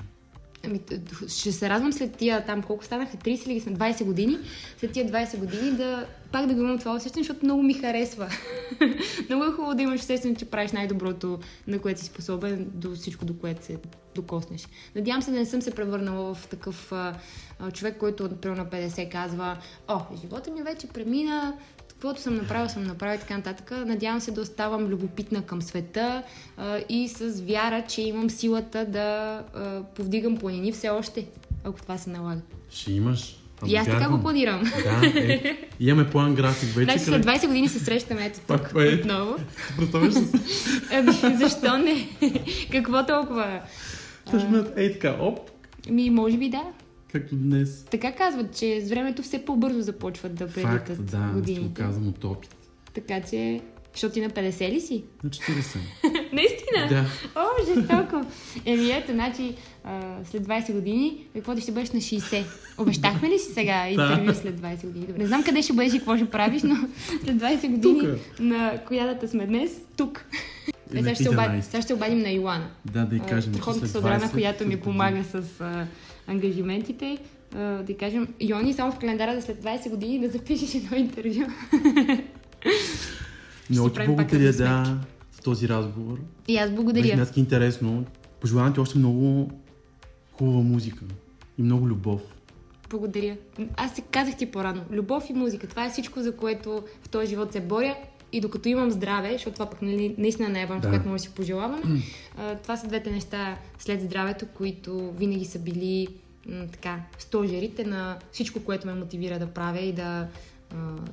Ами, 0.66 0.82
ще 1.28 1.52
се 1.52 1.70
радвам 1.70 1.94
след 1.94 2.16
тия 2.16 2.46
там, 2.46 2.64
колко 2.64 2.86
станаха, 2.86 3.18
30 3.18 3.48
или 3.48 3.60
сме 3.60 3.74
20 3.74 4.04
години, 4.04 4.38
след 4.78 4.92
тия 4.92 5.12
20 5.12 5.38
години 5.38 5.72
да 5.72 6.08
пак 6.34 6.48
да 6.48 6.54
го 6.54 6.62
имам 6.62 6.80
това 6.80 6.96
усещане, 6.96 7.24
защото 7.24 7.46
много 7.46 7.64
ми 7.64 7.74
харесва. 7.74 8.30
много 9.30 9.44
е 9.44 9.52
хубаво 9.52 9.76
да 9.76 9.82
имаш 9.82 10.02
усещане, 10.02 10.36
че 10.36 10.46
правиш 10.46 10.72
най-доброто, 10.72 11.40
на 11.68 11.80
което 11.80 12.00
си 12.00 12.06
способен, 12.06 12.72
до 12.74 12.96
всичко, 12.96 13.26
до 13.26 13.34
което 13.38 13.66
се 13.66 13.78
докоснеш. 14.16 14.68
Надявам 14.96 15.22
се 15.22 15.32
да 15.32 15.38
не 15.38 15.46
съм 15.46 15.62
се 15.62 15.76
превърнала 15.76 16.36
в 16.36 16.48
такъв 16.48 16.92
а, 16.92 17.16
а, 17.60 17.72
човек, 17.72 17.98
който 17.98 18.30
примерно 18.42 18.64
на 18.64 18.70
50 18.70 19.12
казва, 19.12 19.58
о, 19.88 20.00
живота 20.22 20.52
ми 20.52 20.64
вече 20.64 20.88
премина, 20.88 21.54
каквото 21.88 22.22
съм 22.22 22.36
направила, 22.36 22.70
съм 22.70 22.84
направила 22.84 23.16
и 23.16 23.20
така 23.20 23.38
нататък. 23.38 23.72
Надявам 23.72 24.22
се 24.22 24.32
да 24.32 24.42
оставам 24.42 24.86
любопитна 24.86 25.46
към 25.46 25.62
света 25.62 26.24
а, 26.58 26.80
и 26.90 27.08
с 27.10 27.42
вяра, 27.42 27.86
че 27.88 28.02
имам 28.02 28.30
силата 28.30 28.86
да 28.86 29.40
а, 29.54 29.84
повдигам 29.84 30.38
планини 30.38 30.72
все 30.72 30.90
още, 30.90 31.28
ако 31.64 31.82
това 31.82 31.98
се 31.98 32.10
налага. 32.10 32.42
Ще 32.70 32.92
имаш. 32.92 33.43
И 33.68 33.76
аз 33.76 33.86
така 33.88 34.10
го 34.10 34.22
планирам. 34.22 34.64
Да, 34.84 35.08
е. 35.20 35.58
Имаме 35.80 36.10
план 36.10 36.36
график 36.36 36.70
вече. 36.70 36.84
Значи 36.84 37.00
след 37.00 37.26
20 37.26 37.48
години 37.48 37.70
се 37.70 37.80
срещаме 37.80 38.26
ето 38.26 38.40
тук 38.40 38.48
Пак 38.48 38.74
е. 38.76 38.96
отново. 38.96 39.36
Представяш 39.78 40.14
се? 40.14 40.40
Ами, 40.94 41.38
защо 41.38 41.78
не? 41.78 42.08
Какво 42.72 43.06
толкова? 43.06 43.62
Тъжмат, 44.32 44.74
ей 44.78 44.94
така, 44.94 45.18
оп, 45.20 45.40
Ми, 45.90 46.10
може 46.10 46.38
би 46.38 46.50
да. 46.50 46.64
както 47.12 47.36
днес. 47.36 47.86
Така 47.92 48.12
казват, 48.12 48.58
че 48.58 48.82
с 48.82 48.90
времето 48.90 49.22
все 49.24 49.46
по-бързо 49.46 49.82
започват 49.82 50.36
да 50.36 50.48
прелитат 50.48 51.06
да, 51.06 51.18
ще 51.18 51.28
го 51.28 51.34
годините. 51.34 51.82
казвам 51.82 52.08
от 52.08 52.24
опит. 52.24 52.56
Така 52.94 53.22
че, 53.22 53.62
защото 53.94 54.14
ти 54.14 54.22
на 54.22 54.30
50 54.30 54.72
ли 54.72 54.82
си? 54.82 55.04
На 55.24 55.30
40. 55.30 55.78
Наистина? 56.34 56.88
Да. 56.90 57.06
О, 57.36 57.46
жестоко. 57.68 58.26
Еми 58.66 58.92
ето, 58.92 59.12
значи, 59.12 59.56
а, 59.84 60.02
след 60.26 60.48
20 60.48 60.74
години, 60.74 61.28
какво 61.36 61.56
да 61.56 61.62
ще 61.62 61.72
бъдеш 61.72 61.92
на 61.92 62.00
60? 62.00 62.44
Обещахме 62.78 63.30
ли 63.30 63.40
си 63.40 63.54
сега 63.54 63.88
интервю 63.90 64.34
след 64.34 64.60
20 64.60 64.86
години? 64.86 65.06
Добре, 65.06 65.20
не 65.20 65.28
знам 65.28 65.44
къде 65.44 65.62
ще 65.62 65.74
бъдеш 65.74 65.94
и 65.94 65.98
какво 65.98 66.18
ще 66.18 66.30
правиш, 66.30 66.62
но 66.64 66.76
след 67.24 67.36
20 67.36 67.72
години 67.72 68.00
Тука. 68.00 68.18
на 68.40 68.80
коя 68.88 69.06
дата 69.06 69.28
сме 69.28 69.46
днес, 69.46 69.72
тук. 69.98 70.26
Е, 70.94 70.98
сега, 70.98 71.16
ще 71.16 71.30
Найс. 71.30 71.66
сега 71.66 71.82
ще 71.82 71.94
обадим 71.94 72.20
на 72.20 72.30
Йоана. 72.30 72.68
Да, 72.86 73.06
да 73.06 73.16
й 73.16 73.20
кажем, 73.20 73.54
след 73.54 73.90
съдрана, 73.90 74.20
20 74.20 74.32
която 74.32 74.68
ми 74.68 74.78
помага 74.78 75.24
с 75.24 75.62
а, 75.62 75.88
ангажиментите. 76.28 77.18
Да 77.56 77.98
кажем, 78.00 78.28
Йони, 78.42 78.74
само 78.74 78.92
в 78.92 79.00
календара 79.00 79.36
за 79.36 79.42
след 79.42 79.64
20 79.64 79.90
години 79.90 80.20
да 80.20 80.30
запишеш 80.30 80.76
едно 80.76 80.98
интервю. 80.98 81.44
Много 83.70 83.90
ти 83.90 84.06
благодаря, 84.06 84.52
да, 84.54 84.54
за 85.32 85.42
този 85.44 85.70
разговор. 85.70 86.20
И 86.48 86.58
аз 86.58 86.70
Беше 86.70 86.76
благодаря. 86.76 87.16
днес 87.16 87.32
интересно. 87.36 88.06
Пожелавам 88.42 88.74
ти 88.74 88.80
още 88.80 88.98
много 88.98 89.52
хубава 90.32 90.62
музика 90.62 91.06
и 91.58 91.62
много 91.62 91.88
любов. 91.88 92.22
Благодаря. 92.90 93.38
Аз 93.78 93.96
се 93.96 94.02
казах 94.02 94.38
ти 94.38 94.46
по-рано. 94.46 94.82
Любов 94.92 95.30
и 95.30 95.34
музика. 95.34 95.68
Това 95.68 95.86
е 95.86 95.90
всичко, 95.90 96.22
за 96.22 96.36
което 96.36 96.84
в 97.04 97.10
този 97.10 97.28
живот 97.28 97.52
се 97.52 97.62
боря. 97.62 97.96
И 98.32 98.42
докато 98.42 98.70
имам 98.70 98.92
здраве, 98.92 99.32
защото 99.32 99.54
това 99.54 99.70
пък 99.70 99.82
нали, 99.82 100.16
наистина 100.18 100.50
не 100.50 100.62
е 100.62 100.66
важно, 100.66 100.82
Да. 100.82 100.90
което 100.90 101.10
може 101.10 101.24
да 101.24 101.30
си 101.30 101.36
пожелавам, 101.36 102.04
това 102.64 102.78
са 102.78 102.88
двете 102.88 103.12
неща 103.12 103.58
след 103.80 104.02
здравето, 104.02 104.46
които 104.48 105.12
винаги 105.12 105.46
са 105.46 105.60
били 105.60 106.08
така, 106.72 107.00
стожерите 107.20 107.84
на 107.86 108.18
всичко, 108.32 108.60
което 108.60 108.88
ме 108.88 108.94
мотивира 108.94 109.40
да 109.40 109.48
правя 109.48 109.80
и 109.80 109.94
да, 109.94 110.28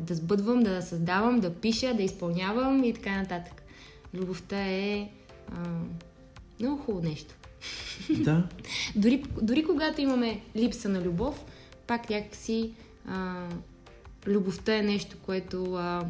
да 0.01 0.15
сбъдвам, 0.15 0.63
да 0.63 0.83
създавам, 0.83 1.41
да 1.41 1.55
пиша, 1.55 1.95
да 1.95 2.03
изпълнявам 2.03 2.85
и 2.85 2.95
така 2.95 3.21
нататък. 3.21 3.63
Любовта 4.15 4.57
е 4.57 5.09
а, 5.53 5.59
много 6.61 6.83
хубаво 6.83 7.09
нещо. 7.09 7.35
Да, 8.11 8.49
Дори, 8.97 9.25
дори 9.43 9.65
когато 9.65 10.01
имаме 10.01 10.41
липса 10.57 10.89
на 10.89 11.03
любов, 11.03 11.45
пак 11.87 12.11
някакси 12.11 12.71
а, 13.09 13.49
любовта 14.27 14.77
е 14.77 14.83
нещо, 14.83 15.17
което 15.23 15.75
а, 15.75 16.07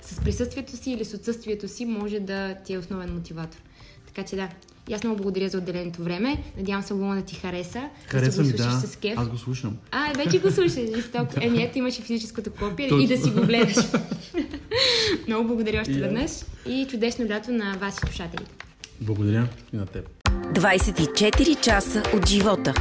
с 0.00 0.20
присъствието 0.20 0.76
си 0.76 0.92
или 0.92 1.04
с 1.04 1.14
отсъствието 1.14 1.68
си 1.68 1.84
може 1.84 2.20
да 2.20 2.54
ти 2.54 2.72
е 2.72 2.78
основен 2.78 3.14
мотиватор. 3.14 3.58
Така 4.06 4.24
че 4.24 4.36
да, 4.36 4.48
и 4.88 4.94
аз 4.94 5.04
много 5.04 5.16
благодаря 5.16 5.48
за 5.48 5.58
отделеното 5.58 6.02
време. 6.02 6.42
Надявам 6.56 6.82
се 6.82 6.92
албума 6.92 7.14
да 7.14 7.22
ти 7.22 7.34
хареса. 7.34 7.88
хареса 8.06 8.36
да 8.36 8.42
ми, 8.42 8.48
си 8.48 8.52
го 8.52 8.58
слушаш 8.58 8.80
да. 8.80 8.86
с 8.88 8.96
кеф. 8.96 9.14
Аз 9.18 9.28
го 9.28 9.38
слушам. 9.38 9.76
А, 9.90 10.12
вече 10.16 10.38
го 10.38 10.50
слушаш. 10.50 10.72
Жестоко. 10.96 11.34
Еми, 11.40 11.62
ето 11.62 11.78
имаш 11.78 11.98
и 11.98 12.02
физическото 12.02 12.50
копие 12.50 12.88
Точно. 12.88 13.02
и 13.02 13.06
да 13.06 13.18
си 13.18 13.30
го 13.30 13.40
гледаш. 13.40 13.76
много 15.28 15.48
благодаря 15.48 15.80
още 15.80 15.92
веднъж 15.92 16.30
и 16.68 16.86
чудесно 16.90 17.28
лято 17.28 17.52
на 17.52 17.76
вас 17.80 17.96
и 17.96 18.00
слушателите. 18.00 18.50
Благодаря 19.00 19.48
и 19.72 19.76
на 19.76 19.86
теб. 19.86 20.08
24 20.54 21.60
часа 21.60 22.02
от 22.14 22.28
живота. 22.28 22.74